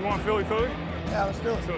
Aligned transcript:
You 0.00 0.06
want 0.06 0.22
Philly 0.22 0.44
Philly? 0.44 0.70
Yeah, 1.08 1.24
let's 1.26 1.38
do 1.40 1.50
it. 1.50 1.56
Over 1.58 1.68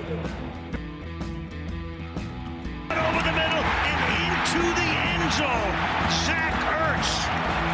the 3.18 3.34
middle 3.34 3.64
and 3.90 3.98
into 4.22 4.62
the 4.78 4.88
end 5.10 5.26
zone. 5.32 5.74
Zach 6.22 6.54
Ertz 6.70 7.10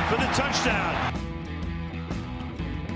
for 0.08 0.16
the 0.16 0.28
touchdown. 0.32 1.12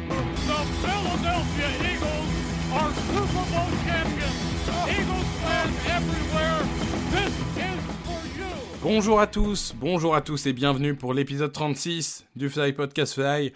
The 0.09 0.61
Philadelphia 0.81 1.69
Eagles 1.93 2.33
are 2.73 2.91
Super 3.13 3.45
Bowl 3.53 3.71
champions. 3.85 4.39
Eagles 4.89 5.29
fans 5.45 5.77
everywhere, 5.93 6.61
this 7.11 7.35
is 7.59 7.81
for 8.07 8.23
you. 8.35 8.49
Bonjour 8.83 9.21
à 9.21 9.27
tous, 9.27 9.75
bonjour 9.77 10.15
à 10.15 10.23
tous 10.23 10.47
et 10.47 10.55
bienvenue 10.55 10.95
pour 10.95 11.13
l'épisode 11.13 11.53
36 11.53 12.25
du 12.35 12.49
Fly 12.49 12.73
Podcast 12.73 13.13
Fly. 13.13 13.53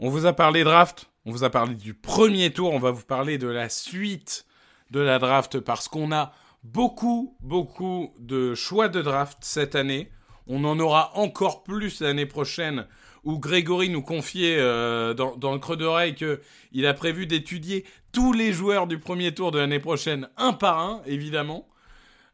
On 0.00 0.10
vous 0.10 0.26
a 0.26 0.32
parlé 0.32 0.64
draft, 0.64 1.08
on 1.26 1.32
vous 1.32 1.42
a 1.42 1.50
parlé 1.50 1.74
du 1.74 1.92
premier 1.92 2.52
tour, 2.52 2.72
on 2.72 2.78
va 2.78 2.92
vous 2.92 3.04
parler 3.04 3.36
de 3.36 3.48
la 3.48 3.68
suite 3.68 4.46
de 4.92 5.00
la 5.00 5.18
draft 5.18 5.58
parce 5.58 5.88
qu'on 5.88 6.12
a 6.12 6.32
beaucoup, 6.62 7.36
beaucoup 7.40 8.14
de 8.20 8.54
choix 8.54 8.88
de 8.88 9.02
draft 9.02 9.38
cette 9.40 9.74
année. 9.74 10.10
On 10.46 10.64
en 10.64 10.78
aura 10.78 11.10
encore 11.16 11.64
plus 11.64 12.00
l'année 12.00 12.26
prochaine 12.26 12.86
où 13.24 13.40
Grégory 13.40 13.88
nous 13.90 14.02
confiait 14.02 14.56
euh, 14.60 15.14
dans, 15.14 15.52
le 15.52 15.58
creux 15.58 15.76
d'oreille 15.76 16.14
qu'il 16.14 16.86
a 16.86 16.94
prévu 16.94 17.26
d'étudier 17.26 17.84
tous 18.12 18.32
les 18.32 18.52
joueurs 18.52 18.86
du 18.86 19.00
premier 19.00 19.34
tour 19.34 19.50
de 19.50 19.58
l'année 19.58 19.80
prochaine, 19.80 20.28
un 20.36 20.52
par 20.52 20.78
un, 20.78 21.02
évidemment. 21.06 21.66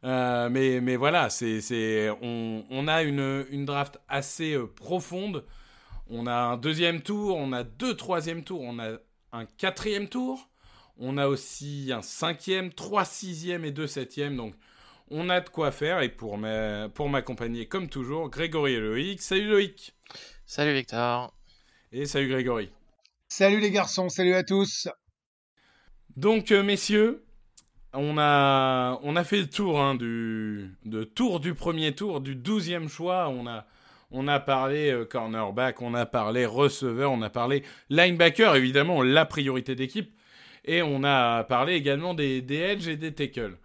Euh, 0.05 0.51
mais, 0.51 0.97
voilà, 0.97 1.31
c'est, 1.31 2.11
on, 2.21 2.89
a 2.89 3.03
une, 3.05 3.47
une 3.51 3.65
draft 3.65 3.99
assez 4.07 4.53
euh, 4.53 4.67
profonde. 4.67 5.45
On 6.15 6.27
a 6.27 6.35
un 6.35 6.59
deuxième 6.59 7.01
tour, 7.01 7.39
on 7.39 7.53
a 7.53 7.65
deux 7.65 7.97
troisièmes 7.97 8.45
tours, 8.45 8.61
on 8.61 8.79
a 8.79 8.99
un 9.33 9.47
quatrième 9.47 10.11
tour. 10.11 10.51
On 10.99 11.17
a 11.17 11.27
aussi 11.27 11.91
un 11.91 12.03
cinquième, 12.03 12.71
trois 12.71 13.07
sixièmes 13.07 13.65
et 13.65 13.71
deux 13.71 13.87
septièmes. 13.87 14.37
Donc, 14.37 14.55
on 15.11 15.31
a 15.31 15.41
de 15.41 15.49
quoi 15.49 15.71
faire. 15.71 16.03
Et 16.03 16.11
pour, 16.11 16.37
ma, 16.37 16.91
pour 16.91 17.09
m'accompagner, 17.09 17.67
comme 17.67 17.89
toujours, 17.89 18.29
Grégory 18.29 18.75
et 18.75 18.81
Loïc. 18.81 19.23
Salut 19.23 19.49
Loïc. 19.49 19.95
Salut 20.45 20.75
Victor. 20.75 21.35
Et 21.93 22.05
salut 22.05 22.29
Grégory. 22.29 22.71
Salut 23.31 23.61
les 23.61 23.71
garçons, 23.71 24.11
salut 24.11 24.35
à 24.35 24.45
tous. 24.45 24.89
Donc, 26.17 26.53
euh, 26.53 26.63
messieurs, 26.63 27.25
on 27.95 28.19
a, 28.19 29.01
on 29.03 29.17
a 29.17 29.25
fait 29.25 29.41
le 29.41 29.49
tour 29.49 29.81
hein, 29.81 29.95
du 29.95 30.77
de 30.85 31.05
tour 31.05 31.41
du 31.41 31.55
premier 31.55 31.95
tour, 31.95 32.21
du 32.21 32.37
douzième 32.37 32.91
choix. 32.91 33.31
On 33.31 33.47
a, 33.47 33.67
on 34.13 34.29
a 34.29 34.41
parlé 34.41 34.91
euh, 34.91 35.05
cornerback, 35.05 35.83
on 35.83 35.95
a 35.95 36.07
parlé 36.07 36.47
receveur, 36.47 37.11
on 37.11 37.23
a 37.23 37.31
parlé 37.31 37.63
linebacker, 37.91 38.55
évidemment, 38.57 39.03
la 39.03 39.25
priorité 39.25 39.75
d'équipe. 39.75 40.13
Et 40.65 40.83
on 40.83 41.03
a 41.03 41.45
parlé 41.45 41.75
également 41.75 42.15
des, 42.15 42.41
des 42.41 42.59
edge 42.59 42.87
et 42.89 42.97
des 42.97 43.13
tackles. 43.13 43.57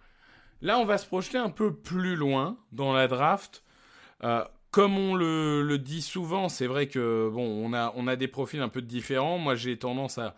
Là, 0.62 0.78
on 0.78 0.84
va 0.84 0.98
se 0.98 1.06
projeter 1.06 1.38
un 1.38 1.50
peu 1.50 1.72
plus 1.72 2.16
loin 2.16 2.58
dans 2.72 2.92
la 2.92 3.06
draft. 3.06 3.62
Euh, 4.24 4.44
comme 4.70 4.98
on 4.98 5.14
le, 5.14 5.76
dit 5.78 6.02
souvent, 6.02 6.48
c'est 6.48 6.66
vrai 6.66 6.88
que 6.88 7.30
bon, 7.32 7.72
on 7.72 8.06
a, 8.06 8.16
des 8.16 8.28
profils 8.28 8.60
un 8.60 8.68
peu 8.68 8.82
différents. 8.82 9.38
Moi, 9.38 9.54
j'ai 9.54 9.78
tendance 9.78 10.18
à 10.18 10.34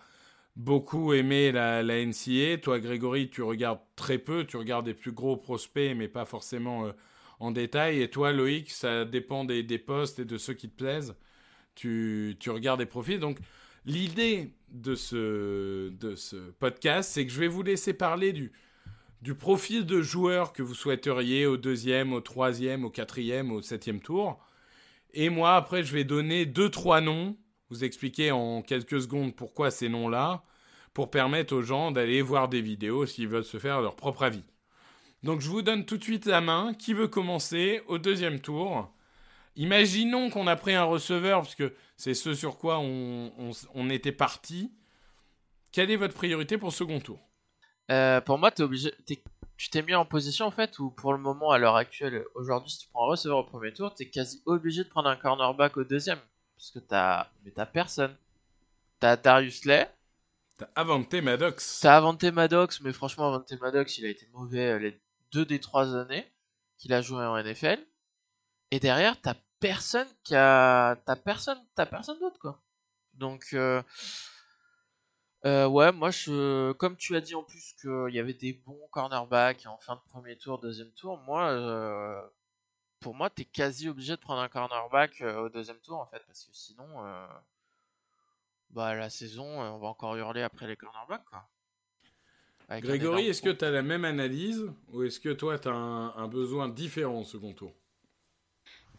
beaucoup 0.56 1.14
aimer 1.14 1.53
la, 1.53 1.83
la 1.83 2.05
NCA. 2.05 2.58
Toi, 2.62 2.78
Grégory, 2.78 3.31
tu 3.31 3.42
regardes 3.42 3.81
très 3.97 4.19
peu. 4.19 4.44
Tu 4.44 4.56
regardes 4.58 4.84
des 4.84 4.94
plus 4.94 5.12
gros 5.12 5.36
prospects, 5.36 5.97
mais 5.97 6.08
pas 6.08 6.27
forcément 6.27 6.86
euh, 6.86 6.92
en 7.41 7.50
détail. 7.50 8.02
Et 8.02 8.08
toi, 8.08 8.33
Loïc, 8.33 8.70
ça 8.70 9.05
dépend 9.05 9.44
des, 9.44 9.62
des 9.62 9.78
postes 9.78 10.20
et 10.20 10.24
de 10.24 10.38
ceux 10.38 10.55
qui 10.55 10.69
te 10.69 10.77
plaisent. 10.77 11.16
Tu, 11.74 12.36
tu 12.38 12.50
regardes 12.50 12.80
des 12.80 12.86
profils. 12.86 13.19
Donc, 13.19 13.38
l'idée 13.86 14.55
de 14.69 14.94
ce, 14.94 15.88
de 15.88 16.14
ce 16.14 16.36
podcast, 16.52 17.10
c'est 17.12 17.27
que 17.27 17.32
je 17.32 17.41
vais 17.41 17.48
vous 17.48 17.62
laisser 17.62 17.94
parler 17.94 18.32
du, 18.32 18.52
du 19.22 19.34
profil 19.34 19.86
de 19.86 20.02
joueur 20.02 20.52
que 20.52 20.62
vous 20.62 20.74
souhaiteriez 20.74 21.47
au 21.47 21.56
deuxième, 21.56 22.12
au 22.12 22.20
troisième, 22.20 22.84
au 22.84 22.91
quatrième, 22.91 23.50
au 23.50 23.62
septième 23.62 24.00
tour. 24.00 24.38
Et 25.12 25.28
moi, 25.28 25.56
après, 25.56 25.82
je 25.82 25.92
vais 25.92 26.04
donner 26.04 26.47
deux, 26.47 26.70
trois 26.70 27.00
noms, 27.00 27.36
vous 27.70 27.84
expliquer 27.84 28.31
en 28.31 28.62
quelques 28.62 29.00
secondes 29.00 29.34
pourquoi 29.34 29.70
ces 29.70 29.88
noms-là, 29.88 30.44
pour 30.92 31.10
permettre 31.10 31.54
aux 31.54 31.62
gens 31.62 31.91
d'aller 31.91 32.20
voir 32.20 32.48
des 32.48 32.60
vidéos 32.60 33.06
s'ils 33.06 33.28
veulent 33.28 33.44
se 33.44 33.59
faire 33.59 33.81
leur 33.81 33.97
propre 33.97 34.25
avis. 34.25 34.44
Donc, 35.22 35.41
je 35.41 35.48
vous 35.48 35.62
donne 35.62 35.84
tout 35.84 35.98
de 35.98 36.03
suite 36.03 36.26
la 36.26 36.41
main. 36.41 36.75
Qui 36.75 36.94
veut 36.94 37.08
commencer 37.08 37.82
au 37.86 37.98
deuxième 37.98 38.41
tour? 38.41 38.92
Imaginons 39.56 40.31
qu'on 40.31 40.47
a 40.47 40.56
pris 40.56 40.75
un 40.75 40.84
receveur, 40.84 41.42
parce 41.42 41.54
que 41.54 41.75
c'est 41.97 42.14
ce 42.14 42.34
sur 42.34 42.56
quoi 42.56 42.78
on, 42.78 43.32
on, 43.38 43.50
on 43.75 43.91
était 43.91 44.12
parti. 44.12 44.72
Quelle 45.72 45.91
est 45.91 45.97
votre 45.97 46.14
priorité 46.14 46.56
pour 46.56 46.70
le 46.70 46.75
second 46.75 47.00
tour? 47.00 47.19
Euh, 47.91 48.20
pour 48.20 48.38
moi, 48.38 48.50
obligé, 48.60 48.92
tu 49.56 49.69
t'es 49.69 49.82
mis 49.82 49.94
en 49.94 50.06
position 50.06 50.47
en 50.47 50.50
fait 50.50 50.78
où 50.78 50.91
pour 50.91 51.12
le 51.12 51.19
moment, 51.19 51.50
à 51.50 51.59
l'heure 51.59 51.76
actuelle, 51.76 52.25
aujourd'hui, 52.34 52.70
si 52.70 52.78
tu 52.78 52.88
prends 52.88 53.04
un 53.04 53.10
receveur 53.10 53.38
au 53.38 53.44
premier 53.44 53.72
tour, 53.72 53.94
t'es 53.94 54.09
quasi 54.09 54.42
obligé 54.47 54.84
de 54.84 54.88
prendre 54.88 55.09
un 55.09 55.16
cornerback 55.16 55.76
au 55.76 55.84
deuxième. 55.84 56.19
Parce 56.56 56.70
que 56.70 56.78
t'as, 56.78 57.28
mais 57.44 57.50
t'as 57.50 57.66
personne. 57.66 58.16
T'as 59.00 59.16
Darius 59.16 59.64
Lay, 59.64 59.91
T'as 60.59 60.69
inventé 60.76 61.20
Maddox. 61.22 61.80
t'as 61.80 61.97
Avante 61.97 62.22
Maddox, 62.25 62.80
mais 62.82 62.92
franchement, 62.92 63.28
Avante 63.28 63.53
Maddox, 63.60 63.98
il 63.98 64.04
a 64.04 64.09
été 64.09 64.26
mauvais 64.34 64.72
euh, 64.72 64.78
les 64.78 65.00
deux 65.32 65.44
des 65.44 65.60
trois 65.60 65.96
années 65.96 66.30
qu'il 66.78 66.92
a 66.92 67.02
joué 67.02 67.24
en 67.24 67.36
NFL. 67.36 67.78
Et 68.70 68.80
derrière, 68.80 69.20
t'as 69.20 69.34
personne 69.60 70.08
qui 70.24 70.34
a, 70.34 70.96
t'as 71.04 71.16
personne, 71.16 71.58
personne 71.76 72.18
d'autre 72.18 72.38
quoi. 72.38 72.62
Donc, 73.14 73.48
euh, 73.52 73.82
euh, 75.46 75.66
ouais, 75.66 75.92
moi, 75.92 76.10
je, 76.10 76.72
comme 76.72 76.96
tu 76.96 77.16
as 77.16 77.20
dit 77.20 77.34
en 77.34 77.42
plus 77.42 77.74
qu'il 77.80 78.14
y 78.14 78.18
avait 78.18 78.34
des 78.34 78.52
bons 78.52 78.88
cornerbacks 78.91 79.66
en 79.66 79.78
fin 79.78 79.96
de 79.96 80.00
premier 80.10 80.36
tour, 80.36 80.58
deuxième 80.58 80.91
tour, 80.92 81.18
moi, 81.18 81.50
euh, 81.50 82.20
pour 83.00 83.14
moi, 83.14 83.30
t'es 83.30 83.44
quasi 83.44 83.88
obligé 83.88 84.12
de 84.16 84.20
prendre 84.20 84.41
un 84.41 84.48
cornerback 84.48 85.22
au 85.22 85.48
deuxième 85.48 85.80
tour 85.80 85.98
en 86.00 86.06
fait, 86.06 86.22
parce 86.26 86.44
que 86.44 86.52
sinon, 86.52 86.86
bah 88.70 88.94
la 88.94 89.10
saison, 89.10 89.44
on 89.44 89.78
va 89.78 89.88
encore 89.88 90.16
hurler 90.16 90.42
après 90.42 90.66
les 90.66 90.76
cornerbacks. 90.76 91.24
Grégory, 92.78 93.26
est-ce 93.26 93.42
que 93.42 93.50
tu 93.50 93.64
as 93.64 93.70
la 93.70 93.82
même 93.82 94.04
analyse 94.04 94.64
ou 94.92 95.03
est-ce 95.03 95.19
que 95.20 95.31
toi, 95.31 95.58
tu 95.58 95.69
as 95.69 95.72
un, 95.72 96.14
un 96.16 96.28
besoin 96.28 96.69
différent 96.69 97.20
au 97.20 97.25
second 97.25 97.53
tour? 97.53 97.72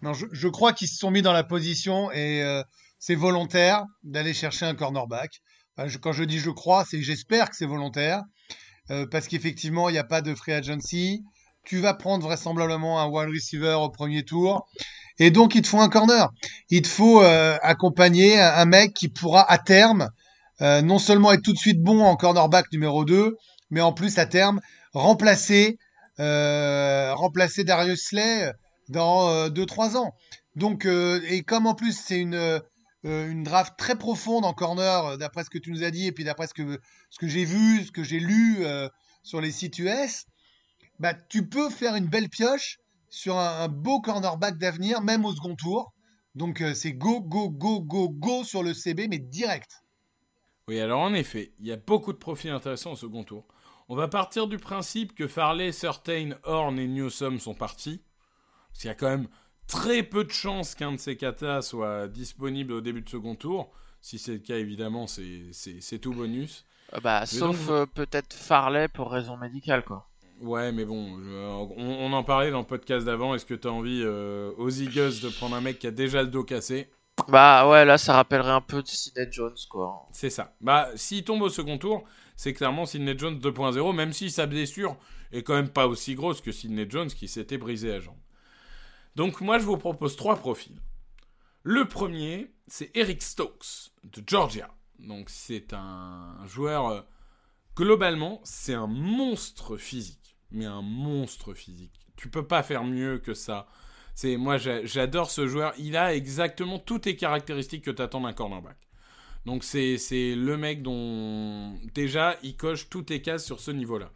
Non, 0.02 0.14
je, 0.14 0.26
je 0.32 0.48
crois 0.48 0.74
qu'ils 0.74 0.88
se 0.88 0.98
sont 0.98 1.12
mis 1.12 1.22
dans 1.22 1.34
la 1.34 1.44
position 1.44 2.12
et 2.12 2.44
euh, 2.44 2.64
c'est 3.00 3.16
volontaire 3.16 3.86
d'aller 4.04 4.34
chercher 4.34 4.66
un 4.66 4.76
cornerback. 4.76 5.42
Enfin, 5.78 5.88
je- 5.88 5.98
quand 6.00 6.12
je 6.12 6.24
dis 6.24 6.40
je 6.40 6.50
crois, 6.50 6.86
c'est 6.86 6.98
que 6.98 7.04
j'espère 7.06 7.50
que 7.50 7.56
c'est 7.56 7.66
volontaire 7.68 8.24
euh, 8.92 9.06
parce 9.10 9.28
qu'effectivement, 9.28 9.90
il 9.90 9.94
n'y 9.94 10.00
a 10.00 10.04
pas 10.04 10.22
de 10.22 10.36
free 10.36 10.54
agency. 10.54 11.24
Tu 11.64 11.80
vas 11.80 11.94
prendre 11.94 12.26
vraisemblablement 12.26 13.02
un 13.02 13.08
wide 13.08 13.30
receiver 13.30 13.76
au 13.82 13.90
premier 13.90 14.24
tour. 14.24 14.68
Et 15.20 15.32
donc, 15.32 15.56
il 15.56 15.62
te 15.62 15.68
faut 15.68 15.80
un 15.82 15.90
corner. 15.90 16.30
Il 16.70 16.82
te 16.82 16.88
faut 16.88 17.22
euh, 17.24 17.58
accompagner 17.62 18.40
un, 18.40 18.54
un 18.56 18.66
mec 18.66 18.94
qui 18.94 19.10
pourra 19.10 19.50
à 19.52 19.58
terme 19.60 20.10
euh, 20.62 20.82
non 20.82 21.00
seulement 21.00 21.32
être 21.32 21.42
tout 21.44 21.54
de 21.54 21.58
suite 21.60 21.82
bon 21.82 22.02
en 22.04 22.16
cornerback 22.16 22.72
numéro 22.72 23.06
2, 23.06 23.36
mais 23.72 23.82
en 23.82 23.94
plus 23.94 24.20
à 24.20 24.26
terme 24.26 24.62
remplacer, 24.94 25.80
euh, 26.20 27.14
remplacer 27.16 27.64
Darius 27.64 28.04
Slay 28.04 28.52
dans 28.90 29.50
2-3 29.50 29.98
ans. 29.98 30.14
Donc, 30.56 30.86
euh, 30.86 31.22
et 31.30 31.44
comme 31.44 31.66
en 31.66 31.76
plus 31.76 31.98
c'est 31.98 32.20
une, 32.20 32.36
euh, 32.36 32.60
une 33.04 33.44
draft 33.44 33.74
très 33.78 33.98
profonde 33.98 34.46
en 34.46 34.54
corner, 34.54 35.06
euh, 35.06 35.18
d'après 35.18 35.44
ce 35.44 35.50
que 35.50 35.58
tu 35.58 35.72
nous 35.72 35.84
as 35.84 35.92
dit, 35.92 36.08
et 36.08 36.12
puis 36.12 36.24
d'après 36.24 36.48
ce 36.48 36.54
que, 36.54 36.80
ce 37.10 37.20
que 37.20 37.28
j'ai 37.28 37.46
vu, 37.46 37.84
ce 37.84 37.92
que 37.92 38.04
j'ai 38.04 38.20
lu 38.20 38.58
euh, 38.60 38.90
sur 39.24 39.42
les 39.42 39.52
sites 39.52 39.80
US, 39.80 40.26
bah, 41.00 41.14
tu 41.14 41.48
peux 41.48 41.70
faire 41.70 41.96
une 41.96 42.08
belle 42.08 42.30
pioche 42.30 42.78
sur 43.10 43.38
un, 43.38 43.68
beau 43.68 44.02
cornerback 44.02 44.58
d'avenir, 44.58 45.02
même 45.02 45.26
au 45.26 45.34
second 45.34 45.56
tour. 45.56 45.94
Donc, 46.36 46.62
euh, 46.62 46.74
c'est 46.74 46.94
go, 46.94 47.22
go, 47.22 47.50
go, 47.50 47.82
go, 47.82 48.10
go 48.10 48.44
sur 48.44 48.62
le 48.62 48.74
CB, 48.74 49.08
mais 49.08 49.20
direct. 49.20 49.84
Oui, 50.68 50.80
alors 50.80 51.02
en 51.02 51.14
effet, 51.14 51.54
il 51.60 51.68
y 51.68 51.72
a 51.72 51.78
beaucoup 51.78 52.14
de 52.14 52.18
profils 52.18 52.52
intéressants 52.52 52.92
au 52.92 52.96
second 52.96 53.24
tour. 53.24 53.46
On 53.92 53.96
va 53.96 54.08
partir 54.08 54.48
du 54.48 54.58
principe 54.58 55.14
que 55.14 55.28
Farley, 55.28 55.74
Certain, 55.74 56.30
Horn 56.46 56.80
et 56.80 56.88
Newsom 56.88 57.40
sont 57.40 57.54
partis. 57.54 58.02
Parce 58.70 58.80
qu'il 58.80 58.88
y 58.88 58.92
a 58.92 58.96
quand 58.96 59.10
même 59.10 59.28
très 59.68 60.02
peu 60.02 60.24
de 60.24 60.32
chances 60.32 60.76
qu'un 60.76 60.94
de 60.94 60.98
ces 60.98 61.18
katas 61.18 61.64
soit 61.64 62.08
disponible 62.08 62.72
au 62.72 62.80
début 62.80 63.02
de 63.02 63.10
second 63.10 63.36
tour. 63.36 63.70
Si 64.00 64.18
c'est 64.18 64.32
le 64.32 64.40
cas, 64.40 64.56
évidemment, 64.56 65.08
c'est- 65.08 66.00
tout 66.02 66.14
bonus. 66.14 66.64
Euh, 66.94 67.02
bah, 67.02 67.26
sauf 67.26 67.68
donc- 67.68 67.70
euh, 67.70 67.86
peut-être 67.86 68.34
Farley 68.34 68.88
pour 68.88 69.12
raison 69.12 69.36
médicale 69.36 69.84
quoi. 69.84 70.08
Ouais, 70.40 70.72
mais 70.72 70.86
bon, 70.86 71.20
on, 71.76 71.78
on 71.78 72.14
en 72.14 72.24
parlait 72.24 72.50
dans 72.50 72.60
le 72.60 72.66
podcast 72.66 73.06
d'avant. 73.06 73.36
Est-ce 73.36 73.46
que 73.46 73.54
tu 73.56 73.68
as 73.68 73.72
envie 73.74 74.04
euh, 74.06 74.54
aux 74.58 74.70
Eagles 74.70 75.20
de 75.22 75.28
prendre 75.36 75.54
un 75.58 75.62
mec 75.62 75.80
qui 75.80 75.88
a 75.88 75.92
déjà 75.92 76.22
le 76.22 76.30
dos 76.30 76.46
cassé? 76.46 76.90
Bah 77.30 77.70
ouais, 77.70 77.86
là 77.86 77.98
ça 77.98 78.14
rappellerait 78.14 78.52
un 78.52 78.62
peu 78.62 78.82
Sidney 78.86 79.28
Jones 79.32 79.56
quoi. 79.70 80.08
C'est 80.12 80.30
ça. 80.30 80.56
Bah, 80.62 80.90
s'il 80.96 81.24
tombe 81.24 81.42
au 81.42 81.50
second 81.50 81.78
tour, 81.78 82.04
c'est 82.36 82.54
clairement 82.54 82.86
Sidney 82.86 83.18
Jones 83.18 83.40
2.0, 83.40 83.96
même 83.96 84.14
si 84.14 84.32
sa 84.32 84.46
blessure 84.46 84.98
est 85.32 85.44
quand 85.44 85.54
même 85.54 85.70
pas 85.70 85.88
aussi 85.88 86.16
grosse 86.16 86.42
que 86.42 86.52
Sidney 86.52 86.86
Jones 86.90 87.10
qui 87.10 87.28
s'était 87.28 87.58
brisé 87.58 87.90
la 87.90 88.00
jambe. 88.00 88.18
Donc 89.16 89.42
moi, 89.42 89.60
je 89.60 89.66
vous 89.66 89.78
propose 89.78 90.16
trois 90.16 90.36
profils. 90.38 90.80
Le 91.64 91.88
premier, 91.88 92.52
c'est 92.68 92.92
Eric 92.96 93.22
Stokes 93.22 93.92
de 94.04 94.24
Georgia. 94.26 94.70
Donc 95.00 95.30
c'est 95.30 95.74
un 95.74 96.38
joueur 96.48 96.88
euh, 96.88 97.02
globalement, 97.76 98.42
c'est 98.44 98.74
un 98.74 98.88
monstre 98.88 99.78
physique. 99.78 100.38
Mais 100.52 100.66
un 100.66 100.82
monstre 100.82 101.54
physique. 101.54 102.08
Tu 102.18 102.30
peux 102.30 102.46
pas 102.46 102.64
faire 102.64 102.84
mieux 102.84 103.20
que 103.20 103.34
ça. 103.34 103.68
C'est 104.16 104.38
moi 104.38 104.58
j'adore 104.58 105.32
ce 105.32 105.48
joueur. 105.48 105.74
Il 105.78 105.98
a 105.98 106.14
exactement 106.16 106.80
toutes 106.80 107.06
les 107.06 107.16
caractéristiques 107.16 107.84
que 107.84 107.92
t'attends 107.92 108.22
d'un 108.22 108.34
cornerback. 108.34 108.78
Donc 109.46 109.64
c'est 109.64 109.98
le 110.36 110.56
mec 110.58 110.84
dont 110.84 111.74
déjà 111.94 112.38
il 112.44 112.56
coche 112.56 112.90
toutes 112.90 113.10
les 113.10 113.22
cases 113.22 113.46
sur 113.46 113.60
ce 113.60 113.72
niveau-là. 113.72 114.12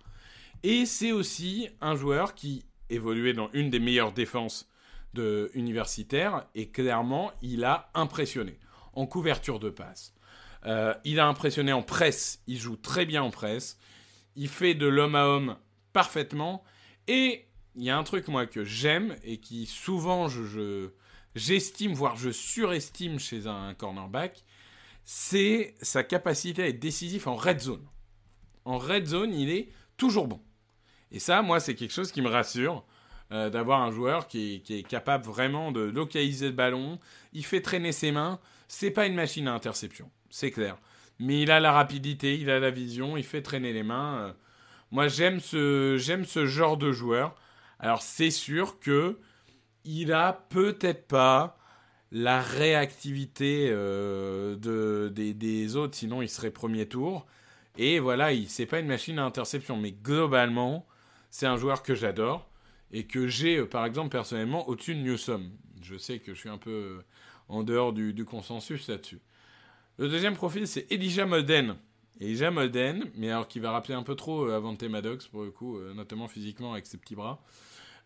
Et 0.63 0.86
c'est 0.86 1.12
aussi 1.12 1.69
un 1.81 1.95
joueur 1.95 2.36
qui 2.36 2.65
évoluait 2.89 3.33
dans 3.33 3.50
une 3.53 3.69
des 3.69 3.80
meilleures 3.80 4.12
défenses 4.12 4.69
de 5.13 5.50
universitaire 5.53 6.45
et 6.53 6.69
clairement 6.69 7.31
il 7.42 7.63
a 7.63 7.89
impressionné 7.94 8.59
en 8.94 9.06
couverture 9.07 9.59
de 9.59 9.69
passe. 9.69 10.13
Euh, 10.65 10.94
il 11.03 11.19
a 11.19 11.27
impressionné 11.27 11.74
en 11.74 11.83
presse, 11.83 12.42
il 12.47 12.57
joue 12.57 12.75
très 12.75 13.06
bien 13.06 13.24
en 13.24 13.30
presse, 13.30 13.77
il 14.36 14.50
fait 14.50 14.74
de 14.74 14.88
l'homme 14.88 15.15
à 15.15 15.25
homme 15.27 15.57
parfaitement 15.94 16.63
et 17.07 17.45
il 17.75 17.83
y 17.83 17.89
a 17.89 17.98
un 17.98 18.04
truc 18.04 18.27
moi 18.27 18.45
que 18.45 18.63
j'aime 18.63 19.16
et 19.24 19.38
qui 19.38 19.66
souvent 19.66 20.27
je 20.27 20.89
j'estime 21.36 21.94
voire 21.94 22.16
je 22.16 22.30
surestime 22.30 23.19
chez 23.19 23.48
un 23.48 23.74
cornerback, 23.74 24.44
c'est 25.04 25.75
sa 25.81 26.04
capacité 26.04 26.63
à 26.63 26.68
être 26.68 26.80
décisif 26.80 27.27
en 27.27 27.36
red 27.36 27.60
zone. 27.60 27.86
En 28.66 28.80
red 28.80 29.06
zone, 29.06 29.33
il 29.33 29.50
est 29.50 29.69
toujours 29.98 30.27
bon. 30.27 30.42
Et 31.12 31.19
ça, 31.19 31.44
moi, 31.44 31.60
c'est 31.60 31.75
quelque 31.75 31.94
chose 31.94 32.12
qui 32.12 32.22
me 32.22 32.27
rassure 32.27 32.83
euh, 33.31 33.50
d'avoir 33.50 33.81
un 33.81 33.92
joueur 33.92 34.28
qui 34.28 34.63
est, 34.68 34.88
capable 34.88 35.25
vraiment 35.25 35.71
de 35.71 35.81
localiser 35.81 36.48
le 36.48 36.54
ballon. 36.54 37.00
Il 37.33 37.45
fait 37.45 37.62
traîner 37.62 37.92
ses 37.92 38.12
mains. 38.12 38.39
C'est 38.68 38.92
pas 38.92 39.06
une 39.06 39.13
machine 39.13 39.48
à 39.48 39.54
interception, 39.54 40.10
c'est 40.31 40.50
clair. 40.50 40.78
Mais 41.19 41.42
il 41.42 41.51
a 41.51 41.60
la 41.60 41.71
rapidité, 41.71 42.36
il 42.36 42.50
a 42.50 42.60
la 42.60 42.71
vision, 42.71 43.16
il 43.16 43.24
fait 43.24 43.44
traîner 43.44 43.74
les 43.74 43.83
mains. 43.83 44.18
Euh. 44.18 44.33
moi, 44.89 45.07
j'aime 45.07 45.39
ce, 45.39 45.98
j'aime 46.00 46.25
ce 46.25 46.48
genre 46.48 46.78
de 46.78 46.92
joueur. 46.92 47.36
Alors, 47.80 48.01
c'est 48.01 48.31
sûr 48.31 48.80
que 48.80 49.18
il 49.86 50.12
a 50.13 50.33
peut-être 50.50 51.07
pas 51.07 51.57
la 52.12 52.42
réactivité 52.42 53.68
euh, 53.69 54.56
de, 54.56 55.10
des, 55.10 55.75
autres, 55.75 55.95
sinon 55.95 56.22
il 56.22 56.30
serait 56.30 56.51
premier 56.51 56.88
tour. 56.88 57.25
Et 57.77 58.00
voilà, 58.00 58.30
c'est 58.48 58.66
pas 58.66 58.80
une 58.80 58.88
machine 58.88 59.19
à 59.19 59.25
interception, 59.25 59.77
mais 59.77 59.92
globalement, 59.92 60.88
c'est 61.30 61.45
un 61.45 61.57
joueur 61.57 61.83
que 61.83 61.94
j'adore 61.94 62.50
et 62.92 63.06
que 63.06 63.27
j'ai, 63.27 63.57
euh, 63.57 63.66
par 63.66 63.86
exemple, 63.86 64.10
personnellement, 64.10 64.68
au-dessus 64.69 64.95
de 64.95 65.01
Newsom. 65.01 65.51
Je 65.81 65.98
sais 65.98 66.19
que 66.19 66.33
je 66.33 66.39
suis 66.39 66.50
un 66.50 66.57
peu 66.57 66.71
euh, 66.71 67.06
en 67.50 67.63
dehors 67.63 67.92
du, 67.92 68.25
consensus 68.25 68.88
là-dessus. 68.88 69.19
Le 69.98 70.07
deuxième 70.07 70.36
profil, 70.36 70.68
c'est 70.68 70.89
Elijah 70.92 71.25
Molden. 72.19 72.27
Elijah 72.27 72.51
Molden, 72.51 73.06
mais 73.15 73.29
alors 73.29 73.47
qui 73.47 73.59
va 73.59 73.71
rappeler 73.71 73.95
un 73.95 74.03
peu 74.03 74.15
trop 74.15 74.47
Avante 74.50 74.83
Maddox, 74.83 75.27
pour 75.27 75.44
le 75.44 75.51
coup, 75.51 75.79
notamment 75.95 76.27
physiquement 76.27 76.73
avec 76.73 76.85
ses 76.85 76.97
petits 76.97 77.15
bras. 77.15 77.41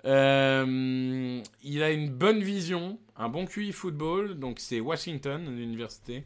Euh, 0.05 1.41
il 1.63 1.83
a 1.83 1.91
une 1.91 2.09
bonne 2.09 2.41
vision, 2.41 2.99
un 3.17 3.29
bon 3.29 3.45
QI 3.45 3.71
football, 3.71 4.39
donc 4.39 4.59
c'est 4.59 4.79
Washington, 4.79 5.55
l'université. 5.55 6.25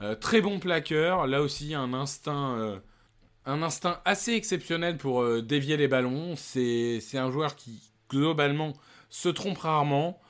Euh, 0.00 0.14
très 0.14 0.40
bon 0.40 0.58
plaqueur, 0.58 1.26
là 1.26 1.42
aussi 1.42 1.74
un 1.74 1.92
instinct, 1.92 2.56
euh, 2.58 2.78
un 3.46 3.62
instinct 3.62 4.00
assez 4.04 4.32
exceptionnel 4.32 4.96
pour 4.96 5.42
dévier 5.42 5.76
les 5.76 5.88
ballons. 5.88 6.34
C'est 6.36 7.00
un 7.14 7.30
joueur 7.30 7.56
qui, 7.56 7.80
globalement, 8.10 8.74
se 9.10 9.28
trompe 9.28 9.58
rarement. 9.58 10.20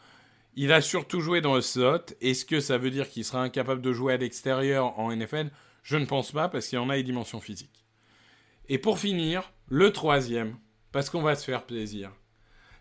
Il 0.57 0.73
a 0.73 0.81
surtout 0.81 1.21
joué 1.21 1.41
dans 1.41 1.55
le 1.55 1.61
slot. 1.61 2.15
Est-ce 2.21 2.45
que 2.45 2.61
ça 2.61 2.79
veut 2.79 2.91
dire 2.91 3.09
qu'il 3.09 3.25
sera 3.25 3.43
incapable 3.43 3.81
de 3.81 3.93
jouer 3.93 4.15
à 4.15 4.17
l'extérieur 4.17 4.99
en 4.99 5.15
NFL 5.15 5.51
Je 5.89 5.97
ne 5.97 6.05
pense 6.05 6.33
pas, 6.33 6.51
parce 6.51 6.69
qu'il 6.69 6.79
en 6.79 6.91
a 6.91 6.97
les 6.97 7.03
dimensions 7.03 7.41
physiques. 7.41 7.87
Et 8.69 8.77
pour 8.77 8.99
finir, 8.99 9.51
le 9.69 9.91
troisième, 9.91 10.59
parce 10.93 11.09
qu'on 11.09 11.23
va 11.23 11.35
se 11.35 11.47
faire 11.47 11.65
plaisir 11.65 12.13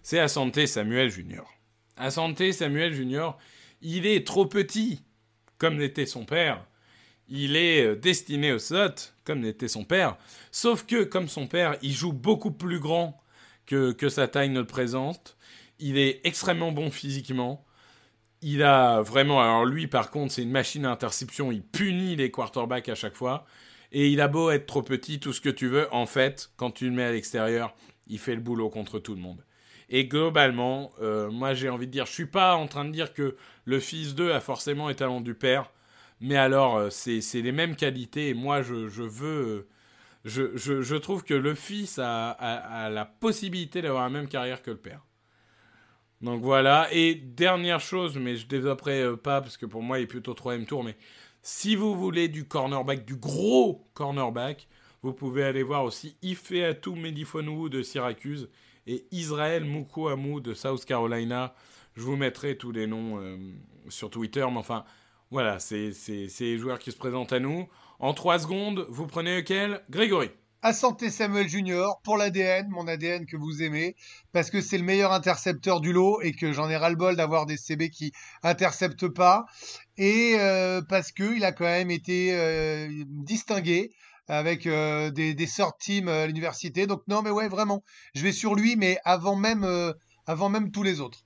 c'est 0.04 0.20
Asante 0.20 0.66
Samuel 0.66 1.10
Junior. 1.10 1.50
Asante 1.96 2.52
Samuel 2.52 2.94
Junior, 2.94 3.38
il 3.82 4.06
est 4.06 4.28
trop 4.28 4.46
petit, 4.46 5.02
comme 5.58 5.80
l'était 5.80 6.06
son 6.06 6.26
père. 6.26 6.66
Il 7.30 7.56
est 7.56 7.86
euh, 7.86 7.96
destiné 7.96 8.52
au 8.52 8.60
slot, 8.60 9.12
comme 9.24 9.42
l'était 9.42 9.70
son 9.70 9.86
père. 9.86 10.18
Sauf 10.52 10.86
que, 10.86 11.06
comme 11.06 11.30
son 11.30 11.48
père, 11.48 11.78
il 11.82 11.94
joue 11.94 12.12
beaucoup 12.12 12.52
plus 12.52 12.80
grand 12.82 13.22
que 13.66 14.10
sa 14.10 14.28
taille 14.28 14.50
ne 14.50 14.60
le 14.60 14.68
présente. 14.68 15.38
Il 15.80 15.98
est 15.98 16.20
extrêmement 16.26 16.74
bon 16.74 16.92
physiquement. 16.92 17.66
Il 18.42 18.64
a 18.64 19.02
vraiment. 19.02 19.42
Alors, 19.42 19.66
lui, 19.66 19.88
par 19.88 20.12
contre, 20.12 20.34
c'est 20.34 20.44
une 20.44 20.52
machine 20.52 20.86
à 20.86 20.92
interception. 20.92 21.52
Il 21.52 21.64
punit 21.64 22.16
les 22.16 22.32
quarterbacks 22.32 22.90
à 22.90 22.96
chaque 22.96 23.16
fois. 23.16 23.46
Et 23.92 24.10
il 24.10 24.22
a 24.22 24.28
beau 24.28 24.52
être 24.52 24.66
trop 24.66 24.84
petit, 24.84 25.20
tout 25.20 25.34
ce 25.34 25.42
que 25.42 25.50
tu 25.50 25.68
veux. 25.68 25.88
En 25.94 26.06
fait, 26.06 26.52
quand 26.58 26.72
tu 26.72 26.86
le 26.86 26.92
mets 26.92 27.06
à 27.06 27.12
l'extérieur, 27.12 27.74
il 28.08 28.20
fait 28.20 28.36
le 28.36 28.42
boulot 28.42 28.70
contre 28.70 29.00
tout 29.00 29.16
le 29.16 29.22
monde. 29.22 29.44
Et 29.90 30.06
globalement, 30.06 30.92
euh, 31.02 31.32
moi 31.32 31.54
j'ai 31.54 31.70
envie 31.70 31.88
de 31.88 31.92
dire, 31.92 32.06
je 32.06 32.12
suis 32.12 32.26
pas 32.26 32.56
en 32.56 32.68
train 32.68 32.86
de 32.86 32.92
dire 32.92 33.14
que 33.14 33.38
le 33.66 33.80
fils 33.80 34.16
d'eux 34.16 34.34
a 34.34 34.42
forcément 34.42 34.90
les 34.90 34.96
talents 34.96 35.22
du 35.22 35.34
père, 35.34 35.72
mais 36.20 36.36
alors 36.36 36.78
euh, 36.78 36.90
c'est 36.90 37.22
les 37.42 37.52
mêmes 37.54 37.76
qualités. 37.76 38.30
Et 38.30 38.34
moi 38.34 38.62
je, 38.62 38.90
je 38.90 39.04
veux, 39.04 39.68
je, 40.26 40.58
je, 40.58 40.82
je, 40.82 40.96
trouve 40.96 41.24
que 41.24 41.34
le 41.34 41.56
fils 41.56 42.00
a, 42.00 42.32
a, 42.32 42.90
la 42.90 43.06
possibilité 43.06 43.82
d'avoir 43.82 44.04
la 44.04 44.10
même 44.10 44.28
carrière 44.28 44.62
que 44.62 44.72
le 44.72 44.78
père. 44.78 45.06
Donc 46.22 46.42
voilà. 46.42 46.88
Et 46.92 47.16
dernière 47.16 47.80
chose, 47.80 48.18
mais 48.18 48.36
je 48.36 48.48
développerai 48.48 49.02
euh, 49.02 49.16
pas 49.16 49.42
parce 49.42 49.58
que 49.58 49.66
pour 49.66 49.84
moi 49.84 50.00
il 50.00 50.04
est 50.04 50.08
plutôt 50.08 50.34
troisième 50.34 50.66
tour, 50.66 50.84
mais 50.84 50.96
si 51.42 51.76
vous 51.76 51.96
voulez 51.96 52.28
du 52.28 52.48
cornerback, 52.48 53.06
du 53.06 53.16
gros 53.16 53.86
cornerback, 53.94 54.68
vous 55.04 55.14
pouvez 55.14 55.44
aller 55.44 55.64
voir 55.64 55.84
aussi 55.84 56.18
Ife 56.22 56.52
Atou 56.52 56.96
Medifonwu 56.96 57.70
de 57.70 57.82
Syracuse 57.84 58.50
et 58.88 59.06
Israël 59.12 59.64
Mukuamu 59.64 60.42
de 60.42 60.54
South 60.54 60.84
Carolina. 60.86 61.54
Je 61.96 62.02
vous 62.02 62.16
mettrai 62.16 62.58
tous 62.58 62.72
les 62.72 62.88
noms 62.88 63.20
euh, 63.20 63.38
sur 63.90 64.10
Twitter, 64.10 64.46
mais 64.52 64.58
enfin, 64.58 64.86
voilà, 65.32 65.60
c'est 65.60 65.92
les 66.40 66.58
joueurs 66.58 66.80
qui 66.80 66.92
se 66.92 66.98
présentent 66.98 67.34
à 67.34 67.40
nous. 67.40 67.68
En 68.00 68.14
trois 68.14 68.40
secondes, 68.40 68.86
vous 68.90 69.08
prenez 69.08 69.38
lequel? 69.38 69.82
Grégory. 69.90 70.30
À 70.64 70.74
santé 70.74 71.12
Samuel 71.12 71.48
Junior 71.48 72.02
pour 72.04 72.18
l'ADN, 72.18 72.68
mon 72.70 72.88
ADN 72.88 73.28
que 73.28 73.38
vous 73.38 73.62
aimez, 73.62 73.96
parce 74.32 74.50
que 74.50 74.60
c'est 74.60 74.80
le 74.80 74.84
meilleur 74.84 75.12
intercepteur 75.12 75.82
du 75.82 75.94
lot 75.94 76.20
et 76.22 76.34
que 76.34 76.52
j'en 76.52 76.68
ai 76.68 76.76
ras-le-bol 76.76 77.16
d'avoir 77.16 77.46
des 77.46 77.58
CB 77.58 77.92
qui 77.92 78.12
interceptent 78.42 79.08
pas, 79.08 79.46
et 79.98 80.36
euh, 80.40 80.82
parce 80.82 81.12
qu'il 81.12 81.46
a 81.46 81.52
quand 81.52 81.66
même 81.66 81.92
été 81.92 82.34
euh, 82.34 82.88
distingué 83.08 83.92
avec 84.28 84.66
euh, 84.66 85.12
des, 85.12 85.36
des 85.36 85.48
sort 85.48 85.78
teams 85.78 86.08
à 86.08 86.26
l'université. 86.26 86.88
Donc 86.88 87.04
non, 87.08 87.22
mais 87.22 87.30
ouais, 87.30 87.48
vraiment, 87.50 87.84
je 88.16 88.24
vais 88.24 88.32
sur 88.32 88.56
lui, 88.56 88.76
mais 88.76 88.98
avant 89.06 89.36
même, 89.36 89.64
euh, 89.64 89.94
avant 90.26 90.50
même 90.50 90.72
tous 90.72 90.84
les 90.84 91.00
autres. 91.00 91.24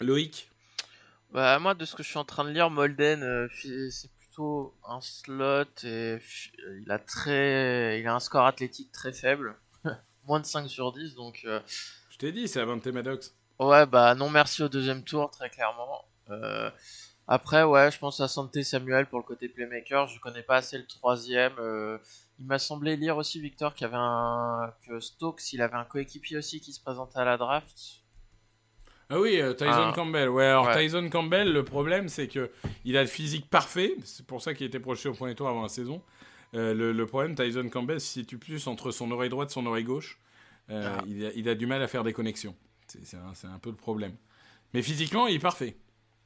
Loïc? 0.00 0.48
Bah, 1.32 1.58
Moi, 1.58 1.74
de 1.74 1.84
ce 1.84 1.96
que 1.96 2.02
je 2.02 2.08
suis 2.08 2.18
en 2.18 2.24
train 2.24 2.44
de 2.44 2.50
lire, 2.50 2.70
Molden, 2.70 3.22
euh, 3.22 3.48
c'est 3.52 4.10
plutôt 4.38 4.72
un 4.86 5.00
slot 5.00 5.64
et 5.84 6.18
il 6.80 6.90
a, 6.90 6.98
très, 6.98 8.00
il 8.00 8.06
a 8.06 8.14
un 8.14 8.20
score 8.20 8.46
athlétique 8.46 8.92
très 8.92 9.12
faible. 9.12 9.56
Moins 10.26 10.40
de 10.40 10.46
5 10.46 10.68
sur 10.68 10.92
10, 10.92 11.16
donc... 11.16 11.44
Je 11.44 12.18
t'ai 12.18 12.30
dit, 12.30 12.46
c'est 12.46 12.60
avant 12.60 12.78
Maddox. 12.92 13.34
Ouais, 13.58 13.86
bah 13.86 14.14
non 14.14 14.30
merci 14.30 14.62
au 14.62 14.68
deuxième 14.68 15.02
tour, 15.02 15.30
très 15.30 15.50
clairement. 15.50 16.04
Après, 17.26 17.62
ouais, 17.62 17.90
je 17.90 17.98
pense 17.98 18.20
à 18.20 18.28
Santé 18.28 18.62
Samuel 18.62 19.06
pour 19.06 19.18
le 19.18 19.24
côté 19.24 19.48
playmaker. 19.48 20.06
Je 20.06 20.18
connais 20.20 20.42
pas 20.42 20.56
assez 20.56 20.78
le 20.78 20.86
troisième. 20.86 21.52
Euh, 21.58 21.98
il 22.38 22.46
m'a 22.46 22.58
semblé 22.58 22.96
lire 22.96 23.18
aussi, 23.18 23.38
Victor, 23.38 23.74
qu'il 23.74 23.84
y 23.84 23.88
avait 23.88 23.98
un. 23.98 24.72
que 24.86 24.98
Stokes, 24.98 25.52
il 25.52 25.60
avait 25.60 25.74
un 25.74 25.84
coéquipier 25.84 26.38
aussi 26.38 26.60
qui 26.60 26.72
se 26.72 26.80
présentait 26.80 27.18
à 27.18 27.26
la 27.26 27.36
draft. 27.36 28.00
Ah 29.10 29.18
oui, 29.18 29.40
euh, 29.40 29.54
Tyson 29.54 29.70
ah. 29.72 29.92
Campbell. 29.94 30.28
Ouais, 30.28 30.44
alors 30.44 30.70
Tyson 30.76 31.08
Campbell, 31.08 31.52
le 31.52 31.64
problème, 31.64 32.08
c'est 32.08 32.28
que 32.28 32.50
il 32.84 32.96
a 32.96 33.02
le 33.02 33.08
physique 33.08 33.48
parfait. 33.48 33.94
C'est 34.04 34.26
pour 34.26 34.42
ça 34.42 34.54
qu'il 34.54 34.66
était 34.66 34.80
projeté 34.80 35.08
au 35.08 35.14
premier 35.14 35.34
tour 35.34 35.48
avant 35.48 35.62
la 35.62 35.68
saison. 35.68 36.02
Euh, 36.54 36.74
le, 36.74 37.06
problème, 37.06 37.34
Tyson 37.34 37.68
Campbell 37.68 38.00
se 38.00 38.06
situe 38.06 38.38
plus 38.38 38.66
entre 38.66 38.90
son 38.90 39.10
oreille 39.10 39.30
droite 39.30 39.50
et 39.50 39.52
son 39.52 39.66
oreille 39.66 39.84
gauche. 39.84 40.18
Ah. 40.70 41.02
il, 41.06 41.24
a, 41.24 41.30
il, 41.34 41.48
a, 41.48 41.54
du 41.54 41.66
mal 41.66 41.82
à 41.82 41.88
faire 41.88 42.04
des 42.04 42.12
connexions. 42.12 42.54
C'est 42.86 43.16
un, 43.16 43.50
un 43.50 43.58
peu 43.58 43.70
le 43.70 43.76
problème. 43.76 44.14
Mais 44.74 44.82
physiquement, 44.82 45.26
il 45.26 45.36
est 45.36 45.40
parfait. 45.40 45.76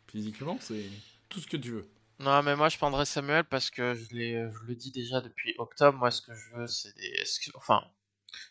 Physiquement, 0.08 0.56
c'est 0.60 0.84
tout 1.28 1.40
ce 1.40 1.46
que 1.46 1.56
tu 1.56 1.70
veux. 1.70 1.86
Non, 2.18 2.42
mais 2.42 2.54
moi 2.54 2.68
je 2.68 2.76
prendrais 2.76 3.04
Samuel 3.04 3.44
parce 3.44 3.70
que 3.70 3.94
je, 3.94 4.04
je 4.04 4.66
le 4.66 4.74
dis 4.74 4.92
déjà 4.92 5.20
depuis 5.20 5.54
octobre. 5.58 5.98
Moi, 5.98 6.10
ce 6.10 6.22
que 6.22 6.34
je 6.34 6.54
veux, 6.54 6.66
c'est 6.66 6.94
des. 6.96 7.24
Enfin, 7.54 7.82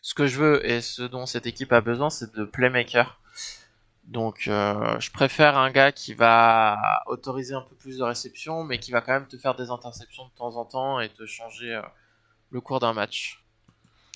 ce 0.02 0.14
que 0.14 0.26
je 0.26 0.38
veux 0.38 0.66
et 0.66 0.80
ce 0.80 1.02
dont 1.02 1.26
cette 1.26 1.46
équipe 1.46 1.72
a 1.72 1.80
besoin, 1.80 2.10
c'est 2.10 2.34
de 2.34 2.44
playmaker. 2.44 3.20
Donc, 4.04 4.48
euh, 4.48 4.98
je 4.98 5.10
préfère 5.10 5.56
un 5.56 5.70
gars 5.70 5.92
qui 5.92 6.12
va 6.12 7.02
autoriser 7.06 7.54
un 7.54 7.62
peu 7.62 7.76
plus 7.76 7.98
de 7.98 8.02
réception, 8.02 8.64
mais 8.64 8.78
qui 8.78 8.90
va 8.90 9.00
quand 9.00 9.12
même 9.12 9.28
te 9.28 9.36
faire 9.36 9.54
des 9.54 9.70
interceptions 9.70 10.26
de 10.26 10.32
temps 10.32 10.56
en 10.56 10.64
temps 10.64 11.00
et 11.00 11.08
te 11.08 11.24
changer 11.24 11.74
euh, 11.74 11.82
le 12.50 12.60
cours 12.60 12.80
d'un 12.80 12.92
match. 12.92 13.42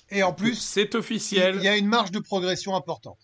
Et 0.09 0.23
en 0.23 0.33
plus, 0.33 0.55
c'est 0.55 0.95
officiel. 0.95 1.55
Il 1.55 1.63
y 1.63 1.67
a 1.67 1.77
une 1.77 1.87
marge 1.87 2.11
de 2.11 2.19
progression 2.19 2.75
importante. 2.75 3.19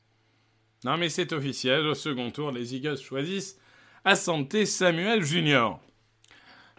Non, 0.83 0.97
mais 0.97 1.09
c'est 1.09 1.31
officiel. 1.31 1.85
Au 1.85 1.93
second 1.93 2.31
tour, 2.31 2.51
les 2.51 2.75
Eagles 2.75 2.97
choisissent 2.97 3.57
à 4.03 4.15
santé 4.15 4.65
Samuel 4.65 5.23
Junior. 5.23 5.79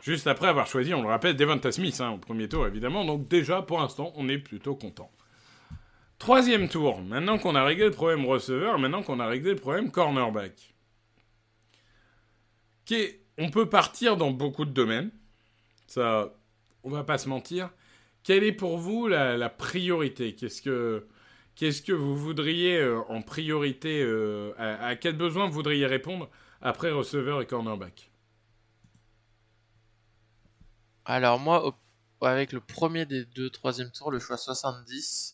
Juste 0.03 0.27
après 0.27 0.49
avoir 0.49 0.67
choisi, 0.67 0.93
on 0.93 1.01
le 1.01 1.09
rappelle, 1.09 1.35
Devonta 1.35 1.73
Smith 1.73 1.99
hein, 2.01 2.11
au 2.11 2.19
premier 2.19 2.47
tour, 2.47 2.67
évidemment. 2.67 3.07
Donc 3.07 3.29
déjà, 3.29 3.63
pour 3.63 3.81
l'instant, 3.81 4.13
on 4.17 4.29
est 4.29 4.39
plutôt 4.39 4.75
content. 4.75 5.11
Troisième 6.25 6.71
tour. 6.71 7.03
Maintenant 7.03 7.37
qu'on 7.37 7.55
a 7.55 7.63
réglé 7.63 7.85
le 7.85 7.91
problème 7.91 8.25
receveur, 8.25 8.79
maintenant 8.79 9.03
qu'on 9.03 9.21
a 9.21 9.27
réglé 9.27 9.51
le 9.51 9.61
problème 9.61 9.91
cornerback. 9.91 10.75
On 13.37 13.51
peut 13.51 13.69
partir 13.69 14.17
dans 14.17 14.31
beaucoup 14.31 14.65
de 14.65 14.71
domaines. 14.71 15.11
Ça, 15.87 16.33
on 16.83 16.89
va 16.89 17.05
pas 17.05 17.19
se 17.19 17.29
mentir. 17.29 17.69
Quelle 18.23 18.43
est 18.43 18.53
pour 18.53 18.79
vous 18.79 19.07
la, 19.07 19.51
priorité? 19.51 20.35
Qu'est-ce 20.35 20.63
que 20.63 21.07
que 21.59 21.93
vous 21.93 22.17
voudriez 22.17 22.79
euh, 22.79 23.03
en 23.11 23.21
priorité 23.21 24.03
euh, 24.03 24.55
à, 24.57 24.97
quel 24.97 25.19
besoin 25.19 25.47
vous 25.47 25.53
voudriez 25.53 25.85
répondre 25.85 26.31
après 26.63 26.91
receveur 26.91 27.43
et 27.43 27.47
cornerback? 27.47 28.11
Alors 31.05 31.39
moi, 31.39 31.79
avec 32.23 32.53
le 32.55 32.61
premier 32.61 33.05
des 33.05 33.27
deux 33.27 33.51
troisième 33.51 33.91
tours, 33.91 34.11
le 34.11 34.21
choix 34.21 34.39
70, 34.39 35.34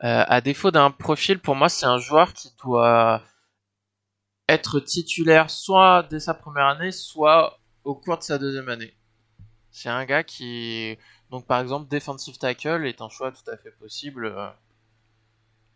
à 0.00 0.40
défaut 0.40 0.70
d'un 0.70 0.90
profil, 0.90 1.38
pour 1.38 1.54
moi 1.56 1.68
c'est 1.68 1.86
un 1.86 1.98
joueur 1.98 2.32
qui 2.32 2.50
doit 2.62 3.22
être 4.48 4.80
titulaire 4.80 5.50
soit 5.50 6.06
dès 6.10 6.20
sa 6.20 6.34
première 6.34 6.66
année, 6.66 6.92
soit 6.92 7.58
au 7.84 7.94
cours 7.94 8.18
de 8.18 8.22
sa 8.22 8.38
deuxième 8.38 8.68
année. 8.68 8.92
C'est 9.70 9.88
un 9.88 10.04
gars 10.04 10.22
qui, 10.22 10.96
donc 11.30 11.46
par 11.46 11.60
exemple, 11.60 11.88
defensive 11.88 12.38
tackle 12.38 12.86
est 12.86 13.00
un 13.00 13.08
choix 13.08 13.32
tout 13.32 13.50
à 13.50 13.56
fait 13.56 13.72
possible. 13.72 14.26
euh, 14.26 14.48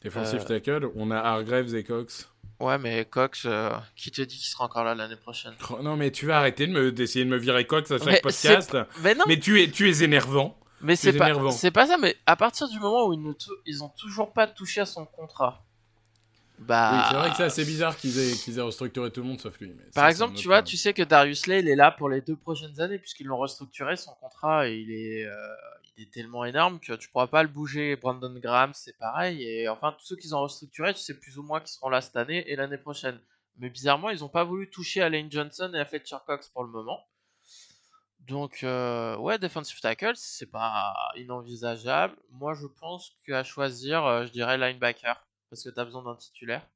Defensive 0.05 0.43
Euh. 0.43 0.45
tackle, 0.45 0.91
on 0.95 1.11
a 1.11 1.19
Hargraves 1.19 1.75
et 1.75 1.83
Cox. 1.83 2.31
Ouais, 2.61 2.79
mais 2.79 3.05
Cox, 3.05 3.45
euh, 3.47 3.71
qui 3.97 4.11
te 4.11 4.21
dit 4.23 4.37
qu'il 4.37 4.47
sera 4.47 4.65
encore 4.65 4.85
là 4.85 4.95
l'année 4.95 5.17
prochaine? 5.17 5.55
Oh, 5.71 5.79
Non, 5.83 5.97
mais 5.97 6.11
tu 6.13 6.27
vas 6.27 6.39
arrêter 6.39 6.67
de 6.67 6.73
me- 6.73 6.93
d'essayer 6.93 7.25
de 7.25 7.31
me 7.31 7.37
virer 7.37 7.67
Cox 7.67 7.91
à 7.91 7.99
chaque 7.99 8.07
Mais 8.07 8.21
podcast. 8.21 8.77
Mais 9.03 9.15
non, 9.15 9.25
Mais 9.27 9.39
tu 9.41 9.61
es, 9.63 9.71
tu 9.71 9.89
es 9.91 10.03
énervant. 10.03 10.59
Mais 10.81 10.97
c'est 10.97 11.13
pas, 11.13 11.33
c'est 11.51 11.71
pas 11.71 11.87
ça. 11.87 11.97
Mais 11.99 12.17
à 12.27 12.37
partir 12.37 12.69
du 12.69 12.79
moment 12.79 13.07
où 13.07 13.13
ils, 13.13 13.23
ne 13.23 13.33
ils 13.67 13.83
ont 13.83 13.89
toujours 13.91 14.33
pas 14.33 14.47
touché 14.47 14.81
à 14.81 14.87
son 14.87 15.05
contrat, 15.07 15.65
bah. 16.59 16.91
Oui, 16.93 17.05
c'est 17.09 17.15
vrai 17.15 17.31
que 17.31 17.37
c'est 17.37 17.43
assez 17.45 17.65
bizarre 17.65 17.97
qu'ils 17.97 18.19
aient, 18.19 18.33
qu'ils 18.33 18.59
aient 18.59 18.63
restructuré 18.63 19.13
tout 19.13 19.21
le 19.21 19.29
monde 19.29 19.41
sauf 19.41 19.59
lui. 19.61 19.73
mais 19.77 19.85
Par 19.95 20.09
exemple, 20.09 20.35
tu 20.35 20.47
vois, 20.47 20.57
problème. 20.57 20.71
tu 20.71 20.77
sais 20.77 20.93
que 20.93 21.03
Darius 21.03 21.47
Lay, 21.47 21.61
il 21.61 21.69
est 21.69 21.77
là 21.77 21.93
pour 21.93 22.09
les 22.09 22.21
deux 22.21 22.37
prochaines 22.37 22.81
années, 22.81 22.99
puisqu'ils 22.99 23.27
l'ont 23.27 23.39
restructuré, 23.39 23.97
son 23.97 24.13
contrat, 24.21 24.69
et 24.69 24.77
il 24.77 24.91
est, 24.91 25.25
euh, 25.25 25.37
il 25.97 26.03
est 26.03 26.11
tellement 26.11 26.45
énorme 26.45 26.81
que 26.81 26.95
tu 26.95 27.09
pourras 27.11 27.29
pas 27.29 27.43
le 27.43 27.49
bouger. 27.49 27.95
Brandon 27.97 28.35
Graham, 28.39 28.73
c'est 28.75 28.97
pareil, 28.99 29.43
et 29.45 29.69
enfin, 29.69 29.95
tous 29.99 30.07
ceux 30.07 30.17
qu'ils 30.17 30.35
ont 30.35 30.43
restructuré, 30.43 30.95
tu 30.95 31.01
sais 31.01 31.15
plus 31.15 31.39
ou 31.39 31.43
moins 31.45 31.61
qui 31.61 31.73
seront 31.73 31.91
là 31.91 32.01
cette 32.01 32.17
année 32.17 32.45
et 32.51 32.57
l'année 32.57 32.79
prochaine. 32.79 33.21
Mais 33.59 33.71
bizarrement, 33.71 34.11
ils 34.11 34.25
ont 34.25 34.29
pas 34.29 34.45
voulu 34.45 34.69
toucher 34.69 35.01
à 35.01 35.09
Lane 35.09 35.31
Johnson 35.31 35.71
et 35.75 35.79
à 35.79 35.85
Fletcher 35.85 36.17
Cox 36.27 36.49
pour 36.49 36.65
le 36.65 36.71
moment. 36.71 37.05
Donc, 38.29 38.63
euh, 38.63 39.17
ouais, 39.17 39.39
defensive 39.39 39.81
tackle, 39.81 40.13
c'est 40.15 40.51
pas 40.51 40.95
inenvisageable. 41.17 42.15
Moi, 42.33 42.55
je 42.55 42.67
pense 42.67 43.17
qu'à 43.27 43.43
choisir, 43.43 44.05
euh, 44.05 44.27
je 44.27 44.33
dirais 44.33 44.59
linebacker, 44.59 45.25
parce 45.51 45.65
que 45.65 45.71
t'as 45.71 45.85
besoin 45.85 46.03
d'un 46.05 46.15
titulaire. 46.17 46.67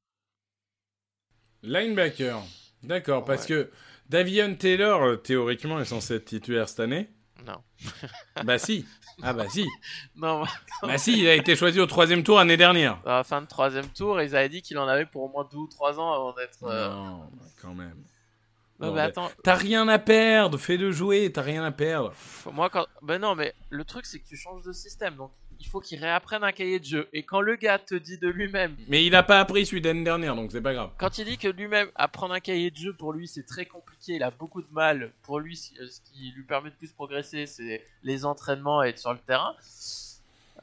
Linebacker. 1.63 2.43
D'accord, 2.83 3.25
parce 3.25 3.47
que 3.47 3.71
Davion 4.09 4.55
Taylor, 4.57 5.03
euh, 5.03 5.17
théoriquement, 5.17 5.79
est 5.81 5.85
censé 5.85 6.15
être 6.17 6.25
titulaire 6.25 6.69
cette 6.69 6.81
année. 6.81 7.09
Non. 7.47 7.63
bah 8.45 8.59
si. 8.59 8.87
Ah 9.23 9.33
bah 9.33 9.49
si. 9.49 9.67
Non, 10.17 10.45
Bah 10.83 10.99
si, 10.99 11.19
il 11.21 11.29
a 11.29 11.35
été 11.35 11.55
choisi 11.55 11.79
au 11.81 11.87
troisième 11.87 12.23
tour 12.25 12.39
l'année 12.39 12.57
dernière. 12.57 13.01
à 13.07 13.19
la 13.19 13.25
fin 13.25 13.41
de 13.43 13.47
troisième 13.47 13.89
tour, 13.89 14.21
ils 14.21 14.35
avaient 14.35 14.49
dit 14.49 14.63
qu'il 14.63 14.79
en 14.79 14.89
avait 14.89 15.07
pour 15.07 15.23
au 15.25 15.29
moins 15.29 15.47
deux 15.51 15.59
ou 15.59 15.69
trois 15.69 15.99
ans 16.01 16.13
avant 16.13 16.33
d'être. 16.33 16.63
euh, 16.65 16.89
Non, 16.89 17.19
bah, 17.33 17.45
quand 17.61 17.75
même. 17.75 18.03
Non, 18.83 18.91
mais 18.91 18.97
bah, 18.97 19.05
attends, 19.05 19.31
T'as 19.43 19.55
rien 19.55 19.87
à 19.89 19.99
perdre, 19.99 20.59
fais-le 20.59 20.93
jouer, 20.93 21.31
t'as 21.33 21.43
rien 21.43 21.65
à 21.65 21.71
perdre. 21.73 22.13
moi 22.53 22.69
quand. 22.71 22.87
Ben 23.03 23.19
non, 23.19 23.35
mais 23.35 23.55
le 23.71 23.85
truc 23.85 24.07
c'est 24.07 24.19
que 24.19 24.27
tu 24.27 24.37
changes 24.37 24.63
de 24.63 24.73
système, 24.73 25.17
donc 25.17 25.31
il 25.61 25.69
faut 25.69 25.81
qu'il 25.81 26.01
réapprenne 26.01 26.43
un 26.43 26.51
cahier 26.51 26.81
de 26.81 26.85
jeu. 26.85 27.09
Et 27.13 27.23
quand 27.23 27.41
le 27.41 27.55
gars 27.55 27.79
te 27.79 27.95
dit 27.95 28.19
de 28.19 28.29
lui-même, 28.29 28.75
Mais 28.89 29.05
il 29.07 29.15
a 29.15 29.23
pas 29.23 29.39
appris 29.39 29.65
celui 29.65 29.81
d'année 29.81 30.03
dernière, 30.03 30.35
donc 30.35 30.51
c'est 30.51 30.61
pas 30.61 30.75
grave. 30.75 30.91
quand 30.99 31.19
il 31.19 31.25
dit 31.25 31.39
que 31.39 31.47
lui-même 31.49 31.89
apprendre 31.95 32.35
un 32.35 32.41
cahier 32.41 32.71
de 32.73 32.77
jeu 32.77 32.93
pour 32.93 33.13
lui 33.13 33.29
c'est 33.29 33.45
très 33.47 33.65
compliqué, 33.67 34.15
il 34.15 34.23
a 34.25 34.31
beaucoup 34.33 34.61
de 34.63 34.73
mal. 34.73 35.13
Pour 35.23 35.39
lui, 35.39 35.57
ce 35.57 35.73
ce 35.87 36.01
qui 36.01 36.33
lui 36.33 36.43
permet 36.43 36.71
de 36.71 36.75
plus 36.75 36.91
progresser, 36.91 37.47
c'est 37.47 37.85
les 38.03 38.25
entraînements 38.25 38.83
et 38.83 38.89
être 38.89 38.99
sur 38.99 39.13
le 39.13 39.21
terrain. 39.21 39.55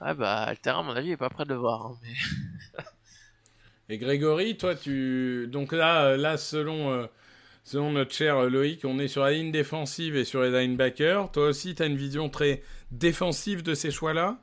Ah 0.01 0.13
bah 0.13 0.47
le 0.49 0.57
terrain, 0.57 0.79
à 0.79 0.83
mon 0.83 0.93
avis, 0.95 1.07
il 1.09 1.11
est 1.13 1.17
pas 1.17 1.29
prêt 1.29 1.45
de 1.45 1.49
le 1.49 1.59
voir. 1.59 1.85
hein, 1.85 1.97
mais... 2.03 2.83
Et 3.91 3.97
Grégory, 3.97 4.55
toi, 4.55 4.75
tu. 4.75 5.47
Donc 5.47 5.71
là, 5.71 6.03
euh, 6.05 6.17
là 6.17 6.38
selon, 6.38 6.91
euh, 6.91 7.07
selon 7.69 7.91
notre 7.91 8.11
cher 8.13 8.41
Loïc, 8.49 8.83
on 8.83 8.97
est 8.97 9.07
sur 9.07 9.23
la 9.23 9.31
ligne 9.31 9.51
défensive 9.51 10.15
et 10.15 10.25
sur 10.25 10.41
les 10.41 10.49
linebackers. 10.49 11.31
Toi 11.31 11.49
aussi, 11.49 11.75
tu 11.75 11.83
as 11.83 11.85
une 11.85 11.97
vision 11.97 12.27
très 12.29 12.63
défensive 12.91 13.61
de 13.61 13.75
ces 13.75 13.91
choix-là 13.91 14.39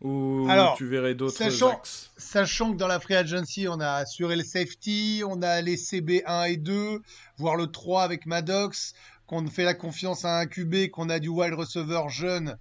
Ou 0.00 0.46
Alors, 0.50 0.76
tu 0.76 0.86
verrais 0.86 1.14
d'autres 1.14 1.36
sachant- 1.36 1.70
axes? 1.70 2.10
Sachant 2.16 2.72
que 2.72 2.76
dans 2.76 2.88
la 2.88 2.98
free 2.98 3.14
agency, 3.14 3.68
on 3.68 3.78
a 3.78 3.92
assuré 3.92 4.34
le 4.34 4.42
safety, 4.42 5.22
on 5.24 5.40
a 5.42 5.60
les 5.60 5.76
CB1 5.76 6.50
et 6.50 6.56
2, 6.56 7.00
voire 7.38 7.54
le 7.54 7.68
3 7.68 8.02
avec 8.02 8.26
Maddox, 8.26 8.94
qu'on 9.26 9.46
fait 9.46 9.64
la 9.64 9.74
confiance 9.74 10.24
à 10.24 10.40
un 10.40 10.46
QB, 10.46 10.90
qu'on 10.90 11.08
a 11.10 11.20
du 11.20 11.28
wide 11.28 11.54
receiver 11.54 12.02
jeune 12.08 12.56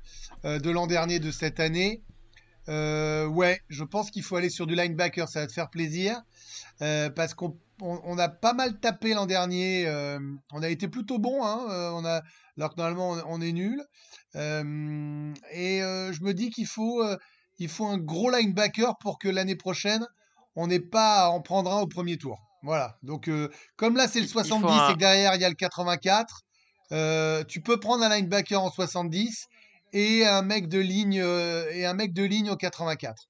euh, 0.45 0.59
de 0.59 0.69
l'an 0.69 0.85
dernier, 0.85 1.19
de 1.19 1.31
cette 1.31 1.59
année. 1.59 2.03
Euh, 2.69 3.25
ouais, 3.25 3.59
je 3.67 3.83
pense 3.83 4.11
qu'il 4.11 4.21
faut 4.23 4.35
aller 4.35 4.49
sur 4.51 4.67
du 4.67 4.75
linebacker, 4.75 5.27
ça 5.27 5.41
va 5.41 5.47
te 5.47 5.51
faire 5.53 5.69
plaisir. 5.71 6.21
euh, 6.81 7.09
parce 7.09 7.33
qu'on 7.33 7.57
on, 7.83 8.01
on 8.05 8.17
a 8.17 8.29
pas 8.29 8.53
mal 8.53 8.79
tapé 8.79 9.13
l'an 9.13 9.25
dernier. 9.25 9.85
euh, 9.87 10.19
on 10.51 10.63
a 10.63 10.69
été 10.69 10.87
plutôt 10.87 11.19
bon, 11.19 11.43
hein, 11.45 11.65
euh, 11.69 11.91
on 11.93 12.05
a, 12.05 12.21
alors 12.57 12.71
que 12.73 12.77
normalement 12.77 13.11
on, 13.11 13.37
on 13.37 13.41
est 13.41 13.51
nul. 13.51 13.83
Euh, 14.35 15.33
et 15.51 15.79
je 15.79 16.23
me 16.23 16.33
dis 16.33 16.49
qu'il 16.49 16.67
faut, 16.67 17.03
il 17.59 17.69
faut 17.69 17.85
un 17.85 17.97
gros 17.97 18.31
linebacker 18.31 18.95
pour 18.99 19.19
que 19.19 19.27
l'année 19.29 19.55
prochaine 19.55 20.05
on 20.55 20.67
n'ait 20.67 20.79
pas 20.79 21.25
à 21.25 21.29
en 21.29 21.41
prendre 21.41 21.71
un 21.71 21.81
au 21.81 21.87
premier 21.87 22.17
tour. 22.17 22.37
Voilà. 22.63 22.95
Donc 23.03 23.29
comme 23.75 23.95
là 23.97 24.07
c'est 24.07 24.19
le 24.19 24.25
Il- 24.25 24.29
il 24.29 24.33
faut 24.33 24.39
70 24.43 24.71
un- 24.71 24.89
et 24.89 24.93
que 24.93 24.99
derrière 24.99 25.35
il 25.35 25.41
y 25.41 25.45
a 25.45 25.49
le 25.49 25.55
84, 25.55 26.41
euh, 26.91 27.43
tu 27.43 27.61
peux 27.61 27.79
prendre 27.79 28.03
un 28.03 28.09
linebacker 28.09 28.61
en 28.61 28.69
70 28.71 29.45
et 29.93 30.25
un 30.25 30.41
mec 30.41 30.67
de 30.67 30.79
ligne 30.79 31.23
et 31.71 31.85
un 31.85 31.93
mec 31.93 32.13
de 32.13 32.23
ligne 32.23 32.49
au 32.49 32.55
84. 32.55 33.25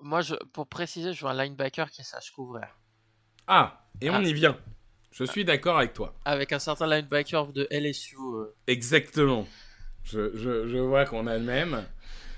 Moi, 0.00 0.20
je, 0.20 0.34
pour 0.52 0.66
préciser, 0.66 1.12
je 1.12 1.24
veux 1.24 1.30
un 1.30 1.44
linebacker 1.44 1.90
qui 1.90 2.04
sache 2.04 2.30
couvrir. 2.32 2.66
Ah, 3.46 3.86
et 4.00 4.10
on 4.10 4.14
Ah. 4.16 4.22
y 4.22 4.32
vient. 4.32 4.56
Je 5.12 5.24
suis 5.24 5.44
d'accord 5.44 5.78
avec 5.78 5.92
toi. 5.92 6.14
Avec 6.24 6.52
un 6.52 6.58
certain 6.58 6.86
linebacker 6.86 7.52
de 7.52 7.68
LSU. 7.70 8.16
euh, 8.18 8.54
Exactement. 8.66 9.46
Je, 10.02 10.36
je, 10.36 10.66
je 10.68 10.78
vois 10.78 11.04
qu'on 11.06 11.26
a 11.26 11.38
le 11.38 11.44
même. 11.44 11.84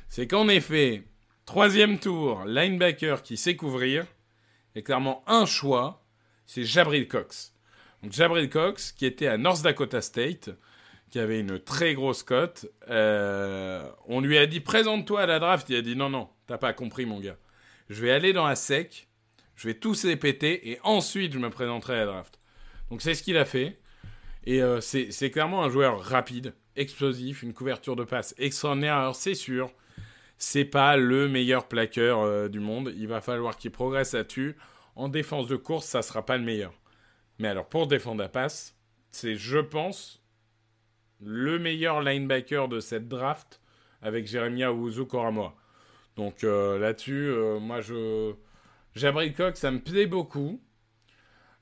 C'est 0.09 0.27
qu'en 0.29 0.47
effet, 0.49 1.03
troisième 1.47 1.99
tour, 1.99 2.45
linebacker 2.45 3.23
qui 3.23 3.37
sait 3.37 3.57
couvrir, 3.57 4.07
et 4.75 4.83
clairement 4.83 5.25
un 5.27 5.47
choix, 5.47 6.05
c'est 6.45 6.65
Jabril 6.65 7.09
Cox. 7.09 7.55
Donc 8.03 8.13
Jabril 8.13 8.51
Cox, 8.51 8.93
qui 8.93 9.07
était 9.07 9.27
à 9.27 9.39
North 9.39 9.63
Dakota 9.63 10.01
State, 10.03 10.51
qui 11.11 11.19
avait 11.19 11.41
une 11.41 11.59
très 11.59 11.95
grosse 11.95 12.23
cote. 12.23 12.67
Euh, 12.89 13.89
on 14.07 14.21
lui 14.21 14.37
a 14.39 14.47
dit 14.47 14.61
présente-toi 14.61 15.23
à 15.23 15.27
la 15.27 15.39
draft. 15.39 15.69
Il 15.71 15.77
a 15.77 15.83
dit 15.83 15.97
non, 15.97 16.11
non, 16.11 16.29
t'as 16.47 16.59
pas 16.59 16.73
compris, 16.75 17.07
mon 17.07 17.21
gars. 17.21 17.37
Je 17.89 18.03
vais 18.03 18.11
aller 18.11 18.33
dans 18.33 18.47
la 18.47 18.57
sec, 18.57 19.09
je 19.55 19.69
vais 19.69 19.75
tous 19.75 20.05
les 20.05 20.17
péter, 20.17 20.71
et 20.71 20.79
ensuite 20.83 21.33
je 21.33 21.39
me 21.39 21.51
présenterai 21.51 21.95
à 21.95 21.99
la 21.99 22.07
draft. 22.07 22.39
Donc 22.91 23.03
c'est 23.03 23.15
ce 23.15 23.23
qu'il 23.23 23.37
a 23.37 23.45
fait. 23.45 23.79
Et 24.45 24.63
euh, 24.63 24.81
c'est 24.81 25.31
clairement 25.31 25.65
un 25.65 25.69
joueur 25.69 26.01
rapide, 26.01 26.55
explosif, 26.77 27.43
une 27.43 27.53
couverture 27.53 27.97
de 27.97 28.05
passe 28.05 28.35
extraordinaire. 28.39 28.95
Alors 28.95 29.17
c'est 29.17 29.35
sûr, 29.35 29.73
c'est 30.39 30.65
pas 30.65 30.97
le 30.97 31.29
meilleur 31.29 31.67
plaqueur 31.67 32.21
euh, 32.21 32.49
du 32.49 32.61
monde. 32.61 32.93
Il 32.97 33.09
va 33.09 33.21
falloir 33.21 33.57
qu'il 33.57 33.73
progresse 33.73 34.15
là-dessus. 34.15 34.57
En 34.95 35.09
défense 35.09 35.49
de 35.49 35.57
course, 35.57 35.87
ça 35.87 36.03
sera 36.03 36.25
pas 36.25 36.37
le 36.37 36.45
meilleur. 36.45 36.73
Mais 37.39 37.49
alors 37.49 37.69
pour 37.69 37.87
défendre 37.87 38.21
la 38.21 38.29
passe, 38.29 38.77
c'est, 39.11 39.35
je 39.35 39.59
pense, 39.59 40.23
le 41.21 41.59
meilleur 41.59 42.01
linebacker 42.03 42.69
de 42.69 42.81
cette 42.81 43.09
draft 43.09 43.61
avec 44.01 44.27
Jeremiah 44.27 44.73
Ouzo 44.73 45.07
Koramoa. 45.07 45.55
Donc 46.17 46.45
euh, 46.45 46.79
là-dessus, 46.79 47.27
euh, 47.29 47.59
moi 47.59 47.81
je. 47.81 48.35
Jabril 48.95 49.35
Cox, 49.35 49.61
ça 49.61 49.71
me 49.71 49.81
plaît 49.81 50.07
beaucoup. 50.07 50.61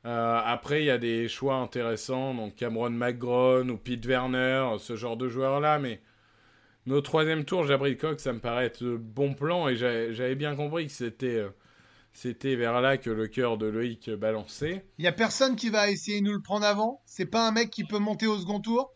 Euh, 0.06 0.40
après, 0.44 0.82
il 0.82 0.86
y 0.86 0.90
a 0.90 0.98
des 0.98 1.28
choix 1.28 1.56
intéressants, 1.56 2.34
donc 2.34 2.54
Cameron 2.54 2.90
McGrone 2.90 3.70
ou 3.70 3.76
Pete 3.76 4.06
Werner, 4.06 4.76
ce 4.78 4.94
genre 4.94 5.16
de 5.16 5.28
joueurs-là, 5.28 5.78
mais 5.78 6.00
nos 6.86 7.00
troisième 7.00 7.44
tour, 7.44 7.66
Jabril 7.66 7.96
Cox, 7.96 8.22
ça 8.22 8.32
me 8.32 8.38
paraît 8.38 8.66
être 8.66 8.82
le 8.82 8.98
bon 8.98 9.34
plan, 9.34 9.68
et 9.68 9.76
j'avais 9.76 10.34
bien 10.34 10.54
compris 10.54 10.86
que 10.86 10.92
c'était 10.92 11.44
c'était 12.12 12.54
vers 12.54 12.80
là 12.80 12.98
que 12.98 13.10
le 13.10 13.26
cœur 13.26 13.58
de 13.58 13.66
Loïc 13.66 14.10
balançait. 14.10 14.84
Il 14.98 15.04
y 15.04 15.08
a 15.08 15.12
personne 15.12 15.56
qui 15.56 15.70
va 15.70 15.90
essayer 15.90 16.20
de 16.20 16.26
nous 16.26 16.34
le 16.34 16.42
prendre 16.42 16.66
avant? 16.66 17.02
C'est 17.06 17.26
pas 17.26 17.48
un 17.48 17.50
mec 17.50 17.70
qui 17.70 17.82
peut 17.82 17.98
monter 17.98 18.28
au 18.28 18.38
second 18.38 18.60
tour? 18.60 18.92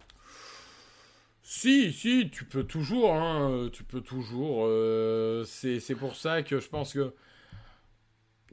Si, 1.51 1.95
si, 1.95 2.29
tu 2.31 2.45
peux 2.45 2.65
toujours, 2.65 3.15
hein, 3.15 3.51
euh, 3.51 3.71
tu 3.71 3.83
peux 3.83 4.03
toujours. 4.03 4.67
euh, 4.67 5.45
c'est 5.45 5.95
pour 5.95 6.15
ça 6.15 6.43
que 6.43 6.61
je 6.61 6.69
pense 6.69 6.93
que 6.93 7.15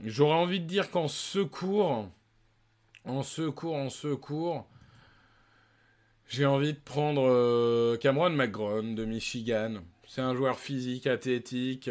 j'aurais 0.02 0.38
envie 0.38 0.62
de 0.62 0.66
dire 0.66 0.90
qu'en 0.92 1.10
secours, 1.10 2.10
en 3.04 3.22
secours, 3.22 3.76
en 3.76 3.90
secours, 3.90 4.66
J'ai 6.28 6.46
envie 6.46 6.74
de 6.74 6.80
prendre 6.80 7.28
euh, 7.28 7.98
Cameron 7.98 8.30
McGrone 8.30 8.96
de 8.96 9.04
Michigan. 9.06 9.82
C'est 10.08 10.22
un 10.22 10.34
joueur 10.34 10.58
physique, 10.60 11.06
athlétique. 11.08 11.90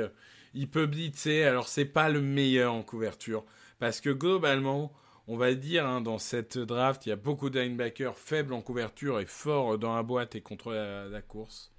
Il 0.54 0.70
peut 0.70 0.86
blitzer. 0.86 1.44
Alors, 1.44 1.68
c'est 1.68 1.84
pas 1.84 2.08
le 2.08 2.22
meilleur 2.22 2.72
en 2.72 2.82
couverture. 2.82 3.44
Parce 3.78 4.00
que 4.00 4.10
globalement, 4.10 4.92
on 5.26 5.36
va 5.36 5.54
dire, 5.54 5.86
hein, 5.86 6.00
dans 6.00 6.18
cette 6.18 6.58
draft, 6.58 7.06
il 7.06 7.08
y 7.08 7.12
a 7.12 7.16
beaucoup 7.16 7.50
de 7.50 7.58
linebackers 7.58 8.18
faibles 8.18 8.52
en 8.52 8.60
couverture 8.60 9.20
et 9.20 9.26
forts 9.26 9.78
dans 9.78 9.96
la 9.96 10.02
boîte 10.02 10.34
et 10.34 10.40
contre 10.40 10.72
la, 10.72 11.22
course. 11.22 11.72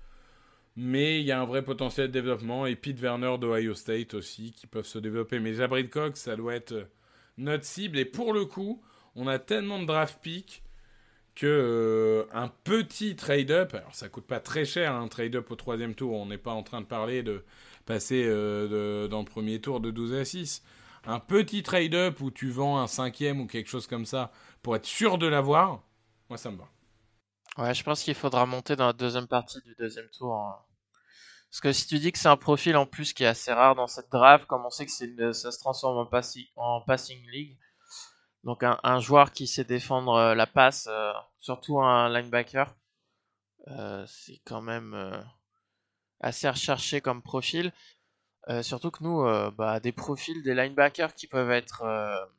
Mais 0.75 1.19
il 1.19 1.25
y 1.25 1.31
a 1.31 1.39
un 1.39 1.45
vrai 1.45 1.63
potentiel 1.63 2.07
de 2.07 2.11
développement. 2.11 2.65
Et 2.65 2.75
Pete 2.75 2.99
Werner 2.99 3.37
d'Ohio 3.39 3.75
State 3.75 4.13
aussi, 4.13 4.51
qui 4.51 4.67
peuvent 4.67 4.87
se 4.87 4.99
développer. 4.99 5.39
Mais 5.39 5.53
Jabrid 5.53 5.89
Cox, 5.89 6.21
ça 6.21 6.35
doit 6.35 6.55
être 6.55 6.87
notre 7.37 7.65
cible. 7.65 7.99
Et 7.99 8.05
pour 8.05 8.33
le 8.33 8.45
coup, 8.45 8.81
on 9.15 9.27
a 9.27 9.39
tellement 9.39 9.79
de 9.79 9.85
draft 9.85 10.19
picks 10.21 10.63
que 11.35 11.45
euh, 11.45 12.23
un 12.33 12.47
petit 12.47 13.15
trade-up, 13.15 13.75
alors 13.75 13.93
ça 13.93 14.07
coûte 14.07 14.25
pas 14.25 14.39
très 14.39 14.63
cher 14.63 14.93
un 14.93 15.07
trade-up 15.07 15.51
au 15.51 15.55
troisième 15.55 15.93
tour, 15.93 16.13
on 16.13 16.25
n'est 16.25 16.37
pas 16.37 16.53
en 16.53 16.63
train 16.63 16.79
de 16.79 16.85
parler 16.85 17.23
de 17.23 17.43
passer 17.85 18.23
euh, 18.25 19.09
dans 19.09 19.19
le 19.19 19.25
premier 19.25 19.59
tour 19.59 19.81
de 19.81 19.91
12 19.91 20.13
à 20.13 20.25
6. 20.25 20.63
Un 21.07 21.19
petit 21.19 21.63
trade-up 21.63 22.19
où 22.21 22.31
tu 22.31 22.49
vends 22.49 22.79
un 22.79 22.87
cinquième 22.87 23.41
ou 23.41 23.47
quelque 23.47 23.69
chose 23.69 23.87
comme 23.87 24.05
ça 24.05 24.31
pour 24.63 24.75
être 24.75 24.85
sûr 24.85 25.17
de 25.17 25.27
l'avoir, 25.27 25.81
moi 26.29 26.37
ça 26.37 26.49
me 26.49 26.57
va. 26.57 26.67
Ouais, 27.57 27.73
je 27.73 27.83
pense 27.83 28.03
qu'il 28.03 28.15
faudra 28.15 28.45
monter 28.45 28.75
dans 28.75 28.87
la 28.87 28.93
deuxième 28.93 29.27
partie 29.27 29.61
du 29.61 29.75
deuxième 29.75 30.09
tour. 30.09 30.35
Hein. 30.35 30.57
Parce 31.49 31.61
que 31.61 31.71
si 31.71 31.87
tu 31.87 31.99
dis 31.99 32.11
que 32.11 32.17
c'est 32.17 32.27
un 32.27 32.35
profil 32.35 32.75
en 32.75 32.85
plus 32.85 33.13
qui 33.13 33.23
est 33.23 33.27
assez 33.27 33.53
rare 33.53 33.75
dans 33.75 33.87
cette 33.87 34.11
draft, 34.11 34.45
comme 34.45 34.65
on 34.65 34.69
sait 34.69 34.85
que 34.85 35.31
ça 35.31 35.51
se 35.51 35.59
transforme 35.59 36.05
en, 36.57 36.81
passing 36.81 37.25
league, 37.29 37.57
donc 38.43 38.61
un, 38.63 38.99
joueur 38.99 39.31
qui 39.31 39.47
sait 39.47 39.63
défendre 39.63 40.15
euh, 40.15 40.35
la 40.35 40.47
passe, 40.47 40.87
euh, 40.91 41.13
surtout 41.39 41.79
un 41.79 42.09
linebacker, 42.09 42.75
euh, 43.69 44.05
c'est 44.05 44.41
quand 44.43 44.61
même 44.61 45.25
assez 46.19 46.49
recherché 46.49 46.99
comme 46.99 47.21
profil. 47.21 47.71
Surtout 48.61 48.91
que 48.91 49.03
nous, 49.03 49.51
bah, 49.51 49.79
des 49.79 49.91
profils 49.91 50.41
des 50.43 50.53
linebackers 50.53 51.13
qui 51.13 51.27
peuvent 51.27 51.51
être 51.51 52.29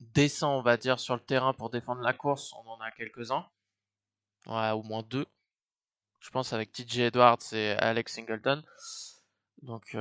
décents, 0.00 0.58
on 0.58 0.62
va 0.62 0.76
dire, 0.76 1.00
sur 1.00 1.14
le 1.14 1.20
terrain 1.20 1.52
pour 1.52 1.70
défendre 1.70 2.02
la 2.02 2.12
course, 2.12 2.52
on 2.54 2.68
en 2.70 2.80
a 2.80 2.90
quelques-uns. 2.90 3.46
Ouais, 4.46 4.70
au 4.70 4.82
moins 4.82 5.02
deux. 5.02 5.26
Je 6.20 6.30
pense 6.30 6.52
avec 6.52 6.72
TJ 6.72 6.98
Edwards 6.98 7.38
et 7.52 7.72
Alex 7.72 8.14
Singleton. 8.14 8.62
Donc, 9.62 9.96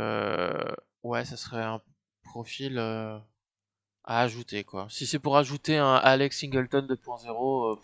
ouais, 1.03 1.25
ce 1.25 1.35
serait 1.35 1.63
un 1.63 1.81
profil 2.23 2.79
à 4.07 4.21
ajouter 4.21 4.63
quoi. 4.63 4.87
Si 4.89 5.05
c'est 5.05 5.19
pour 5.19 5.37
ajouter 5.37 5.77
un 5.77 5.95
Alex 5.95 6.39
Singleton 6.39 6.87
2.0, 6.87 7.71
euh, 7.71 7.75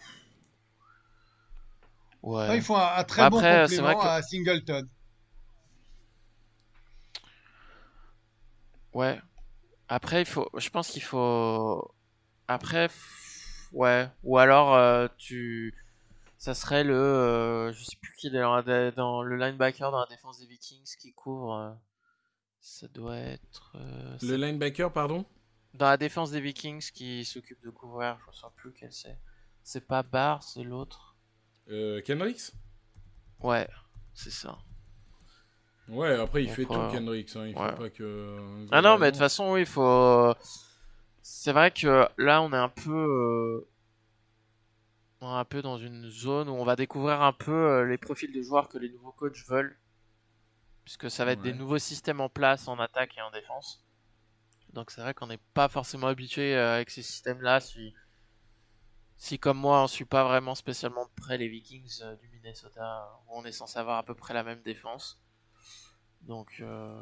ouais. 2.23 2.55
il 2.55 2.63
faut 2.63 2.77
un, 2.77 3.03
très 3.03 3.29
bon 3.29 3.41
complément 3.41 4.01
à 4.01 4.21
Singleton. 4.21 4.87
Ouais. 8.93 9.19
Après, 9.87 10.21
il 10.21 10.25
faut, 10.25 10.49
je 10.57 10.69
pense 10.69 10.89
qu'il 10.89 11.03
faut. 11.03 11.93
Après, 12.47 12.89
ouais. 13.71 14.07
Ou 14.23 14.37
alors, 14.37 14.75
euh, 14.75 15.07
tu. 15.17 15.75
Ça 16.37 16.53
serait 16.53 16.83
le. 16.83 16.95
Euh, 16.95 17.71
je 17.71 17.83
sais 17.83 17.97
plus 18.01 18.13
qui 18.17 18.27
est 18.27 18.31
dans, 18.31 18.61
dans, 18.95 19.23
le 19.23 19.37
linebacker 19.37 19.91
dans 19.91 19.99
la 19.99 20.07
défense 20.07 20.39
des 20.39 20.45
Vikings 20.45 20.95
qui 20.99 21.13
couvre. 21.13 21.77
ça 22.59 22.87
doit 22.89 23.17
être. 23.17 23.75
le 24.21 24.35
linebacker, 24.35 24.91
pardon? 24.91 25.25
Dans 25.73 25.87
la 25.87 25.97
défense 25.97 26.31
des 26.31 26.41
Vikings 26.41 26.91
qui 26.91 27.25
s'occupe 27.25 27.61
de 27.63 27.71
couvrir, 27.71 28.17
je 28.25 28.29
ne 28.29 28.35
sais 28.35 28.47
plus 28.55 28.73
quel 28.73 28.91
c'est. 28.91 29.17
C'est 29.63 29.87
pas 29.87 30.03
Barr, 30.03 30.43
c'est 30.43 30.63
l'autre? 30.63 31.15
Euh, 31.69 32.01
Kendricks? 32.01 32.51
Ouais, 33.39 33.67
c'est 34.13 34.31
ça. 34.31 34.59
Ouais, 35.89 36.13
après 36.19 36.43
il 36.43 36.49
fait 36.49 36.65
tout 36.65 36.73
Kendricks, 36.91 37.35
hein. 37.35 37.47
il 37.47 37.53
faut 37.53 37.59
pas 37.59 37.89
que. 37.89 38.67
Ah 38.71 38.81
non, 38.81 38.97
mais 38.97 39.07
de 39.07 39.11
toute 39.11 39.19
façon, 39.19 39.51
oui, 39.53 39.61
il 39.61 39.65
faut. 39.65 40.33
C'est 41.21 41.51
vrai 41.51 41.71
que 41.71 42.07
là, 42.17 42.41
on 42.41 42.51
est 42.51 42.57
un 42.57 42.69
peu. 42.69 42.91
Euh, 42.91 43.67
on 45.21 45.33
est 45.33 45.39
un 45.39 45.45
peu 45.45 45.61
dans 45.61 45.77
une 45.77 46.09
zone 46.09 46.49
où 46.49 46.53
on 46.53 46.65
va 46.65 46.75
découvrir 46.75 47.21
un 47.21 47.33
peu 47.33 47.51
euh, 47.51 47.85
les 47.85 47.97
profils 47.97 48.31
de 48.31 48.41
joueurs 48.41 48.67
que 48.67 48.77
les 48.77 48.89
nouveaux 48.89 49.13
coachs 49.13 49.45
veulent. 49.47 49.77
Puisque 50.83 51.09
ça 51.09 51.23
va 51.23 51.31
être 51.31 51.41
des 51.41 51.53
nouveaux 51.53 51.77
systèmes 51.77 52.19
en 52.19 52.27
place 52.27 52.67
en 52.67 52.77
attaque 52.77 53.17
et 53.17 53.21
en 53.21 53.31
défense. 53.31 53.85
Donc 54.73 54.91
c'est 54.91 54.99
vrai 54.99 55.13
qu'on 55.13 55.27
n'est 55.27 55.39
pas 55.53 55.69
forcément 55.69 56.07
habitué 56.07 56.55
euh, 56.55 56.75
avec 56.75 56.89
ces 56.89 57.03
systèmes-là. 57.03 57.61
Si, 57.61 57.93
si 59.15 59.39
comme 59.39 59.57
moi, 59.57 59.79
on 59.79 59.83
ne 59.83 59.87
suit 59.87 60.03
pas 60.03 60.25
vraiment 60.25 60.55
spécialement 60.55 61.07
près 61.15 61.37
les 61.37 61.47
Vikings 61.47 62.01
euh, 62.01 62.17
du 62.17 62.27
Minnesota, 62.27 63.09
où 63.27 63.37
on 63.39 63.45
est 63.45 63.53
censé 63.53 63.79
avoir 63.79 63.97
à 63.97 64.03
peu 64.03 64.15
près 64.15 64.33
la 64.33 64.43
même 64.43 64.61
défense. 64.61 65.22
Donc 66.27 66.61
euh, 66.61 66.93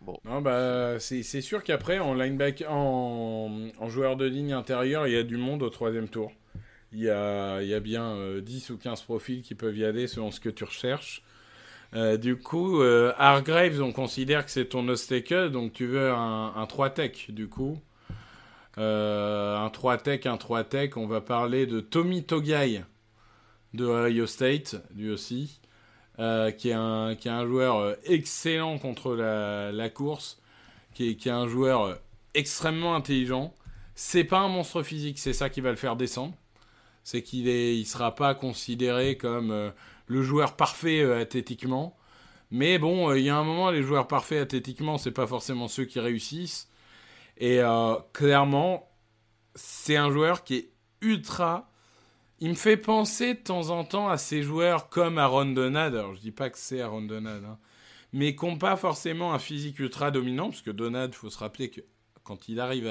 bon. 0.00 0.18
Non 0.24 0.40
bah 0.40 0.98
c'est 1.00 1.22
sûr 1.22 1.62
qu'après 1.62 1.98
en 1.98 2.14
linebacker, 2.14 2.70
en, 2.72 3.68
en, 3.78 3.88
joueur 3.88 4.16
de 4.16 4.24
ligne 4.24 4.52
intérieure, 4.52 5.06
il 5.06 5.14
y 5.14 5.16
a 5.16 5.22
du 5.22 5.36
monde 5.36 5.62
au 5.62 5.70
troisième 5.70 6.08
tour. 6.08 6.32
Il 6.92 7.00
y 7.00 7.10
a, 7.10 7.80
bien 7.80 8.38
10 8.40 8.70
ou 8.70 8.78
15 8.78 9.02
profils 9.02 9.42
qui 9.42 9.54
peuvent 9.54 9.76
y 9.76 9.84
aller 9.84 10.06
selon 10.06 10.30
ce 10.30 10.40
que 10.40 10.48
tu 10.48 10.64
recherches. 10.64 11.22
Euh, 11.94 12.16
du 12.16 12.36
coup, 12.36 12.82
euh, 12.82 13.12
Hargraves, 13.16 13.80
on 13.80 13.92
considère 13.92 14.44
que 14.44 14.50
c'est 14.50 14.66
ton 14.66 14.86
obstacle, 14.88 15.50
donc 15.50 15.72
tu 15.72 15.86
veux 15.86 16.10
un, 16.10 16.52
un 16.54 16.64
3-tech, 16.64 17.30
du 17.30 17.48
coup. 17.48 17.78
Euh, 18.76 19.56
un 19.56 19.68
3-tech, 19.68 20.26
un 20.26 20.36
3-tech, 20.36 20.92
on 20.96 21.06
va 21.06 21.20
parler 21.20 21.66
de 21.66 21.80
Tommy 21.80 22.24
Togai 22.24 22.82
de 23.74 23.84
Ohio 23.84 24.26
State, 24.26 24.76
lui 24.94 25.10
aussi, 25.10 25.60
qui, 26.18 26.70
est 26.70 26.72
un, 26.72 27.14
qui 27.14 27.28
est 27.28 27.30
un 27.30 27.46
joueur 27.46 27.96
excellent 28.04 28.78
contre 28.78 29.14
la, 29.14 29.72
la 29.72 29.88
course, 29.88 30.40
qui 30.94 31.10
est, 31.10 31.14
qui 31.14 31.28
est, 31.28 31.32
un 31.32 31.46
joueur 31.46 31.98
extrêmement 32.34 32.94
intelligent. 32.94 33.54
C'est 33.94 34.24
pas 34.24 34.40
un 34.40 34.48
monstre 34.48 34.82
physique, 34.82 35.18
c'est 35.18 35.32
ça 35.32 35.48
qui 35.48 35.60
va 35.60 35.70
le 35.70 35.76
faire 35.76 35.96
descendre. 35.96 36.34
C'est 37.04 37.22
qu'il 37.22 37.44
ne 37.44 37.50
il 37.50 37.86
sera 37.86 38.14
pas 38.14 38.34
considéré 38.34 39.16
comme 39.16 39.72
le 40.08 40.22
joueur 40.22 40.56
parfait 40.56 41.00
euh, 41.00 41.20
athlétiquement. 41.20 41.96
Mais 42.50 42.78
bon, 42.78 43.10
euh, 43.10 43.18
il 43.18 43.24
y 43.24 43.30
a 43.30 43.36
un 43.36 43.44
moment, 43.44 43.70
les 43.70 43.82
joueurs 43.82 44.08
parfaits 44.08 44.40
athlétiquement, 44.42 44.98
c'est 44.98 45.12
pas 45.12 45.26
forcément 45.26 45.68
ceux 45.68 45.84
qui 45.84 46.00
réussissent. 46.00 46.68
Et 47.36 47.60
euh, 47.60 47.94
clairement, 48.12 48.90
c'est 49.54 49.96
un 49.96 50.10
joueur 50.10 50.44
qui 50.44 50.56
est 50.56 50.72
ultra. 51.02 51.67
Il 52.40 52.50
me 52.50 52.54
fait 52.54 52.76
penser 52.76 53.34
de 53.34 53.40
temps 53.40 53.70
en 53.70 53.84
temps 53.84 54.08
à 54.08 54.16
ces 54.16 54.42
joueurs 54.42 54.88
comme 54.88 55.18
Aaron 55.18 55.46
Donald. 55.46 55.94
Alors, 55.94 56.14
je 56.14 56.20
dis 56.20 56.30
pas 56.30 56.50
que 56.50 56.58
c'est 56.58 56.80
Aaron 56.80 57.02
Donald, 57.02 57.44
hein, 57.44 57.58
mais 58.12 58.36
qui 58.36 58.46
n'ont 58.46 58.58
pas 58.58 58.76
forcément 58.76 59.34
un 59.34 59.38
physique 59.38 59.80
ultra 59.80 60.10
dominant, 60.10 60.50
parce 60.50 60.62
que 60.62 60.70
Donald, 60.70 61.12
il 61.12 61.16
faut 61.16 61.30
se 61.30 61.38
rappeler 61.38 61.68
que 61.68 61.80
quand 62.22 62.48
il 62.48 62.60
arrive 62.60 62.88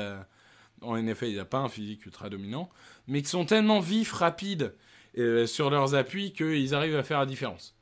en 0.81 0.97
NFL, 0.97 1.27
il 1.27 1.37
n'a 1.37 1.45
pas 1.45 1.59
un 1.59 1.69
physique 1.69 2.05
ultra 2.05 2.29
dominant, 2.29 2.69
mais 3.07 3.21
qui 3.21 3.29
sont 3.29 3.45
tellement 3.45 3.79
vifs, 3.79 4.11
rapides 4.11 4.75
euh, 5.17 5.47
sur 5.47 5.69
leurs 5.69 5.95
appuis 5.95 6.33
qu'ils 6.33 6.75
arrivent 6.75 6.95
à 6.95 7.03
faire 7.03 7.19
la 7.19 7.25
différence. 7.25 7.75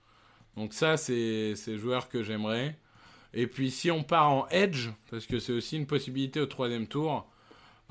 Donc 0.55 0.73
ça, 0.73 0.97
c'est 0.97 1.55
ces 1.55 1.77
joueurs 1.77 2.09
que 2.09 2.23
j'aimerais. 2.23 2.77
Et 3.33 3.47
puis 3.47 3.71
si 3.71 3.91
on 3.91 4.03
part 4.03 4.31
en 4.31 4.47
edge, 4.49 4.89
parce 5.11 5.25
que 5.25 5.39
c'est 5.39 5.51
aussi 5.51 5.75
une 5.75 5.87
possibilité 5.87 6.39
au 6.39 6.45
troisième 6.45 6.87
tour, 6.87 7.29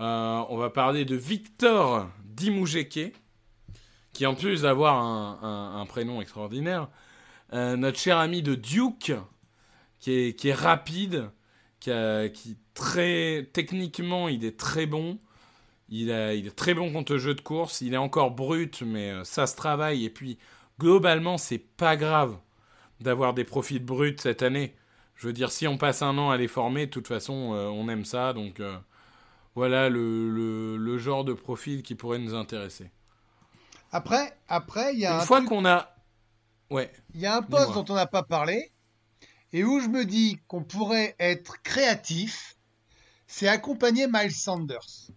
euh, 0.01 0.43
on 0.49 0.57
va 0.57 0.71
parler 0.71 1.05
de 1.05 1.15
Victor 1.15 2.09
Dimoujeke, 2.25 3.13
qui 4.15 4.25
en 4.27 4.35
plus 4.35 4.63
d'avoir 4.63 4.97
un, 4.97 5.85
prénom 5.87 6.23
extraordinaire, 6.23 6.89
euh, 7.53 7.77
notre 7.77 7.99
cher 7.99 8.17
ami 8.17 8.43
de 8.43 8.55
Duke, 8.55 9.13
qui 9.99 10.13
est, 10.13 10.39
qui 10.39 10.49
est 10.49 10.55
rapide, 10.55 11.31
qui, 11.81 11.91
très 12.73 13.51
techniquement 13.53 14.29
il 14.29 14.45
est 14.45 14.59
très 14.59 14.87
bon, 14.87 15.19
il, 15.91 16.11
est 16.11 16.57
très 16.57 16.73
bon 16.73 16.93
contre 16.93 17.13
le 17.13 17.19
jeu 17.19 17.35
de 17.35 17.41
course. 17.41 17.83
Il 17.83 17.93
est 17.93 17.99
encore 17.99 18.31
brut, 18.31 18.83
mais 18.83 19.11
euh, 19.11 19.25
ça 19.25 19.47
se 19.47 19.55
travaille. 19.55 20.05
Et 20.05 20.11
puis, 20.11 20.39
globalement, 20.81 21.37
c'est 21.37 21.59
pas 21.59 21.97
grave 21.97 22.39
d'avoir 23.01 23.35
des 23.35 23.45
profils 23.45 23.85
bruts 23.85 24.17
cette 24.19 24.43
année. 24.43 24.75
Je 25.15 25.27
veux 25.27 25.33
dire, 25.33 25.53
si 25.53 25.69
on 25.69 25.77
passe 25.77 26.03
un 26.03 26.17
an 26.19 26.31
à 26.31 26.37
les 26.37 26.49
former, 26.49 26.87
de 26.87 26.91
toute 26.91 27.07
façon, 27.07 27.53
euh, 27.55 27.67
on 27.67 27.89
aime 27.89 28.05
ça. 28.05 28.33
Donc, 28.33 28.61
voilà 29.55 29.89
le, 29.89 30.99
genre 30.99 31.25
de 31.25 31.33
profil 31.33 31.83
qui 31.83 31.95
pourrait 31.95 32.19
nous 32.19 32.35
intéresser. 32.35 32.91
Après, 33.95 34.37
après, 34.49 34.93
il 34.95 34.99
y 34.99 35.07
a 35.07 35.21
une 35.21 35.25
fois 35.25 35.41
qu'on 35.45 35.65
a, 35.65 35.95
ouais, 36.69 36.91
il 37.15 37.21
y 37.21 37.27
a 37.27 37.37
un 37.37 37.43
poste 37.43 37.75
dont 37.75 37.85
on 37.91 37.95
n'a 37.95 38.07
pas 38.07 38.25
parlé 38.25 38.73
et 39.53 39.63
où 39.63 39.79
je 39.79 39.87
me 39.87 40.05
dis 40.05 40.41
qu'on 40.49 40.65
pourrait 40.65 41.15
être 41.21 41.63
créatif, 41.63 42.57
c'est 43.29 43.47
accompagner 43.47 44.09
Miles 44.13 44.33
Sanders. 44.33 45.13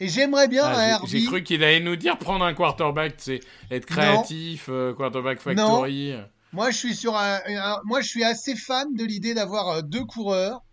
Et 0.00 0.08
j'aimerais 0.08 0.48
bien 0.48 0.64
ah, 0.64 0.98
J'ai 1.06 1.24
cru 1.26 1.44
qu'il 1.44 1.62
allait 1.62 1.78
nous 1.78 1.94
dire 1.94 2.18
prendre 2.18 2.44
un 2.44 2.54
quarterback, 2.54 3.14
c'est 3.18 3.38
être 3.70 3.86
créatif, 3.86 4.66
euh, 4.68 4.92
quarterback 4.92 5.38
factory. 5.38 6.10
Non. 6.10 6.24
Moi, 6.52 6.72
je 6.72 6.76
suis 6.76 6.96
sur 6.96 7.16
un, 7.16 7.38
moi, 7.84 8.00
je 8.00 8.08
suis 8.08 8.24
assez 8.24 8.56
fan 8.56 8.92
de 8.96 9.04
l'idée 9.04 9.34
d'avoir 9.34 9.68
euh, 9.68 9.82
deux 9.82 10.04
coureurs 10.04 10.64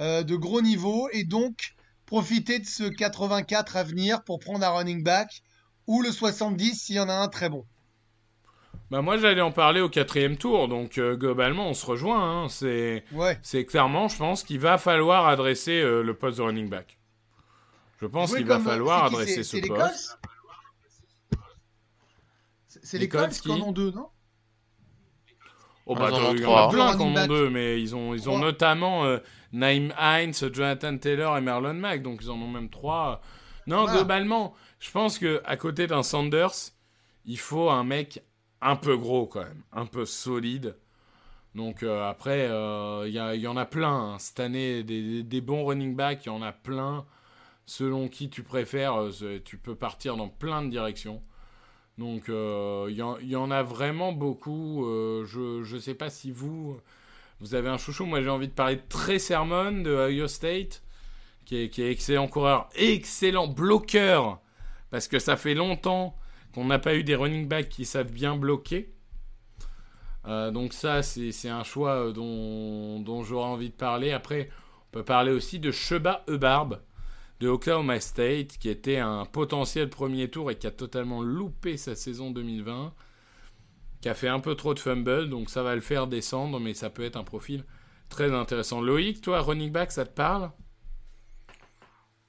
euh, 0.00 0.22
de 0.22 0.36
gros 0.36 0.60
niveau 0.60 1.08
et 1.10 1.24
donc 1.24 1.74
profiter 2.04 2.58
de 2.58 2.66
ce 2.66 2.84
84 2.84 3.78
à 3.78 3.82
venir 3.82 4.22
pour 4.24 4.40
prendre 4.40 4.66
un 4.66 4.70
running 4.70 5.02
back 5.02 5.42
ou 5.88 6.02
le 6.02 6.12
70 6.12 6.74
s'il 6.80 6.94
y 6.96 7.00
en 7.00 7.08
a 7.08 7.14
un 7.14 7.26
très 7.28 7.48
bon. 7.48 7.64
Bah 8.90 9.02
moi 9.02 9.18
j'allais 9.18 9.40
en 9.42 9.50
parler 9.52 9.80
au 9.80 9.88
quatrième 9.88 10.36
tour, 10.36 10.68
donc 10.68 10.96
euh, 10.98 11.14
globalement 11.16 11.68
on 11.68 11.74
se 11.74 11.84
rejoint. 11.84 12.44
Hein. 12.44 12.48
C'est 12.48 13.04
Ouais. 13.12 13.38
clairement, 13.66 14.06
je 14.08 14.16
pense 14.16 14.44
qu'il 14.44 14.60
va 14.60 14.78
falloir 14.78 15.26
adresser 15.26 15.80
euh, 15.82 16.02
le 16.02 16.14
poste 16.14 16.38
de 16.38 16.42
running 16.44 16.68
back. 16.70 16.98
Je 18.00 18.06
pense 18.06 18.32
qu'il 18.34 18.46
va 18.46 18.54
comme- 18.56 18.64
falloir 18.64 19.04
adresser 19.04 19.42
ce 19.42 19.56
poste. 19.66 20.18
C'est- 22.66 22.92
Les 22.94 23.00
les 23.00 23.08
Colts 23.08 23.32
qui 23.40 23.50
en 23.50 23.60
ont 23.60 23.72
deux, 23.72 23.90
non? 23.90 24.08
Oh 25.86 25.94
Ah, 25.96 26.00
bah 26.00 26.08
ils 26.10 26.14
en 26.14 26.16
attends, 26.18 26.28
ont 26.30 26.34
il 26.34 26.40
y 26.40 26.44
en 26.44 26.48
trois. 26.48 26.62
a 26.66 26.68
plein 26.68 26.90
qui 26.96 27.02
en 27.02 27.04
Running 27.06 27.18
ont 27.18 27.26
deux, 27.26 27.50
mais 27.50 27.80
ils 27.80 27.96
ont 27.96 28.14
ils 28.14 28.28
ont 28.28 28.34
Trois. 28.36 28.46
notamment 28.46 29.04
euh, 29.04 29.18
Naïm 29.52 29.92
Hines, 29.98 30.32
Jonathan 30.52 30.96
Taylor 30.98 31.36
et 31.38 31.40
Marlon 31.40 31.74
Mack, 31.74 32.02
donc 32.02 32.20
ils 32.22 32.30
en 32.30 32.34
ont 32.34 32.48
même 32.48 32.68
trois. 32.70 33.20
Non, 33.66 33.82
Voilà. 33.82 33.92
globalement, 33.98 34.54
je 34.78 34.90
pense 34.90 35.18
que 35.18 35.40
à 35.44 35.56
côté 35.56 35.86
d'un 35.86 36.02
Sanders, 36.02 36.72
il 37.24 37.38
faut 37.38 37.70
un 37.70 37.84
mec 37.84 38.22
un 38.60 38.76
peu 38.76 38.96
gros 38.96 39.26
quand 39.26 39.44
même, 39.44 39.62
un 39.72 39.86
peu 39.86 40.04
solide. 40.04 40.76
Donc 41.54 41.82
euh, 41.82 42.08
après, 42.08 42.48
euh, 42.48 43.04
il 43.08 43.14
y, 43.14 43.46
en 43.46 43.56
a 43.56 43.64
plein 43.64 44.12
hein. 44.14 44.18
cette 44.18 44.40
année, 44.40 44.82
des, 44.82 45.40
bons 45.40 45.64
running 45.64 45.94
backs, 45.96 46.26
il 46.26 46.28
y 46.28 46.32
en 46.32 46.42
a 46.42 46.52
plein. 46.52 47.04
Selon 47.66 48.08
qui 48.08 48.30
tu 48.30 48.42
préfères, 48.42 48.98
euh, 49.00 49.42
tu 49.44 49.58
peux 49.58 49.74
partir 49.74 50.16
dans 50.16 50.28
plein 50.28 50.62
de 50.62 50.70
directions. 50.70 51.22
Donc 51.98 52.28
il 52.28 52.94
y, 52.94 53.36
en- 53.36 53.50
a 53.50 53.62
vraiment 53.62 54.12
beaucoup. 54.12 54.84
je 55.26 55.74
ne 55.74 55.80
sais 55.80 55.94
pas 55.94 56.10
si 56.10 56.30
vous, 56.30 56.78
vous 57.40 57.54
avez 57.56 57.68
un 57.68 57.76
chouchou. 57.76 58.06
Moi 58.06 58.22
j'ai 58.22 58.30
envie 58.30 58.48
de 58.48 58.52
parler 58.52 58.76
de 58.76 58.82
Trey 58.88 59.18
Sermon 59.18 59.72
de 59.72 59.90
Ohio 59.90 60.28
State, 60.28 60.82
qui 61.44 61.56
est, 61.56 61.70
qui 61.70 61.82
est 61.82 61.90
excellent 61.90 62.28
coureur, 62.28 62.68
excellent 62.76 63.48
bloqueur, 63.48 64.40
parce 64.90 65.08
que 65.08 65.18
ça 65.18 65.36
fait 65.36 65.54
longtemps 65.54 66.16
qu'on 66.54 66.64
n'a 66.64 66.78
pas 66.78 66.94
eu 66.94 67.04
des 67.04 67.14
running 67.14 67.46
backs 67.46 67.68
qui 67.68 67.84
savent 67.84 68.12
bien 68.12 68.36
bloquer. 68.36 68.94
Euh, 70.26 70.50
donc 70.50 70.72
ça, 70.72 71.02
c'est 71.02 71.48
un 71.48 71.64
choix 71.64 72.08
euh, 72.08 72.12
dont, 72.12 73.00
dont 73.00 73.22
j'aurais 73.22 73.48
envie 73.48 73.70
de 73.70 73.74
parler. 73.74 74.12
Après, 74.12 74.50
on 74.88 74.90
peut 74.92 75.04
parler 75.04 75.32
aussi 75.32 75.58
de 75.58 75.70
Sheba 75.70 76.24
Ebarb 76.28 76.80
de 77.40 77.48
Oklahoma 77.48 78.00
State, 78.00 78.58
qui 78.58 78.68
était 78.68 78.98
un 78.98 79.24
potentiel 79.24 79.88
premier 79.90 80.28
tour 80.28 80.50
et 80.50 80.56
qui 80.56 80.66
a 80.66 80.70
totalement 80.70 81.22
loupé 81.22 81.76
sa 81.76 81.94
saison 81.94 82.30
2020, 82.30 82.92
qui 84.00 84.08
a 84.08 84.14
fait 84.14 84.28
un 84.28 84.40
peu 84.40 84.54
trop 84.54 84.74
de 84.74 84.78
fumble, 84.78 85.28
donc 85.28 85.50
ça 85.50 85.62
va 85.62 85.74
le 85.74 85.80
faire 85.80 86.06
descendre, 86.08 86.58
mais 86.58 86.74
ça 86.74 86.90
peut 86.90 87.04
être 87.04 87.16
un 87.16 87.24
profil 87.24 87.64
très 88.08 88.32
intéressant. 88.32 88.80
Loïc, 88.80 89.20
toi, 89.20 89.40
running 89.40 89.70
back, 89.70 89.92
ça 89.92 90.04
te 90.04 90.14
parle? 90.14 90.50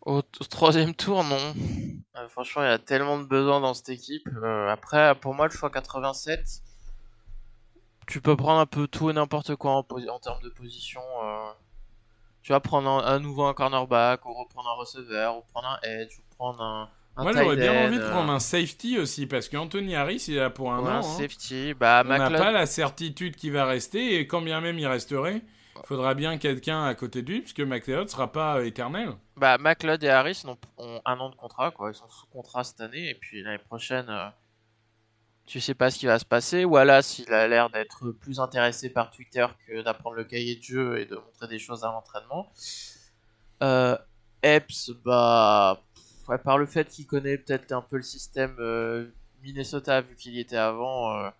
Au, 0.09 0.17
au 0.17 0.45
troisième 0.49 0.95
tour, 0.95 1.23
non. 1.23 1.37
Euh, 2.15 2.27
franchement, 2.29 2.63
il 2.63 2.65
y 2.65 2.71
a 2.71 2.79
tellement 2.79 3.19
de 3.19 3.25
besoins 3.25 3.61
dans 3.61 3.75
cette 3.75 3.89
équipe. 3.89 4.27
Euh, 4.41 4.67
après, 4.67 5.13
pour 5.13 5.35
moi, 5.35 5.45
le 5.45 5.51
choix 5.51 5.69
87, 5.69 6.63
tu 8.07 8.19
peux 8.19 8.35
prendre 8.35 8.59
un 8.59 8.65
peu 8.65 8.87
tout 8.87 9.11
et 9.11 9.13
n'importe 9.13 9.55
quoi 9.55 9.73
en, 9.73 9.83
termes 9.83 10.41
de 10.41 10.49
position. 10.49 11.01
euh. 11.23 11.51
Tu 12.41 12.53
vas 12.53 12.59
prendre 12.59 12.89
un, 12.89 13.03
à 13.03 13.19
nouveau 13.19 13.43
un 13.43 13.53
cornerback, 13.53 14.25
ou 14.25 14.33
reprendre 14.33 14.69
un 14.69 14.79
receveur, 14.79 15.37
ou 15.37 15.41
prendre 15.53 15.67
un 15.67 15.87
edge, 15.87 16.17
ou 16.17 16.35
prendre 16.35 16.59
un, 16.59 16.89
un 17.15 17.21
Moi, 17.23 17.33
j'aurais 17.33 17.57
bien 17.57 17.85
envie 17.85 17.99
de 17.99 18.09
prendre 18.09 18.31
un 18.31 18.39
safety 18.39 18.97
aussi, 18.97 19.27
parce 19.27 19.47
qu'Anthony 19.47 19.95
Harris, 19.95 20.25
il 20.27 20.37
est 20.37 20.39
là 20.39 20.49
pour 20.49 20.73
un 20.73 20.79
an. 20.79 20.87
un 20.87 20.97
hein. 20.97 21.03
safety. 21.03 21.75
Bah, 21.75 22.01
On 22.03 22.09
n'a 22.09 22.31
pas 22.31 22.51
la 22.51 22.65
certitude 22.65 23.35
qu'il 23.35 23.51
va 23.51 23.65
rester, 23.65 24.15
et 24.15 24.25
quand 24.25 24.41
bien 24.41 24.59
même 24.59 24.79
il 24.79 24.87
resterait, 24.87 25.43
il 25.75 25.85
faudra 25.85 26.15
bien 26.15 26.39
quelqu'un 26.39 26.83
à 26.83 26.95
côté 26.95 27.21
de 27.21 27.31
lui, 27.31 27.41
puisque 27.41 27.61
McLeod 27.61 28.09
sera 28.09 28.31
pas 28.31 28.63
éternel. 28.63 29.13
Bah, 29.39 29.57
McLeod 29.57 30.03
et 30.03 30.09
Harris 30.09 30.43
ont, 30.45 31.01
un 31.05 31.19
an 31.19 31.29
de 31.29 31.35
contrat, 31.35 31.71
quoi. 31.71 31.91
Ils 31.91 31.95
sont 31.95 32.09
sous 32.09 32.25
contrat 32.25 32.65
cette 32.65 32.81
année, 32.81 33.09
et 33.09 33.15
puis 33.15 33.41
l'année 33.41 33.57
prochaine, 33.57 34.07
euh, 34.09 34.27
tu 35.45 35.61
sais 35.61 35.73
pas 35.73 35.89
ce 35.89 35.97
qui 35.97 36.07
va 36.07 36.19
se 36.19 36.25
passer. 36.25 36.65
Wallace, 36.65 37.19
il 37.19 37.33
a 37.33 37.47
l'air 37.47 37.69
d'être 37.69 38.11
plus 38.11 38.41
intéressé 38.41 38.89
par 38.89 39.11
Twitter 39.11 39.45
que 39.65 39.81
d'apprendre 39.81 40.17
le 40.17 40.25
cahier 40.25 40.57
de 40.57 40.61
jeu 40.61 40.99
et 40.99 41.05
de 41.05 41.15
montrer 41.15 41.47
des 41.47 41.57
choses 41.57 41.85
à 41.85 41.87
l'entraînement. 41.87 42.51
Euh, 43.63 43.97
Epps, 44.43 44.91
bah, 45.05 45.81
par 46.43 46.57
le 46.57 46.65
fait 46.65 46.89
qu'il 46.89 47.07
connaît 47.07 47.37
peut-être 47.37 47.71
un 47.71 47.81
peu 47.81 47.95
le 47.95 48.03
système 48.03 48.57
euh, 48.59 49.07
Minnesota, 49.41 50.01
vu 50.01 50.17
qu'il 50.17 50.33
y 50.33 50.41
était 50.41 50.57
avant, 50.57 51.31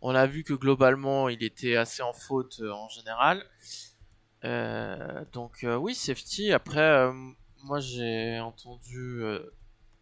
on 0.00 0.14
a 0.14 0.26
vu 0.26 0.42
que 0.42 0.54
globalement, 0.54 1.28
il 1.28 1.44
était 1.44 1.76
assez 1.76 2.02
en 2.02 2.14
faute 2.14 2.62
en 2.62 2.88
général. 2.88 3.44
Euh, 4.44 5.24
donc 5.32 5.64
euh, 5.64 5.76
oui, 5.76 5.94
safety. 5.94 6.52
Après, 6.52 6.80
euh, 6.80 7.12
moi 7.62 7.80
j'ai 7.80 8.38
entendu 8.40 9.22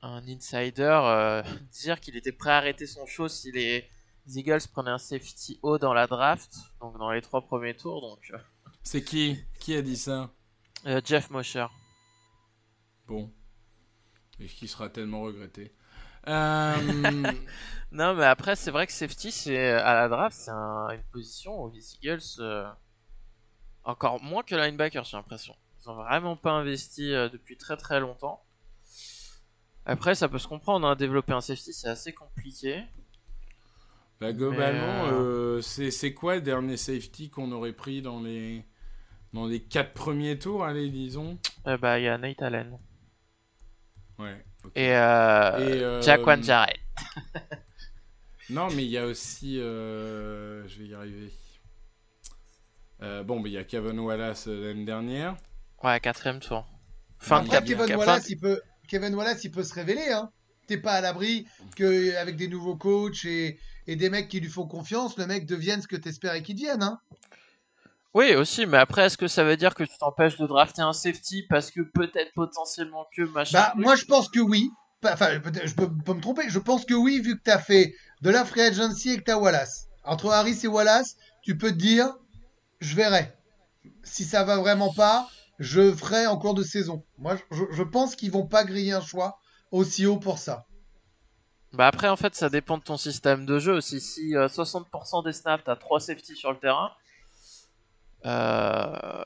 un 0.03 0.23
insider 0.27 1.43
dire 1.83 2.01
qu'il 2.01 2.17
était 2.17 2.33
prêt 2.33 2.51
à 2.51 2.57
arrêter 2.57 2.87
son 2.87 3.07
show 3.07 3.29
si 3.29 3.53
les 3.53 3.89
Eagles 4.35 4.67
prenaient 4.73 4.91
un 4.91 4.99
safety 4.99 5.59
haut 5.63 5.79
dans 5.79 5.95
la 5.95 6.07
draft, 6.07 6.55
donc 6.81 6.99
dans 6.99 7.11
les 7.11 7.23
trois 7.23 7.43
premiers 7.43 7.77
tours. 7.77 8.01
Donc 8.01 8.33
C'est 8.83 9.03
qui? 9.05 9.39
Qui 9.61 9.77
a 9.77 9.83
dit 9.83 9.97
ça? 9.97 10.31
Euh, 10.87 11.01
Jeff 11.05 11.31
Mosher. 11.31 11.67
Bon. 13.07 13.33
Et 14.41 14.47
qui 14.47 14.67
sera 14.67 14.89
tellement 14.89 15.23
regretté. 15.23 15.73
Euh, 16.27 17.33
Non, 17.93 18.15
mais 18.15 18.25
après 18.25 18.57
c'est 18.57 18.71
vrai 18.71 18.87
que 18.87 18.93
safety, 18.93 19.31
c'est 19.31 19.69
à 19.71 19.95
la 19.95 20.09
draft, 20.09 20.37
c'est 20.37 20.51
un- 20.51 20.89
une 20.91 21.03
position 21.13 21.63
où 21.65 21.71
les 21.71 21.95
Eagles 21.97 22.23
euh, 22.41 22.69
encore 23.85 24.23
moins 24.23 24.43
que 24.43 24.55
linebacker, 24.55 25.05
j'ai 25.05 25.17
l'impression. 25.17 25.55
Ils 25.81 25.91
ont 25.91 25.95
vraiment 25.95 26.37
pas 26.37 26.53
investi 26.53 27.13
euh, 27.13 27.29
depuis 27.29 27.57
très 27.57 27.77
très 27.77 28.01
longtemps. 28.01 28.43
Après, 29.85 30.15
ça 30.15 30.29
peut 30.29 30.39
se 30.39 30.47
comprendre, 30.47 30.87
hein, 30.87 30.95
développer 30.95 31.33
un 31.33 31.41
safety 31.41 31.73
c'est 31.73 31.89
assez 31.89 32.13
compliqué. 32.13 32.85
bah, 34.21 34.33
globalement, 34.33 35.05
Mais, 35.07 35.11
euh, 35.13 35.61
c'est 35.61 36.15
quoi 36.15 36.37
le 36.37 36.41
dernier 36.43 36.77
safety 36.77 37.31
qu'on 37.31 37.51
aurait 37.53 37.73
pris 37.73 38.01
dans 38.03 38.21
les 38.21 38.65
dans 39.33 39.47
les 39.47 39.61
quatre 39.63 39.93
premiers 39.95 40.39
tours, 40.39 40.63
allez, 40.65 40.91
disons? 40.91 41.39
Euh, 41.67 41.77
bah, 41.79 41.99
il 41.99 42.05
y 42.05 42.09
a 42.09 42.19
Nate 42.19 42.43
Allen. 42.43 42.79
Ouais. 44.19 44.45
Et, 44.77 44.93
euh, 44.95 45.59
Et, 45.59 45.83
euh, 45.83 46.03
Jaquan 46.03 46.41
Jarrett. 46.43 46.79
Non, 48.51 48.69
mais 48.71 48.85
il 48.85 48.91
y 48.91 48.99
a 48.99 49.07
aussi. 49.07 49.59
euh, 49.59 50.67
Je 50.69 50.79
vais 50.83 50.89
y 50.89 50.95
arriver. 50.95 51.33
Euh, 53.03 53.23
bon, 53.23 53.41
mais 53.41 53.51
il 53.51 53.55
y 53.55 53.59
a 53.59 53.65
Kevin 53.65 53.99
Wallace 54.01 54.47
euh, 54.49 54.69
l'année 54.69 54.85
dernière. 54.85 55.37
Ouais, 55.83 55.99
quatrième 56.01 56.39
tour. 56.41 56.67
Fin 57.19 57.41
de 57.41 57.47
Après, 57.47 57.57
cap- 57.59 57.65
Kevin 57.67 57.97
Wallace, 57.97 58.29
il 58.29 58.39
peut, 58.39 58.61
Kevin 58.89 59.15
Wallace, 59.15 59.43
il 59.45 59.51
peut 59.51 59.65
se 59.65 59.75
révéler. 59.75 60.11
Hein. 60.13 60.31
T'es 60.69 60.77
pas 60.79 60.93
à 60.93 61.01
l'abri 61.01 61.47
que 61.77 62.15
avec 62.17 62.37
des 62.37 62.47
nouveaux 62.49 62.77
coachs 62.77 63.25
et, 63.25 63.59
et 63.89 63.97
des 63.97 64.09
mecs 64.11 64.29
qui 64.29 64.39
lui 64.41 64.49
font 64.49 64.67
confiance, 64.67 65.19
le 65.19 65.27
mec 65.27 65.47
devienne 65.47 65.83
ce 65.83 65.89
que 65.89 65.97
t'espérais 65.97 66.43
qu'il 66.43 66.55
devienne. 66.55 66.83
Hein. 66.83 67.01
Oui, 68.15 68.35
aussi, 68.35 68.67
mais 68.67 68.77
après, 68.77 69.07
est-ce 69.07 69.17
que 69.17 69.27
ça 69.27 69.43
veut 69.43 69.57
dire 69.57 69.75
que 69.75 69.85
tu 69.85 69.97
t'empêches 69.99 70.37
de 70.37 70.47
drafter 70.47 70.83
un 70.83 70.93
safety 70.93 71.45
parce 71.49 71.71
que 71.71 71.81
peut-être 71.81 72.33
potentiellement 72.35 73.07
que 73.17 73.23
machin 73.23 73.59
Bah, 73.59 73.73
moi, 73.77 73.97
je 73.97 74.05
pense 74.05 74.29
que 74.29 74.39
oui. 74.41 74.71
Enfin, 75.05 75.41
peut-être- 75.41 75.67
je 75.67 75.75
peux, 75.75 75.89
peux 75.91 76.15
me 76.15 76.21
tromper. 76.21 76.43
Je 76.49 76.59
pense 76.61 76.85
que 76.85 76.95
oui, 76.95 77.21
vu 77.21 77.37
que 77.37 77.43
t'as 77.43 77.59
fait 77.59 77.95
de 78.21 78.31
la 78.31 78.45
free 78.45 78.61
agency 78.61 79.11
et 79.11 79.17
que 79.17 79.23
t'as 79.25 79.39
Wallace. 79.39 79.89
Entre 80.05 80.31
Harris 80.31 80.61
et 80.63 80.69
Wallace, 80.69 81.17
tu 81.43 81.57
peux 81.57 81.71
te 81.71 81.77
dire, 81.77 82.13
je 82.83 82.97
verrai. 82.97 83.33
Si 84.03 84.25
ça 84.25 84.45
va 84.45 84.59
vraiment 84.59 84.93
pas, 84.93 85.29
je 85.59 85.93
ferai 85.93 86.27
en 86.27 86.37
cours 86.37 86.55
de 86.55 86.63
saison. 86.63 87.05
Moi, 87.19 87.37
je, 87.51 87.83
pense 87.83 88.17
qu'ils 88.17 88.31
vont 88.31 88.47
pas 88.47 88.65
griller 88.65 88.93
un 88.93 89.01
choix 89.01 89.39
aussi 89.71 90.07
haut 90.07 90.19
pour 90.19 90.39
ça. 90.39 90.67
Bah 91.73 91.87
après, 91.87 92.09
en 92.09 92.17
fait, 92.17 92.35
ça 92.35 92.51
dépend 92.51 92.77
de 92.77 92.83
ton 92.83 92.99
système 92.99 93.47
de 93.47 93.59
jeu 93.59 93.73
aussi. 93.73 94.01
Si 94.01 94.37
euh, 94.37 94.49
60% 94.49 95.25
des 95.25 95.33
snaps, 95.33 95.65
t'as 95.65 95.77
3 95.77 96.01
safety 96.01 96.37
sur 96.37 96.53
le 96.53 96.59
terrain, 96.59 96.93
euh, 98.27 99.25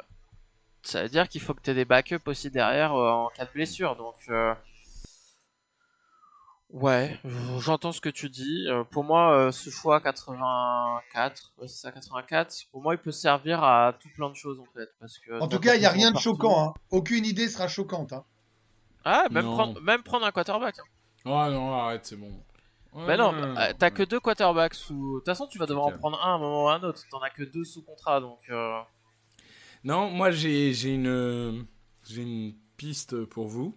ça 0.83 1.03
veut 1.03 1.09
dire 1.09 1.29
qu'il 1.29 1.41
faut 1.41 1.55
que 1.55 1.61
t'aies 1.61 1.75
des 1.75 1.85
backups 1.85 2.27
aussi 2.27 2.51
derrière 2.51 2.95
euh, 2.95 3.11
en 3.11 3.29
cas 3.31 3.47
de 3.47 3.51
blessure. 3.51 3.97
Donc, 3.97 4.17
euh, 4.29 4.55
ouais, 6.81 7.19
j'entends 7.59 7.93
ce 7.93 8.01
que 8.01 8.09
tu 8.09 8.29
dis. 8.31 8.67
Euh, 8.69 8.85
pour 8.85 9.05
moi, 9.05 9.33
euh, 9.37 9.53
ce 9.53 9.71
choix 9.71 10.01
84, 10.01 11.53
ouais, 11.59 11.69
c'est 11.69 11.77
ça, 11.81 11.93
84, 11.93 12.67
pour 12.71 12.83
moi, 12.83 12.95
il 12.95 12.99
peut 12.99 13.13
servir 13.13 13.63
à 13.65 13.95
tout 13.99 14.09
plein 14.15 14.31
de 14.31 14.35
choses 14.37 14.59
en 14.61 14.67
fait. 14.75 14.89
Parce 15.01 15.19
que 15.19 15.41
En 15.41 15.49
tout 15.49 15.59
cas, 15.59 15.75
il 15.75 15.81
n'y 15.81 15.87
a 15.87 15.91
rien 15.91 16.09
de 16.09 16.15
partout- 16.15 16.31
choquant. 16.31 16.69
Hein. 16.71 16.75
Aucune 16.91 17.25
idée 17.25 17.49
sera 17.49 17.69
choquante. 17.69 18.13
Hein. 18.13 18.25
Ah, 19.05 19.25
même 19.31 19.45
prendre, 19.45 19.81
même 19.81 20.03
prendre 20.03 20.27
un 20.27 20.33
quarterback. 20.33 20.79
hein. 20.79 20.85
Oh 21.25 21.51
non, 21.53 21.73
arrête, 21.75 22.05
c'est 22.07 22.17
bon. 22.17 22.31
Bah 22.95 23.17
non, 23.17 23.33
Ouais, 23.35 23.55
bah, 23.55 23.75
t'as 23.75 23.91
que 23.91 24.03
deux 24.03 24.21
quarterbacks 24.21 24.75
sous. 24.75 25.17
De 25.17 25.19
toute 25.19 25.27
façon, 25.27 25.47
tu 25.47 25.59
vas 25.59 25.67
devoir 25.67 25.87
en 25.87 25.93
prendre 25.93 26.19
un 26.25 26.31
à 26.33 26.35
un 26.35 26.39
moment 26.39 26.65
ou 26.65 26.69
à 26.69 26.75
un 26.77 26.83
autre. 26.83 27.03
T'en 27.11 27.21
as 27.21 27.29
que 27.31 27.43
deux 27.43 27.65
sous 27.65 27.83
contrat, 27.83 28.21
donc. 28.21 28.39
euh, 28.49 28.79
Non, 29.85 30.09
moi 30.11 30.31
j'ai 30.31 30.73
j'ai 30.73 30.95
une, 30.95 31.67
j'ai 32.09 32.23
une 32.23 32.55
piste 32.79 33.25
pour 33.27 33.49
vous. 33.49 33.77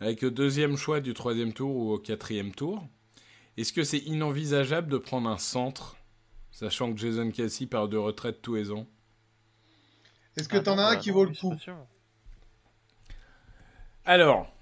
Avec 0.00 0.22
le 0.22 0.30
deuxième 0.30 0.76
choix 0.76 1.00
du 1.00 1.14
troisième 1.14 1.52
tour 1.52 1.74
ou 1.76 1.92
au 1.92 1.98
quatrième 1.98 2.54
tour. 2.54 2.86
Est-ce 3.56 3.72
que 3.72 3.84
c'est 3.84 3.98
inenvisageable 3.98 4.88
de 4.88 4.98
prendre 4.98 5.28
un 5.28 5.38
centre, 5.38 5.96
sachant 6.52 6.92
que 6.92 6.98
Jason 6.98 7.30
Kelsey 7.30 7.66
part 7.66 7.88
de 7.88 7.96
retraite 7.96 8.42
tous 8.42 8.54
les 8.56 8.70
ans? 8.72 8.86
Est-ce 10.36 10.48
que 10.48 10.58
ah 10.58 10.60
t'en 10.60 10.78
as 10.78 10.84
un 10.84 10.94
bah 10.94 10.96
qui 10.96 11.10
vaut 11.10 11.24
le 11.24 11.34
coup? 11.34 11.54
Alors, 14.04 14.52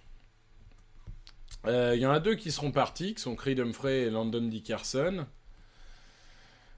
Euh, 1.67 1.95
Il 1.97 2.01
y 2.01 2.07
en 2.07 2.11
a 2.13 2.21
deux 2.21 2.35
qui 2.35 2.53
seront 2.53 2.71
partis, 2.73 3.15
qui 3.15 3.23
sont 3.23 3.37
Creed 3.37 3.59
Humphrey 3.61 4.03
et 4.03 4.11
Landon 4.11 4.43
Dickerson. 4.43 5.27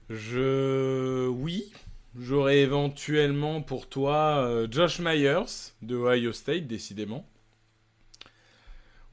Je. 0.09 1.27
Oui. 1.27 1.71
J'aurais 2.19 2.59
éventuellement 2.59 3.61
pour 3.61 3.87
toi 3.89 4.37
euh, 4.39 4.67
Josh 4.71 4.99
Myers 4.99 5.73
de 5.83 5.95
Ohio 5.95 6.33
State, 6.33 6.65
décidément. 6.67 7.25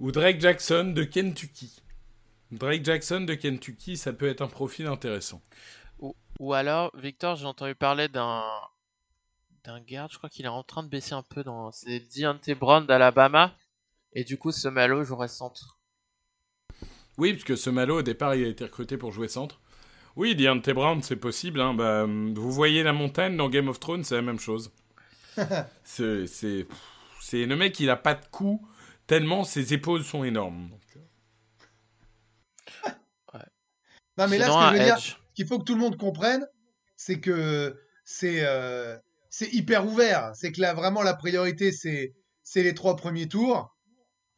Ou 0.01 0.13
Drake 0.13 0.41
Jackson 0.41 0.93
de 0.95 1.05
Kentucky. 1.05 1.83
Drake 2.51 2.85
Jackson 2.85 3.23
de 3.23 3.35
Kentucky, 3.35 3.97
ça 3.97 4.13
peut 4.13 4.29
être 4.29 4.43
un 4.43 4.49
profil 4.49 4.87
intéressant. 4.87 5.43
Ou, 5.99 6.15
ou 6.41 6.53
alors, 6.53 6.91
Victor, 6.97 7.37
j'ai 7.37 7.47
entendu 7.47 7.75
parler 7.75 8.09
d'un 8.09 8.45
d'un 9.65 9.81
garde, 9.81 10.13
je 10.13 10.19
crois 10.19 10.29
qu'il 10.29 10.45
est 10.45 10.49
en 10.49 10.63
train 10.63 10.83
de 10.83 10.89
baisser 10.89 11.15
un 11.15 11.23
peu 11.23 11.43
dans. 11.43 11.73
C'est 11.73 12.01
Deontay 12.15 12.55
Brown 12.55 12.87
d'Alabama. 12.87 13.55
Et 14.13 14.25
du 14.25 14.39
coup, 14.39 14.53
ce 14.53 14.69
malo 14.69 15.03
jouerait 15.05 15.29
centre. 15.29 15.79
Oui, 17.17 17.33
puisque 17.33 17.57
ce 17.57 17.71
malo, 17.71 17.99
au 17.99 18.03
départ, 18.03 18.35
il 18.35 18.45
a 18.45 18.49
été 18.49 18.65
recruté 18.65 18.97
pour 18.97 19.11
jouer 19.11 19.29
centre. 19.29 19.61
Oui, 20.17 20.37
Deontay 20.37 20.75
Brown, 20.75 21.03
c'est 21.03 21.17
possible. 21.17 21.61
Hein. 21.61 21.75
Bah, 21.75 22.05
vous 22.07 22.53
voyez 22.53 22.83
la 22.83 22.93
montagne 22.93 23.37
dans 23.37 23.49
Game 23.49 23.69
of 23.69 23.81
Thrones, 23.81 24.05
c'est 24.05 24.15
la 24.15 24.23
même 24.23 24.39
chose. 24.39 24.73
c'est, 25.85 26.27
c'est, 26.27 26.67
c'est 27.21 27.47
le 27.47 27.57
mec, 27.57 27.81
il 27.81 27.91
a 27.91 27.97
pas 27.97 28.15
de 28.15 28.25
cou, 28.27 28.65
tellement 29.07 29.45
ses 29.45 29.75
épaules 29.75 30.05
sont 30.05 30.25
énormes. 30.25 30.71
Donc, 30.71 30.81
euh. 32.87 32.91
Non, 34.17 34.29
mais 34.29 34.39
là, 34.39 34.47
ce 34.47 34.53
que 34.53 34.77
je 34.77 34.79
veux 34.79 34.85
dire, 34.85 34.97
edge. 34.97 35.17
qu'il 35.35 35.47
faut 35.47 35.59
que 35.59 35.65
tout 35.65 35.75
le 35.75 35.81
monde 35.81 35.97
comprenne, 35.97 36.47
c'est 36.97 37.21
que 37.21 37.77
c'est 38.05 38.45
euh, 38.45 38.97
hyper 39.41 39.87
ouvert. 39.87 40.31
C'est 40.35 40.53
que 40.53 40.61
là, 40.61 40.73
vraiment, 40.75 41.03
la 41.03 41.15
priorité, 41.15 41.73
c'est 41.73 42.15
c'est 42.45 42.63
les 42.63 42.75
trois 42.75 42.95
premiers 42.95 43.27
tours. 43.27 43.75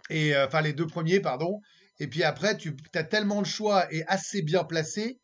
Et 0.09 0.35
euh, 0.35 0.47
enfin, 0.47 0.63
les 0.63 0.73
deux 0.73 0.87
premiers, 0.87 1.21
pardon. 1.21 1.61
Et 1.99 2.07
puis 2.07 2.23
après, 2.23 2.57
tu 2.57 2.75
as 2.95 3.05
tellement 3.05 3.43
de 3.43 3.47
choix 3.47 3.93
et 3.93 4.05
assez 4.07 4.43
bien 4.43 4.65
placé 4.65 5.19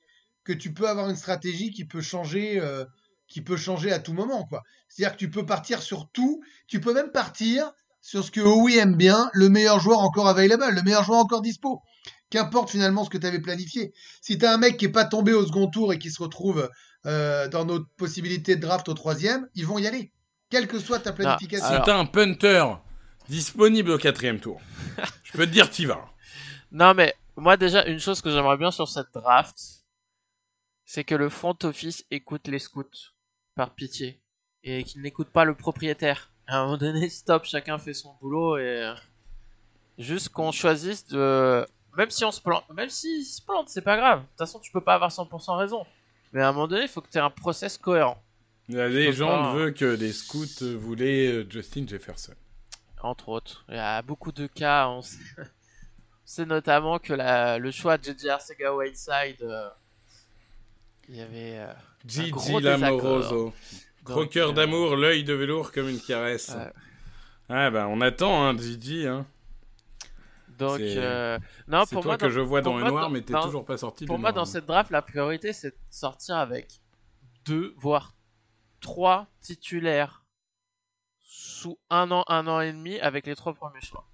que 0.44 0.52
tu 0.52 0.74
peux 0.74 0.88
avoir 0.88 1.08
une 1.08 1.16
stratégie 1.16 1.70
qui 1.70 1.84
peut 1.84 2.00
changer, 2.00 2.58
euh, 2.60 2.84
qui 3.28 3.40
peut 3.42 3.56
changer 3.56 3.92
à 3.92 4.00
tout 4.00 4.12
moment, 4.12 4.44
quoi. 4.44 4.62
C'est-à-dire 4.88 5.14
que 5.14 5.20
tu 5.20 5.30
peux 5.30 5.46
partir 5.46 5.80
sur 5.82 6.10
tout. 6.10 6.42
Tu 6.66 6.80
peux 6.80 6.92
même 6.92 7.12
partir 7.12 7.72
sur 8.02 8.24
ce 8.24 8.30
que 8.30 8.40
OUI 8.40 8.76
aime 8.76 8.96
bien, 8.96 9.30
le 9.32 9.48
meilleur 9.48 9.80
joueur 9.80 10.00
encore 10.00 10.28
available, 10.28 10.64
le 10.68 10.82
meilleur 10.82 11.04
joueur 11.04 11.20
encore 11.20 11.40
dispo. 11.40 11.80
Qu'importe 12.30 12.70
finalement 12.70 13.04
ce 13.04 13.10
que 13.10 13.18
tu 13.18 13.26
avais 13.26 13.40
planifié. 13.40 13.92
Si 14.20 14.36
tu 14.38 14.44
as 14.44 14.52
un 14.52 14.58
mec 14.58 14.76
qui 14.76 14.86
est 14.86 14.92
pas 14.92 15.04
tombé 15.04 15.32
au 15.32 15.46
second 15.46 15.68
tour 15.68 15.92
et 15.92 15.98
qui 15.98 16.10
se 16.10 16.20
retrouve 16.22 16.68
euh, 17.06 17.48
dans 17.48 17.64
notre 17.64 17.86
possibilité 17.96 18.56
de 18.56 18.60
draft 18.60 18.88
au 18.88 18.94
troisième, 18.94 19.48
ils 19.54 19.66
vont 19.66 19.78
y 19.78 19.86
aller. 19.86 20.12
Quelle 20.50 20.66
que 20.66 20.78
soit 20.78 20.98
ta 20.98 21.12
planification. 21.12 21.66
Si 21.66 21.72
Alors- 21.72 21.86
t'as 21.86 21.96
un 21.96 22.06
punter 22.06 22.64
disponible 23.28 23.90
au 23.92 23.98
quatrième 23.98 24.40
tour, 24.40 24.60
je 25.22 25.32
peux 25.32 25.46
te 25.46 25.52
dire 25.52 25.70
t'y 25.70 25.84
vas. 25.84 26.04
Non, 26.72 26.94
mais 26.94 27.14
moi, 27.36 27.56
déjà, 27.56 27.86
une 27.86 28.00
chose 28.00 28.20
que 28.20 28.30
j'aimerais 28.30 28.56
bien 28.56 28.70
sur 28.70 28.88
cette 28.88 29.12
draft, 29.14 29.56
c'est 30.84 31.04
que 31.04 31.14
le 31.14 31.28
front 31.28 31.56
office 31.62 32.04
écoute 32.10 32.48
les 32.48 32.58
scouts, 32.58 32.84
par 33.54 33.74
pitié. 33.74 34.20
Et 34.64 34.84
qu'il 34.84 35.02
n'écoute 35.02 35.28
pas 35.28 35.44
le 35.44 35.54
propriétaire. 35.54 36.31
À 36.52 36.58
un 36.58 36.64
moment 36.64 36.76
donné, 36.76 37.08
stop, 37.08 37.44
chacun 37.44 37.78
fait 37.78 37.94
son 37.94 38.12
boulot 38.20 38.58
et. 38.58 38.62
euh, 38.62 38.94
Juste 39.98 40.28
qu'on 40.30 40.52
choisisse 40.52 41.06
de. 41.08 41.66
Même 41.96 42.10
si 42.10 42.24
on 42.24 42.30
se 42.32 42.40
plante, 42.40 42.64
même 42.74 42.88
s'il 42.88 43.24
se 43.24 43.40
plante, 43.42 43.68
c'est 43.68 43.82
pas 43.82 43.96
grave. 43.96 44.20
De 44.20 44.24
toute 44.26 44.38
façon, 44.38 44.58
tu 44.58 44.72
peux 44.72 44.80
pas 44.80 44.94
avoir 44.94 45.10
100% 45.10 45.56
raison. 45.58 45.84
Mais 46.32 46.40
à 46.42 46.48
un 46.48 46.52
moment 46.52 46.66
donné, 46.66 46.82
il 46.82 46.88
faut 46.88 47.00
que 47.02 47.08
tu 47.10 47.18
aies 47.18 47.20
un 47.22 47.30
process 47.30 47.76
cohérent. 47.76 48.22
La 48.68 48.88
légende 48.88 49.44
pas. 49.44 49.52
veut 49.54 49.70
que 49.72 49.84
les 49.84 50.12
scouts 50.12 50.78
voulaient 50.78 51.26
euh, 51.28 51.46
Justin 51.50 51.86
Jefferson. 51.86 52.32
entre 53.02 53.28
autres. 53.28 53.64
Il 53.68 53.74
y 53.74 53.78
a 53.78 54.00
beaucoup 54.02 54.32
de 54.32 54.46
cas. 54.46 54.88
On 54.88 55.02
sait, 55.02 55.18
on 55.38 55.44
sait 56.24 56.46
notamment 56.46 56.98
que 56.98 57.12
la, 57.12 57.58
le 57.58 57.70
choix 57.70 57.98
de 57.98 58.04
JJ 58.04 58.26
Arcega 58.28 58.74
Whiteside, 58.74 59.42
euh, 59.42 59.68
il 61.08 61.16
y 61.16 61.20
avait. 61.20 61.58
euh, 61.58 61.72
Gigi 62.06 62.60
Lamoroso. 62.60 63.52
Cœur 64.04 64.50
euh, 64.50 64.52
d'amour, 64.52 64.96
l'œil 64.96 65.24
de 65.24 65.32
velours 65.34 65.72
comme 65.72 65.88
une 65.88 66.00
caresse. 66.00 66.54
Ah 67.48 67.70
bah 67.70 67.86
on 67.88 68.00
attend 68.00 68.44
hein, 68.44 68.56
Gigi. 68.56 69.06
Hein. 69.06 69.26
Donc, 70.58 70.78
C'est- 70.78 70.96
euh, 70.96 71.38
non, 71.66 71.84
pour 71.86 72.02
toi 72.02 72.12
moi, 72.12 72.18
que 72.18 72.24
dans- 72.26 72.30
je 72.30 72.40
vois 72.40 72.60
pour 72.62 72.72
dans 72.72 72.76
le 72.78 72.82
moi, 72.84 72.90
noir, 72.90 73.04
dans- 73.04 73.10
mais 73.10 73.20
t'es 73.22 73.32
dans- 73.32 73.42
toujours 73.42 73.64
pas 73.64 73.76
sorti 73.78 74.06
pour 74.06 74.18
moi, 74.18 74.30
noir. 74.30 74.44
dans 74.44 74.50
cette 74.50 74.66
draft, 74.66 74.90
la 74.90 75.02
priorité, 75.02 75.52
c'est 75.52 75.70
de 75.70 75.76
sortir 75.90 76.36
avec 76.36 76.68
deux, 77.44 77.74
voire 77.78 78.14
trois 78.80 79.26
titulaires 79.40 80.24
sous 81.22 81.78
un 81.90 82.10
an, 82.10 82.24
un 82.28 82.46
an 82.46 82.60
et 82.60 82.72
demi 82.72 82.98
avec 83.00 83.26
les 83.26 83.34
trois 83.34 83.54
premiers 83.54 83.80
choix. 83.80 84.06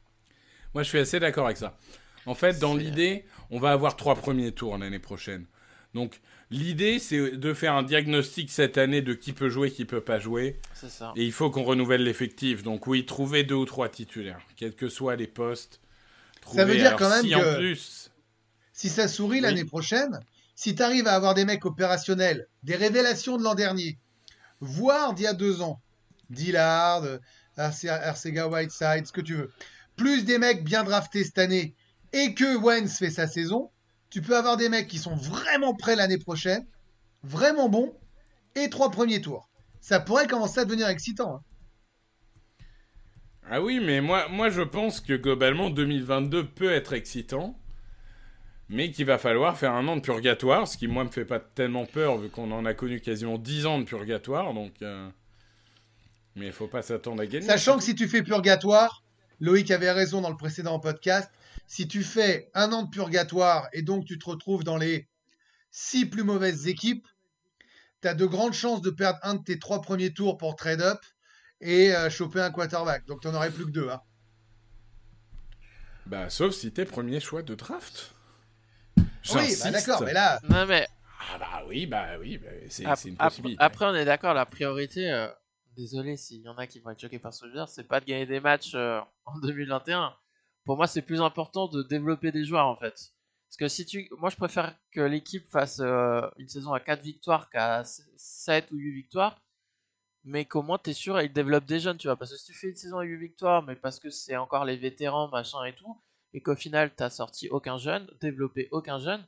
Moi, 0.74 0.83
je 0.83 0.88
suis 0.88 0.98
assez 0.98 1.18
d'accord 1.20 1.46
avec 1.46 1.57
ça. 1.57 1.77
En 2.27 2.35
fait, 2.35 2.59
dans 2.59 2.74
l'idée, 2.74 3.24
on 3.51 3.59
va 3.59 3.72
avoir 3.72 3.96
trois 3.96 4.14
premiers 4.14 4.53
tours 4.53 4.77
l'année 4.79 4.98
prochaine. 4.98 5.46
Donc, 5.94 6.20
l'idée, 6.51 6.98
c'est 6.98 7.37
de 7.37 7.55
faire 7.55 7.74
un 7.74 7.83
diagnostic 7.83 8.51
cette 8.51 8.77
année 8.79 9.01
de 9.03 9.14
qui 9.14 9.33
peut 9.33 9.48
jouer, 9.48 9.70
qui 9.70 9.85
peut 9.85 10.01
pas 10.03 10.18
jouer. 10.18 10.59
C'est 10.74 10.90
ça. 10.90 11.12
Et 11.16 11.24
il 11.24 11.33
faut 11.33 11.51
qu'on 11.51 11.64
renouvelle 11.64 12.05
l'effectif. 12.05 12.62
Donc, 12.62 12.87
oui, 12.87 13.07
trouver 13.07 13.42
deux 13.42 13.55
ou 13.55 13.64
trois 13.64 13.88
titulaires, 13.88 14.40
quels 14.57 14.74
que 14.74 14.88
soient 14.88 15.16
les 15.16 15.27
postes. 15.27 15.81
Ça 16.44 16.64
veut 16.64 16.72
Trouver- 16.72 16.77
dire 16.79 16.87
alors, 16.88 16.98
quand 16.98 17.11
même 17.11 17.22
si 17.24 17.31
que- 17.31 17.55
en 17.55 17.59
plus. 17.59 18.11
Si 18.72 18.88
ça 18.88 19.09
sourit 19.09 19.38
Oui. 19.38 19.42
l'année 19.42 19.64
prochaine, 19.64 20.20
si 20.55 20.74
tu 20.74 20.83
arrives 20.83 21.07
à 21.09 21.12
avoir 21.14 21.35
des 21.35 21.44
mecs 21.44 21.64
opérationnels, 21.64 22.46
des 22.62 22.77
révélations 22.77 23.37
de 23.37 23.42
l'an 23.42 23.55
dernier, 23.55 23.98
voire 24.61 25.14
d'il 25.14 25.24
y 25.24 25.27
a 25.27 25.35
deux 25.35 25.62
ans, 25.62 25.81
Dillard, 26.31 27.05
euh, 27.05 27.18
Arce- 27.57 27.85
Arcega 27.87 28.46
Whiteside, 28.46 29.07
ce 29.07 29.12
que 29.12 29.20
tu 29.20 29.35
veux, 29.35 29.51
plus 29.96 30.24
des 30.24 30.38
mecs 30.38 30.62
bien 30.64 30.85
draftés 30.85 31.24
cette 31.24 31.38
année, 31.38 31.74
et 32.12 32.35
que 32.35 32.57
Wentz 32.57 32.98
fait 32.98 33.11
sa 33.11 33.27
saison, 33.27 33.70
tu 34.10 34.22
peux 34.22 34.36
avoir 34.36 34.56
des 34.56 34.68
mecs 34.68 34.88
qui 34.88 34.98
sont 34.98 35.14
vraiment 35.16 35.74
prêts 35.74 35.96
l'année 35.96 36.18
prochaine, 36.18 36.66
vraiment 37.22 37.68
bons, 37.68 37.94
et 38.54 38.70
trois 38.70 38.90
premiers 38.90 39.20
tours. 39.20 39.48
Ça 39.80 40.00
pourrait 40.00 40.26
commencer 40.26 40.60
à 40.60 40.64
devenir 40.64 40.88
excitant. 40.88 41.36
hein. 41.36 41.42
Ah 43.50 43.62
oui, 43.62 43.80
mais 43.80 44.00
moi, 44.00 44.28
moi, 44.28 44.50
je 44.50 44.60
pense 44.62 45.00
que 45.00 45.14
globalement, 45.14 45.70
2022 45.70 46.46
peut 46.48 46.70
être 46.72 46.92
excitant. 46.92 47.58
Mais 48.70 48.90
qu'il 48.90 49.06
va 49.06 49.16
falloir 49.16 49.56
faire 49.56 49.72
un 49.72 49.88
an 49.88 49.96
de 49.96 50.02
purgatoire, 50.02 50.68
ce 50.68 50.76
qui, 50.76 50.88
moi, 50.88 51.02
me 51.04 51.08
fait 51.08 51.24
pas 51.24 51.40
tellement 51.40 51.86
peur, 51.86 52.18
vu 52.18 52.28
qu'on 52.28 52.52
en 52.52 52.66
a 52.66 52.74
connu 52.74 53.00
quasiment 53.00 53.38
10 53.38 53.64
ans 53.64 53.78
de 53.78 53.84
purgatoire, 53.84 54.52
donc... 54.52 54.72
euh, 54.82 55.08
Mais 56.36 56.48
il 56.48 56.52
faut 56.52 56.66
pas 56.68 56.82
s'attendre 56.82 57.22
à 57.22 57.26
gagner. 57.26 57.46
Sachant 57.46 57.78
que 57.78 57.82
si 57.84 57.94
tu 57.94 58.06
fais 58.08 58.22
purgatoire, 58.22 59.02
Loïc 59.40 59.70
avait 59.70 59.90
raison 59.90 60.20
dans 60.20 60.28
le 60.28 60.36
précédent 60.36 60.78
podcast, 60.80 61.30
si 61.68 61.87
tu 61.87 62.02
fais 62.02 62.50
un 62.54 62.72
an 62.72 62.83
de 62.83 62.90
purgatoire 62.90 63.68
et 63.72 63.83
donc 63.83 64.04
tu 64.07 64.18
te 64.18 64.28
retrouves 64.28 64.64
dans 64.64 64.76
les 64.78 65.09
six 65.70 66.07
plus 66.07 66.24
mauvaises 66.24 66.66
équipes, 66.66 67.07
tu 68.02 68.09
as 68.09 68.14
de 68.14 68.26
grandes 68.26 68.54
chances 68.54 68.81
de 68.81 68.90
perdre 68.90 69.18
un 69.22 69.35
de 69.35 69.42
tes 69.44 69.59
trois 69.61 69.81
premiers 69.81 70.12
tours 70.12 70.38
pour 70.38 70.57
trade-up 70.57 70.98
et 71.61 71.94
euh, 71.94 72.09
choper 72.11 72.40
un 72.40 72.50
quarterback. 72.50 73.04
Donc 73.07 73.20
tu 73.20 73.28
n'en 73.28 73.35
aurais 73.35 73.50
plus 73.50 73.66
que 73.66 73.70
deux. 73.70 73.88
hein. 73.90 74.00
Bah, 76.07 76.31
sauf 76.31 76.54
si 76.54 76.72
t'es 76.72 76.85
premier 76.87 77.20
choix 77.20 77.42
de 77.42 77.54
draft. 77.54 78.14
Oui, 79.35 79.54
bah 79.61 79.70
d'accord, 79.70 80.02
mais 80.02 80.14
là, 80.14 80.40
Non, 80.42 80.64
mais 80.66 80.87
Ah 81.20 81.38
bah 81.38 81.62
oui, 81.68 81.87
bah 81.87 82.16
oui, 82.18 82.38
bah, 82.38 82.48
c'est 82.70 82.85
une 82.85 82.88
ap- 82.90 82.98
possibilité. 83.18 83.62
Après, 83.62 83.85
on 83.85 83.94
est 83.94 84.07
d'accord, 84.07 84.33
la 84.33 84.46
priorité, 84.46 85.11
euh, 85.11 85.28
désolé 85.76 86.16
s'il 86.16 86.40
y 86.40 86.48
en 86.48 86.57
a 86.57 86.66
qui 86.66 86.81
vont 86.81 86.90
être 86.90 87.00
choqués 87.00 87.18
par 87.18 87.35
ce 87.35 87.40
que 87.42 87.46
je 87.48 87.50
veux 87.52 87.59
dire, 87.59 87.68
c'est 87.68 87.85
pas 87.87 88.00
de 88.00 88.07
gagner 88.07 88.24
des 88.24 88.40
matchs 88.40 88.72
euh, 88.74 89.00
en 89.26 89.38
2021. 89.40 90.14
Pour 90.68 90.76
moi, 90.76 90.87
c'est 90.87 91.00
plus 91.00 91.22
important 91.22 91.66
de 91.66 91.83
développer 91.83 92.31
des 92.31 92.44
joueurs 92.44 92.66
en 92.66 92.76
fait. 92.76 93.14
Parce 93.48 93.57
que 93.59 93.68
si 93.68 93.87
tu. 93.87 94.07
Moi, 94.18 94.28
je 94.28 94.37
préfère 94.37 94.74
que 94.92 95.00
l'équipe 95.00 95.48
fasse 95.50 95.81
euh, 95.81 96.20
une 96.37 96.46
saison 96.46 96.74
à 96.74 96.78
4 96.78 97.00
victoires 97.00 97.48
qu'à 97.48 97.85
7 97.85 98.70
ou 98.72 98.76
8 98.76 98.92
victoires. 98.92 99.40
Mais 100.24 100.44
qu'au 100.44 100.61
moins, 100.61 100.76
t'es 100.76 100.92
sûr, 100.92 101.22
ils 101.22 101.33
développent 101.33 101.64
des 101.64 101.81
jeunes, 101.81 101.96
tu 101.96 102.07
vois. 102.07 102.16
Parce 102.16 102.33
que 102.33 102.37
si 102.37 102.44
tu 102.44 102.52
fais 102.52 102.68
une 102.68 102.76
saison 102.76 102.98
à 102.98 103.04
8 103.04 103.16
victoires, 103.16 103.62
mais 103.62 103.76
parce 103.76 103.98
que 103.98 104.11
c'est 104.11 104.37
encore 104.37 104.66
les 104.66 104.76
vétérans, 104.76 105.28
machin 105.28 105.64
et 105.64 105.74
tout, 105.74 105.96
et 106.35 106.42
qu'au 106.42 106.54
final, 106.54 106.92
t'as 106.94 107.09
sorti 107.09 107.48
aucun 107.48 107.78
jeune, 107.78 108.07
développé 108.20 108.68
aucun 108.70 108.98
jeune, 108.98 109.24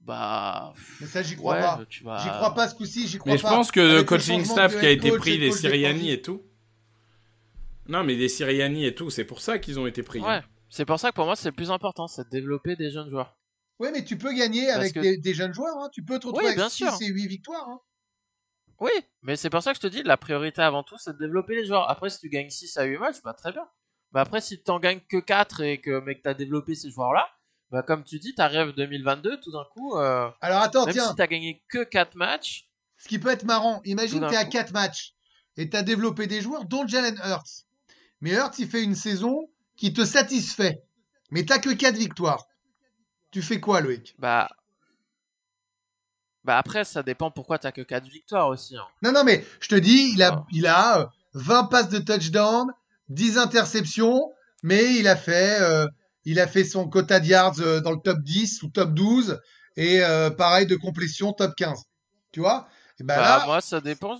bah. 0.00 0.74
mais 1.00 1.06
ça, 1.06 1.22
j'y 1.22 1.36
crois 1.36 1.54
ouais, 1.54 1.60
pas. 1.62 1.76
vas- 2.04 2.18
J'y 2.18 2.28
crois 2.28 2.54
pas 2.54 2.68
ce 2.68 2.74
coup-ci, 2.74 3.08
j'y 3.08 3.16
crois 3.16 3.32
Mais 3.32 3.38
je 3.38 3.42
pas. 3.42 3.48
pense 3.48 3.72
que 3.72 3.80
le 3.80 4.04
coaching 4.04 4.44
staff 4.44 4.78
qui 4.78 4.84
a 4.84 4.90
été 4.90 5.16
pris, 5.16 5.38
les 5.38 5.50
Siriani 5.50 6.10
et 6.10 6.20
tout. 6.20 6.42
Non, 7.88 8.04
mais 8.04 8.14
les 8.14 8.28
Siriani 8.28 8.84
et 8.86 8.94
tout, 8.94 9.10
c'est 9.10 9.24
pour 9.24 9.40
ça 9.40 9.58
qu'ils 9.58 9.78
ont 9.78 9.86
été 9.86 10.02
pris. 10.02 10.20
Ouais, 10.20 10.42
c'est 10.68 10.84
pour 10.84 10.98
ça 10.98 11.10
que 11.10 11.14
pour 11.16 11.26
moi 11.26 11.36
c'est 11.36 11.48
le 11.50 11.54
plus 11.54 11.70
important, 11.70 12.06
c'est 12.08 12.24
de 12.24 12.30
développer 12.30 12.76
des 12.76 12.90
jeunes 12.90 13.10
joueurs. 13.10 13.36
Oui, 13.78 13.88
mais 13.92 14.04
tu 14.04 14.16
peux 14.18 14.32
gagner 14.32 14.66
Parce 14.66 14.78
avec 14.78 14.94
que- 14.94 15.00
des, 15.00 15.18
des 15.18 15.34
jeunes 15.34 15.52
joueurs. 15.52 15.76
hein. 15.78 15.88
Tu 15.92 16.02
peux 16.02 16.18
te 16.18 16.26
retrouver 16.26 16.48
Oui, 16.48 16.54
bien 16.54 16.64
avec 16.64 16.72
6 16.72 16.84
sûr. 16.84 16.96
et 17.02 17.06
8 17.08 17.26
victoires. 17.26 17.68
hein. 17.68 17.80
Oui, 18.80 18.90
mais 19.22 19.36
c'est 19.36 19.48
pour 19.50 19.62
ça 19.62 19.72
que 19.72 19.76
je 19.76 19.80
te 19.82 19.86
dis, 19.86 20.02
la 20.02 20.16
priorité 20.16 20.60
avant 20.62 20.82
tout 20.82 20.96
c'est 20.98 21.12
de 21.14 21.18
développer 21.18 21.54
les 21.54 21.64
joueurs. 21.64 21.88
Après, 21.90 22.10
si 22.10 22.18
tu 22.20 22.28
gagnes 22.28 22.50
6 22.50 22.76
à 22.76 22.84
8 22.84 22.98
matchs, 22.98 23.22
bah 23.24 23.32
très 23.34 23.52
bien. 23.52 23.66
Mais 24.12 24.20
après, 24.20 24.40
si 24.40 24.58
tu 24.58 24.64
t'en 24.64 24.78
gagnes 24.80 25.00
que 25.08 25.16
4 25.18 25.60
et 25.62 25.80
que 25.80 26.00
mec 26.00 26.22
t'as 26.22 26.34
développé 26.34 26.74
ces 26.74 26.90
joueurs-là, 26.90 27.26
bah 27.70 27.82
comme 27.82 28.04
tu 28.04 28.18
dis, 28.18 28.34
t'arrives 28.34 28.72
2022, 28.74 29.40
tout 29.40 29.50
d'un 29.52 29.64
coup, 29.72 29.96
euh, 29.96 30.28
Alors 30.40 30.60
attends, 30.62 30.84
même 30.86 30.94
tiens, 30.94 31.08
si 31.08 31.14
t'as 31.16 31.26
gagné 31.26 31.62
que 31.68 31.84
4 31.84 32.14
matchs, 32.16 32.68
ce 32.98 33.08
qui 33.08 33.18
peut 33.18 33.30
être 33.30 33.44
marrant, 33.44 33.80
imagine 33.84 34.18
Tout 34.18 34.24
d'un 34.24 34.28
tu 34.28 34.34
es 34.34 34.38
à 34.38 34.44
coup. 34.44 34.50
4 34.52 34.72
matchs 34.72 35.14
et 35.56 35.68
tu 35.70 35.76
as 35.76 35.82
développé 35.82 36.26
des 36.26 36.40
joueurs, 36.40 36.64
dont 36.66 36.86
Jalen 36.86 37.16
Hurts. 37.24 37.64
Mais 38.20 38.32
Hurts, 38.32 38.58
il 38.58 38.68
fait 38.68 38.82
une 38.82 38.94
saison 38.94 39.48
qui 39.76 39.92
te 39.92 40.04
satisfait. 40.04 40.82
mais 41.30 41.44
t'as 41.44 41.58
que 41.58 41.70
4 41.70 41.96
victoires. 41.96 42.46
Tu 43.32 43.42
fais 43.42 43.60
quoi, 43.60 43.80
Loïc? 43.80 44.14
Bah. 44.18 44.48
Bah 46.44 46.58
après, 46.58 46.84
ça 46.84 47.02
dépend 47.02 47.30
pourquoi 47.30 47.58
t'as 47.58 47.72
que 47.72 47.80
4 47.82 48.06
victoires 48.08 48.48
aussi. 48.48 48.76
hein. 48.76 48.86
Non, 49.02 49.12
non, 49.12 49.24
mais 49.24 49.44
je 49.60 49.68
te 49.68 49.74
dis, 49.74 50.12
il 50.14 50.22
a, 50.22 50.28
Ah. 50.32 50.46
il 50.52 50.66
a 50.66 51.00
euh, 51.00 51.06
20 51.34 51.64
passes 51.64 51.88
de 51.88 51.98
touchdown, 51.98 52.68
10 53.08 53.36
interceptions, 53.38 54.32
mais 54.62 54.94
il 54.96 55.08
a 55.08 55.16
fait, 55.16 55.60
euh, 55.60 55.86
il 56.24 56.38
a 56.38 56.46
fait 56.46 56.64
son 56.64 56.88
quota 56.88 57.18
de 57.20 57.26
yards 57.26 57.60
euh, 57.60 57.80
dans 57.80 57.90
le 57.90 57.98
top 58.00 58.20
10 58.20 58.62
ou 58.62 58.68
top 58.68 58.94
12, 58.94 59.40
et 59.76 60.04
euh, 60.04 60.30
pareil 60.30 60.66
de 60.66 60.76
complétion 60.76 61.32
top 61.32 61.54
15. 61.56 61.82
Tu 62.32 62.40
vois? 62.40 62.68
Et 63.00 63.02
ben 63.04 63.16
Bah, 63.16 63.22
là, 63.38 63.44
moi, 63.46 63.60
ça 63.60 63.80
dépend. 63.80 64.18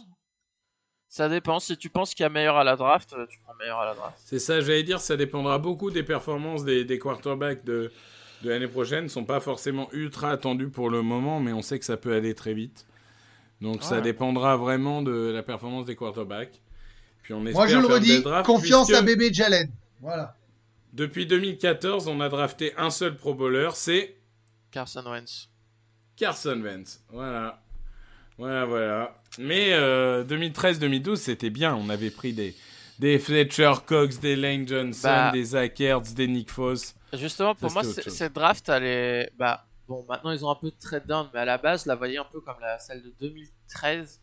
Ça 1.17 1.31
dépend. 1.31 1.61
Si 1.61 1.79
tu 1.79 1.89
penses 1.89 2.13
qu'il 2.13 2.25
y 2.25 2.27
a 2.27 2.29
meilleur 2.29 2.57
à 2.57 2.65
la 2.65 2.77
draft, 2.77 3.15
euh, 3.15 3.25
tu 3.27 3.39
prends 3.43 3.55
meilleur 3.55 3.79
à 3.79 3.87
la 3.87 3.95
draft. 3.95 4.19
C'est 4.23 4.39
ça, 4.39 4.61
j'allais 4.61 4.83
dire, 4.83 5.01
ça 5.01 5.17
dépendra 5.17 5.59
beaucoup 5.59 5.91
des 5.91 6.03
performances 6.03 6.63
des, 6.63 6.85
des 6.85 6.99
quarterbacks 6.99 7.65
de, 7.65 7.91
de 8.43 8.51
l'année 8.51 8.69
prochaine. 8.69 9.05
Ils 9.05 9.11
sont 9.11 9.25
pas 9.25 9.41
forcément 9.41 9.89
ultra 9.95 10.29
attendus 10.31 10.69
pour 10.69 10.91
le 10.91 11.01
moment, 11.01 11.41
mais 11.41 11.55
on 11.55 11.63
sait 11.63 11.79
que 11.79 11.87
ça 11.87 11.97
peut 11.97 12.13
aller 12.13 12.35
très 12.35 12.53
vite. 12.53 12.85
Donc 13.63 13.83
ça 13.83 14.03
dépendra 14.03 14.59
vraiment 14.59 15.01
de 15.01 15.33
la 15.35 15.43
performance 15.43 15.87
des 15.87 15.97
quarterbacks. 15.97 16.61
Puis 17.23 17.33
on 17.33 17.41
moi 17.41 17.49
espère 17.49 17.69
je 17.69 17.79
le 17.79 17.87
redis, 17.87 18.21
drafts, 18.21 18.45
confiance 18.45 18.89
puisque 18.89 19.01
à 19.01 19.03
bébé 19.03 19.33
Jalen. 19.33 19.71
Voilà. 20.03 20.37
Depuis 20.93 21.25
2014, 21.25 22.09
on 22.09 22.21
a 22.21 22.29
drafté 22.29 22.75
un 22.77 22.91
seul 22.91 23.17
Pro 23.17 23.33
Bowler, 23.33 23.71
c'est 23.73 24.19
Carson 24.71 25.05
Wentz. 25.07 25.49
Carson 26.15 26.61
Wentz. 26.63 27.03
Voilà. 27.09 27.63
Voilà, 28.39 28.65
voilà. 28.67 29.15
Mais 29.39 29.73
euh, 29.73 30.25
2013-2012, 30.25 31.17
c'était 31.17 31.51
bien. 31.51 31.75
On 31.75 31.89
avait 31.89 32.11
pris 32.11 32.33
des, 32.33 32.55
des 32.99 33.19
Fletcher 33.19 33.73
Cox, 33.87 34.19
des 34.21 34.37
Lane 34.37 34.67
Johnson, 34.67 35.03
Bah. 35.09 35.31
des 35.33 35.45
Zach 35.45 35.81
Ertz, 35.81 36.13
des 36.15 36.27
Nick 36.27 36.51
Foss. 36.51 36.95
Justement, 37.13 37.55
pour 37.55 37.71
Ça, 37.71 37.75
moi, 37.83 37.85
cette 37.85 38.33
draft, 38.35 38.69
elle 38.69 38.85
est. 38.85 39.33
Bah, 39.39 39.65
bon, 39.89 40.05
maintenant 40.09 40.33
ils 40.33 40.45
ont 40.45 40.51
un 40.51 40.55
peu 40.57 40.71
de 40.71 40.77
trade 40.79 41.07
down, 41.07 41.29
mais 41.33 41.41
à 41.41 41.45
la 41.45 41.57
base, 41.59 41.85
je 41.85 41.89
la 41.89 41.95
voyais 41.95 42.19
un 42.19 42.25
peu 42.25 42.41
comme 42.41 42.57
la, 42.61 42.79
celle 42.79 43.03
de 43.03 43.13
2013. 43.21 44.21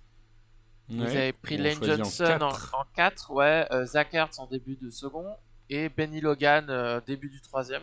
Vous 0.90 1.02
Ouais. 1.02 1.18
avez 1.18 1.34
pris 1.34 1.58
Lane 1.58 1.82
Johnson 1.82 2.24
en, 2.42 2.52
quatre. 2.52 2.76
en 2.76 2.84
4, 2.96 3.32
ouais, 3.32 3.66
euh, 3.72 3.86
Zach 3.86 4.14
Ertz 4.14 4.38
en 4.38 4.48
début 4.48 4.76
de 4.76 4.90
second, 4.92 5.26
et 5.70 5.88
Benny 5.90 6.20
Logan 6.20 6.66
euh, 6.70 7.00
début 7.08 7.30
du 7.30 7.40
troisième. 7.42 7.82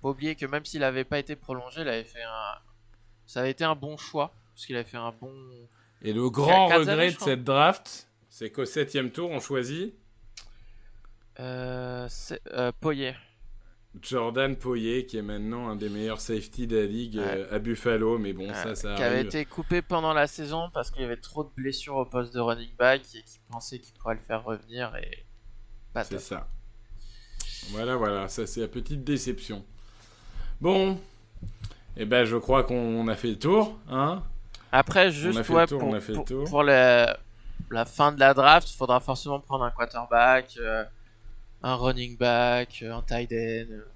Faut 0.00 0.08
pas 0.08 0.08
oublier 0.10 0.36
que 0.36 0.46
même 0.46 0.64
s'il 0.64 0.84
avait 0.84 1.04
pas 1.04 1.18
été 1.18 1.34
prolongé, 1.36 1.82
il 1.82 1.88
avait 1.88 2.04
fait 2.04 2.22
un. 2.22 2.58
Ça 3.26 3.40
avait 3.40 3.50
été 3.50 3.64
un 3.64 3.74
bon 3.74 3.96
choix, 3.96 4.32
parce 4.60 4.66
qu'il 4.66 4.76
avait 4.76 4.84
fait 4.84 4.98
un 4.98 5.14
bon. 5.18 5.32
Et 6.02 6.12
le 6.12 6.28
grand 6.28 6.66
regret 6.66 6.92
années, 6.92 7.12
de 7.12 7.18
cette 7.18 7.44
draft, 7.44 8.08
c'est 8.28 8.50
qu'au 8.50 8.66
septième 8.66 9.10
tour, 9.10 9.30
on 9.30 9.40
choisit 9.40 9.94
Euh, 11.38 12.06
euh, 12.52 12.70
Poyer. 12.78 13.14
Jordan 14.02 14.54
Poyer, 14.56 15.06
qui 15.06 15.16
est 15.16 15.22
maintenant 15.22 15.70
un 15.70 15.76
des 15.76 15.88
meilleurs 15.88 16.20
safety 16.20 16.66
de 16.66 16.76
la 16.76 16.84
ligue 16.84 17.16
Ouais. 17.16 17.24
euh, 17.26 17.54
à 17.56 17.58
Buffalo. 17.58 18.18
Mais 18.18 18.34
bon, 18.34 18.52
ça, 18.52 18.74
ça 18.74 18.96
qui 18.96 19.02
avait 19.02 19.14
arrive. 19.16 19.26
été 19.28 19.46
coupé 19.46 19.80
pendant 19.80 20.12
la 20.12 20.26
saison 20.26 20.68
parce 20.74 20.90
qu'il 20.90 21.00
y 21.00 21.04
avait 21.06 21.16
trop 21.16 21.42
de 21.42 21.50
blessures 21.56 21.96
au 21.96 22.04
poste 22.04 22.34
de 22.34 22.40
running 22.40 22.76
back 22.76 23.00
et 23.14 23.22
qui 23.22 23.40
pensait 23.50 23.78
qu'il 23.78 23.94
pourrait 23.94 24.16
le 24.16 24.20
faire 24.20 24.44
revenir 24.44 24.94
et 24.96 25.24
C'est 26.04 26.20
ça. 26.20 26.48
Voilà, 27.70 27.96
voilà, 27.96 28.28
ça 28.28 28.46
c'est 28.46 28.60
la 28.60 28.68
petite 28.68 29.04
déception. 29.04 29.64
Bon, 30.60 31.00
eh 31.96 32.04
ben 32.04 32.24
je 32.26 32.36
crois 32.36 32.62
qu'on 32.64 33.08
a 33.08 33.16
fait 33.16 33.28
le 33.28 33.38
tour, 33.38 33.78
hein 33.88 34.22
Après, 34.72 35.10
juste 35.10 35.36
ouais, 35.50 35.66
tour, 35.66 35.78
pour, 35.80 35.94
a 35.94 36.00
pour- 36.46 36.62
la, 36.62 37.18
la 37.70 37.84
fin 37.84 38.12
de 38.12 38.20
la 38.20 38.34
draft, 38.34 38.70
il 38.70 38.76
faudra 38.76 39.00
forcément 39.00 39.40
prendre 39.40 39.64
un 39.64 39.70
quarterback, 39.70 40.56
euh, 40.60 40.84
un 41.62 41.74
running 41.74 42.16
back, 42.16 42.80
euh, 42.82 42.94
un 42.94 43.02
tight 43.02 43.32
end. 43.32 43.72
euh. 43.72 43.86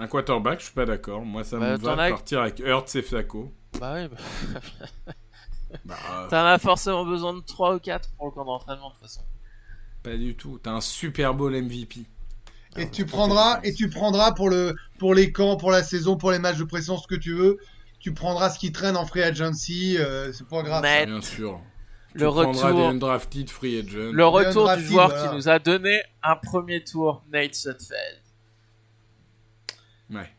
Un 0.00 0.06
quarterback, 0.06 0.60
je 0.60 0.66
suis 0.66 0.74
pas 0.74 0.86
d'accord. 0.86 1.22
Moi, 1.22 1.42
ça 1.42 1.58
Bah, 1.58 1.72
me 1.72 1.76
va 1.76 1.92
as- 2.04 2.10
partir 2.10 2.40
avec 2.42 2.60
Hurts 2.60 2.94
et 2.94 3.02
Flacco. 3.02 3.52
Bah 3.80 3.94
oui, 3.96 4.08
bah, 4.08 4.16
Bah, 5.84 5.96
euh, 6.10 6.28
t'en 6.28 6.44
as 6.46 6.58
forcément 6.58 7.04
besoin 7.04 7.34
de 7.34 7.40
3 7.40 7.74
ou 7.74 7.78
4 7.78 8.08
pour 8.16 8.26
le 8.26 8.32
camp 8.32 8.44
d'entraînement 8.44 8.88
de 8.88 8.94
toute 8.94 9.02
façon. 9.02 9.20
pas 10.02 10.16
du 10.16 10.34
tout. 10.34 10.58
T'as 10.62 10.70
un 10.72 10.80
Super 10.80 11.34
Bowl 11.34 11.52
MVP. 11.54 12.00
Et 12.76 12.88
tu 12.90 13.04
prendras, 13.04 13.60
et 13.64 13.74
tu 13.74 13.90
prendras 13.90 14.32
pour 14.32 14.48
le, 14.50 14.76
pour 14.98 15.12
les 15.14 15.32
camps, 15.32 15.56
pour 15.56 15.70
la 15.72 15.82
saison, 15.82 16.16
pour 16.16 16.30
les 16.30 16.38
matchs 16.38 16.58
de 16.58 16.64
pression, 16.64 16.96
ce 16.96 17.06
que 17.08 17.16
tu 17.16 17.34
veux. 17.34 17.58
Tu 18.00 18.14
prendras 18.14 18.50
ce 18.50 18.58
qui 18.58 18.70
traîne 18.72 18.96
en 18.96 19.04
free 19.06 19.22
agency. 19.22 19.96
euh, 19.98 20.32
c'est 20.32 20.46
pas 20.46 20.62
grave. 20.62 20.82
Mais 20.82 21.06
Bien 21.06 21.20
sûr. 21.20 21.60
Tu 22.12 22.18
le 22.18 22.28
retour, 22.28 22.72
des 22.72 22.82
undrafted 22.82 23.50
free 23.50 23.78
agents. 23.80 24.12
le 24.12 24.26
retour 24.26 24.74
du 24.76 24.84
joueur 24.84 25.08
voilà. 25.10 25.28
qui 25.28 25.34
nous 25.34 25.48
a 25.48 25.58
donné 25.58 26.00
un 26.22 26.36
premier 26.36 26.82
tour, 26.82 27.22
Nate 27.32 27.54
Sudfeld. 27.54 28.18
Ouais. 30.10 30.30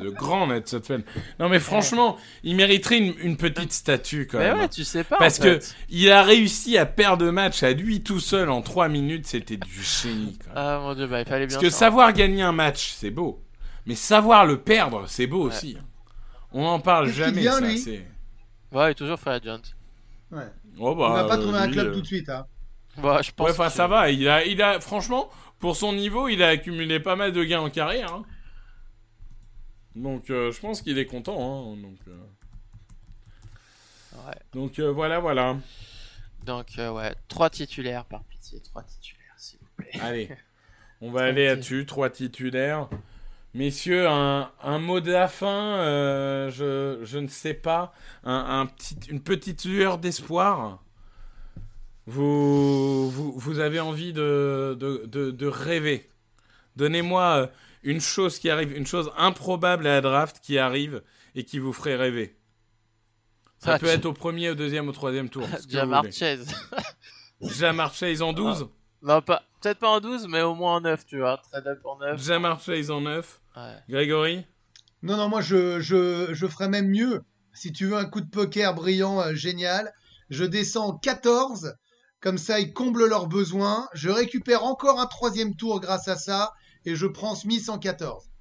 Le 0.00 0.10
grand 0.10 0.48
Nate 0.48 0.68
Sudfeld. 0.68 1.04
Non 1.38 1.48
mais 1.48 1.60
franchement, 1.60 2.16
il 2.42 2.56
mériterait 2.56 2.98
une, 2.98 3.14
une 3.20 3.36
petite 3.36 3.72
statue 3.72 4.26
quand 4.26 4.38
Mais 4.38 4.48
même. 4.48 4.58
ouais, 4.60 4.68
tu 4.68 4.82
sais 4.84 5.04
pas. 5.04 5.16
Parce 5.18 5.38
en 5.38 5.42
fait. 5.44 5.58
que 5.60 5.64
il 5.90 6.10
a 6.10 6.22
réussi 6.24 6.76
à 6.76 6.86
perdre 6.86 7.30
match 7.30 7.62
à 7.62 7.72
lui 7.72 8.02
tout 8.02 8.18
seul 8.20 8.50
en 8.50 8.62
3 8.62 8.88
minutes, 8.88 9.26
c'était 9.28 9.56
du 9.58 9.82
génie. 9.82 10.38
Quand 10.40 10.48
même. 10.48 10.56
Ah 10.56 10.78
mon 10.80 10.94
dieu, 10.94 11.06
bah 11.06 11.20
il 11.20 11.26
fallait 11.26 11.46
bien. 11.46 11.54
Parce 11.56 11.64
que 11.64 11.70
ça. 11.70 11.78
savoir 11.78 12.12
gagner 12.12 12.42
un 12.42 12.52
match, 12.52 12.94
c'est 12.96 13.10
beau. 13.10 13.40
Mais 13.86 13.94
savoir 13.94 14.44
le 14.44 14.58
perdre, 14.60 15.04
c'est 15.06 15.26
beau 15.28 15.42
Ouais. 15.48 15.54
aussi. 15.54 15.78
On 16.54 16.62
n'en 16.62 16.80
parle 16.80 17.08
jamais. 17.10 17.32
devient, 17.44 17.78
ça, 17.78 17.92
lui 17.92 18.04
Ouais, 18.72 18.88
il 18.88 18.90
est 18.92 18.94
toujours 18.94 19.18
free 19.18 19.30
agent. 19.30 19.60
Ouais. 20.30 20.46
Oh, 20.78 20.94
bah, 20.94 21.06
On 21.10 21.12
va 21.14 21.24
pas 21.24 21.36
euh, 21.36 21.42
trouver 21.42 21.58
un 21.58 21.70
club 21.70 21.86
euh, 21.88 21.94
tout 21.94 22.00
de 22.00 22.06
suite. 22.06 22.28
Hein. 22.28 22.46
Bah, 22.98 23.20
je 23.22 23.30
pense. 23.32 23.46
Ouais, 23.46 23.52
enfin 23.52 23.66
que- 23.68 23.72
ça 23.72 23.86
va. 23.86 24.10
Il 24.10 24.28
a, 24.28 24.44
il 24.44 24.60
a, 24.62 24.80
franchement, 24.80 25.30
pour 25.58 25.76
son 25.76 25.92
niveau, 25.92 26.28
il 26.28 26.42
a 26.42 26.48
accumulé 26.48 27.00
pas 27.00 27.16
mal 27.16 27.32
de 27.32 27.44
gains 27.44 27.60
en 27.60 27.70
carrière. 27.70 28.12
hein. 28.12 28.24
Donc, 29.94 30.30
euh, 30.30 30.50
je 30.52 30.60
pense 30.60 30.80
qu'il 30.82 30.98
est 30.98 31.06
content. 31.06 31.36
hein. 31.72 31.76
Donc, 31.76 31.98
euh, 32.08 32.16
Ouais. 34.26 34.34
donc 34.52 34.78
euh, 34.78 34.90
voilà, 34.92 35.18
voilà. 35.20 35.56
Donc, 36.44 36.66
euh, 36.78 36.90
ouais, 36.92 37.14
trois 37.28 37.50
titulaires 37.50 38.04
par 38.04 38.22
pitié, 38.24 38.60
trois 38.60 38.82
titulaires, 38.82 39.34
s'il 39.36 39.58
vous 39.60 39.66
plaît. 39.76 40.00
Allez, 40.00 40.28
on 41.00 41.10
va 41.10 41.22
aller 41.24 41.46
là-dessus. 41.46 41.86
Trois 41.86 42.10
titulaires. 42.10 42.88
Messieurs, 43.54 44.08
un, 44.08 44.50
un 44.62 44.78
mot 44.78 45.00
de 45.00 45.12
la 45.12 45.28
fin, 45.28 45.76
euh, 45.78 46.50
je, 46.50 47.04
je 47.04 47.18
ne 47.18 47.28
sais 47.28 47.52
pas. 47.54 47.92
Un, 48.24 48.60
un 48.60 48.66
petit, 48.66 48.96
une 49.10 49.20
petite 49.22 49.64
lueur 49.66 49.98
d'espoir. 49.98 50.82
Vous, 52.06 53.10
vous, 53.10 53.32
vous 53.38 53.58
avez 53.58 53.78
envie 53.78 54.12
de, 54.12 54.76
de, 54.80 55.04
de, 55.06 55.30
de 55.30 55.46
rêver. 55.46 56.08
Donnez-moi 56.76 57.22
euh, 57.42 57.46
une 57.82 58.00
chose 58.00 58.38
qui 58.38 58.48
arrive, 58.50 58.76
une 58.76 58.86
chose 58.86 59.12
improbable 59.16 59.86
à 59.86 59.94
la 59.94 60.00
draft 60.00 60.40
qui 60.42 60.58
arrive 60.58 61.02
et 61.34 61.44
qui 61.44 61.58
vous 61.58 61.72
ferait 61.74 61.96
rêver. 61.96 62.36
Ça 63.58 63.74
Ah, 63.74 63.78
peut 63.78 63.86
tu- 63.86 63.92
être 63.92 64.06
au 64.06 64.12
premier, 64.14 64.50
au 64.50 64.54
deuxième, 64.54 64.88
au 64.88 64.92
troisième 64.92 65.28
tour. 65.28 65.46
Jamar. 65.68 66.04
Chase. 66.10 66.52
Jamar 67.42 67.92
Chase 67.94 68.22
en 68.22 68.32
12. 68.32 68.66
non, 69.02 69.20
pas, 69.20 69.42
peut-être 69.60 69.78
pas 69.78 69.88
en 69.90 70.00
12, 70.00 70.26
mais 70.28 70.40
au 70.42 70.54
moins 70.54 70.76
en 70.76 70.80
9, 70.80 71.04
tu 71.06 71.18
vois. 71.20 71.36
Trade 71.50 71.66
up 71.68 71.80
en 71.84 71.98
9. 71.98 72.20
Jamar 72.22 72.60
Chase 72.60 72.90
en 72.90 73.02
9. 73.02 73.40
Ouais. 73.56 73.76
Grégory? 73.88 74.46
Non, 75.02 75.16
non, 75.16 75.28
moi 75.28 75.40
je, 75.40 75.80
je, 75.80 76.32
je 76.32 76.46
ferais 76.46 76.68
même 76.68 76.88
mieux. 76.88 77.22
Si 77.54 77.72
tu 77.72 77.86
veux 77.86 77.96
un 77.96 78.04
coup 78.04 78.20
de 78.20 78.30
poker 78.30 78.74
brillant, 78.74 79.20
euh, 79.20 79.34
génial, 79.34 79.92
je 80.30 80.44
descends 80.44 80.88
en 80.88 80.98
14. 80.98 81.74
Comme 82.20 82.38
ça, 82.38 82.60
ils 82.60 82.72
comblent 82.72 83.06
leurs 83.06 83.26
besoins. 83.26 83.88
Je 83.94 84.08
récupère 84.08 84.64
encore 84.64 85.00
un 85.00 85.06
troisième 85.06 85.56
tour 85.56 85.80
grâce 85.80 86.08
à 86.08 86.16
ça. 86.16 86.52
Et 86.84 86.94
je 86.94 87.06
prends 87.06 87.34
Smith 87.34 87.68
en 87.68 87.78
14. 87.78 88.32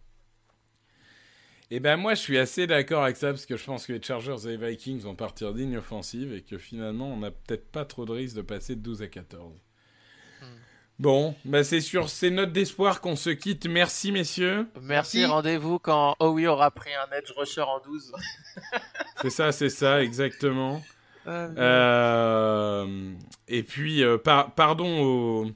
Eh 1.73 1.79
ben 1.79 1.95
moi, 1.97 2.15
je 2.15 2.19
suis 2.19 2.37
assez 2.37 2.67
d'accord 2.67 3.03
avec 3.03 3.15
ça 3.15 3.29
parce 3.29 3.45
que 3.45 3.55
je 3.55 3.63
pense 3.63 3.85
que 3.85 3.93
les 3.93 4.01
Chargers 4.01 4.45
et 4.45 4.57
les 4.57 4.69
Vikings 4.69 4.99
vont 4.99 5.15
partir 5.15 5.53
digne 5.53 5.77
offensive 5.77 6.33
et 6.33 6.41
que 6.41 6.57
finalement, 6.57 7.07
on 7.07 7.17
n'a 7.17 7.31
peut-être 7.31 7.71
pas 7.71 7.85
trop 7.85 8.05
de 8.05 8.11
risque 8.11 8.35
de 8.35 8.41
passer 8.41 8.75
de 8.75 8.81
12 8.81 9.01
à 9.03 9.07
14. 9.07 9.57
Bon, 10.99 11.33
bah 11.45 11.63
c'est 11.63 11.81
sur 11.81 12.09
ces 12.09 12.29
notes 12.29 12.51
d'espoir 12.53 13.01
qu'on 13.01 13.15
se 13.15 13.31
quitte. 13.31 13.65
Merci 13.67 14.11
messieurs. 14.11 14.67
Merci, 14.81 15.17
Merci. 15.19 15.25
rendez-vous 15.25 15.79
quand 15.79 16.15
Howie 16.19 16.45
aura 16.45 16.69
pris 16.69 16.91
un 16.93 17.17
edge 17.17 17.31
rusher 17.35 17.61
en 17.61 17.79
12. 17.83 18.11
C'est 19.23 19.29
ça, 19.31 19.51
c'est 19.51 19.69
ça, 19.69 20.01
exactement. 20.03 20.81
Euh, 21.27 21.49
Euh, 21.57 23.13
et 23.47 23.63
puis, 23.63 24.03
euh, 24.03 24.17
par- 24.17 24.53
pardon 24.55 25.01
aux, 25.03 25.47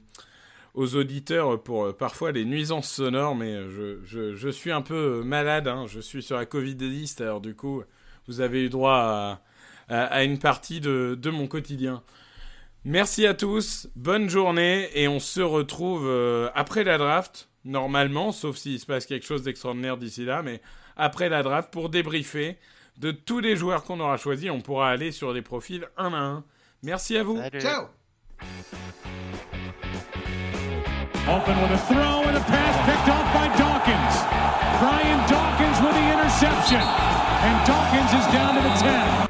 aux 0.74 0.94
auditeurs 0.96 1.60
pour 1.62 1.86
euh, 1.86 1.92
parfois 1.92 2.30
les 2.32 2.44
nuisances 2.44 2.88
sonores, 2.90 3.34
mais 3.34 3.68
je, 3.70 3.98
je, 4.04 4.34
je 4.34 4.48
suis 4.48 4.70
un 4.70 4.82
peu 4.82 5.22
malade. 5.24 5.66
hein. 5.68 5.86
Je 5.88 5.98
suis 6.00 6.22
sur 6.22 6.36
la 6.36 6.46
Covid 6.46 6.76
list, 6.76 7.20
alors 7.20 7.40
du 7.40 7.54
coup, 7.56 7.82
vous 8.28 8.40
avez 8.40 8.64
eu 8.64 8.68
droit 8.68 8.94
à, 8.94 9.40
à- 9.88 10.04
à 10.06 10.22
une 10.24 10.38
partie 10.38 10.80
de, 10.80 11.16
de 11.20 11.30
mon 11.30 11.46
quotidien. 11.48 12.02
Merci 12.88 13.26
à 13.26 13.34
tous, 13.34 13.88
bonne 13.96 14.30
journée, 14.30 14.88
et 14.94 15.08
on 15.08 15.18
se 15.18 15.40
retrouve 15.40 16.06
euh, 16.06 16.48
après 16.54 16.84
la 16.84 16.98
draft, 16.98 17.48
normalement, 17.64 18.30
sauf 18.30 18.54
s'il 18.54 18.78
se 18.78 18.86
passe 18.86 19.06
quelque 19.06 19.26
chose 19.26 19.42
d'extraordinaire 19.42 19.96
d'ici 19.96 20.24
là, 20.24 20.40
mais 20.42 20.60
après 20.96 21.28
la 21.28 21.42
draft 21.42 21.72
pour 21.72 21.88
débriefer 21.88 22.58
de 22.98 23.10
tous 23.10 23.40
les 23.40 23.56
joueurs 23.56 23.82
qu'on 23.82 23.98
aura 23.98 24.18
choisis. 24.18 24.52
On 24.52 24.60
pourra 24.60 24.88
aller 24.88 25.10
sur 25.10 25.32
les 25.32 25.42
profils 25.42 25.84
un 25.96 26.14
à 26.14 26.18
un. 26.18 26.44
Merci 26.84 27.16
à 27.16 27.24
vous. 27.24 27.38
salut. 27.38 27.60
Ciao 27.60 27.86
Open 31.26 31.60
with 31.62 31.72
a 31.72 31.78
throw 31.88 32.22
and 32.22 32.36
a 32.36 32.44
pass 32.46 32.76
picked 32.86 33.08
off 33.08 33.26
by 33.34 33.48
Dawkins. 33.58 34.14
Brian 34.78 35.18
Dawkins 35.26 35.80
with 35.82 35.92
the 35.92 36.06
interception. 36.12 36.78
And 36.78 37.66
Dawkins 37.66 38.12
is 38.12 38.32
down 38.32 38.54
to 38.54 38.62
the 38.62 39.25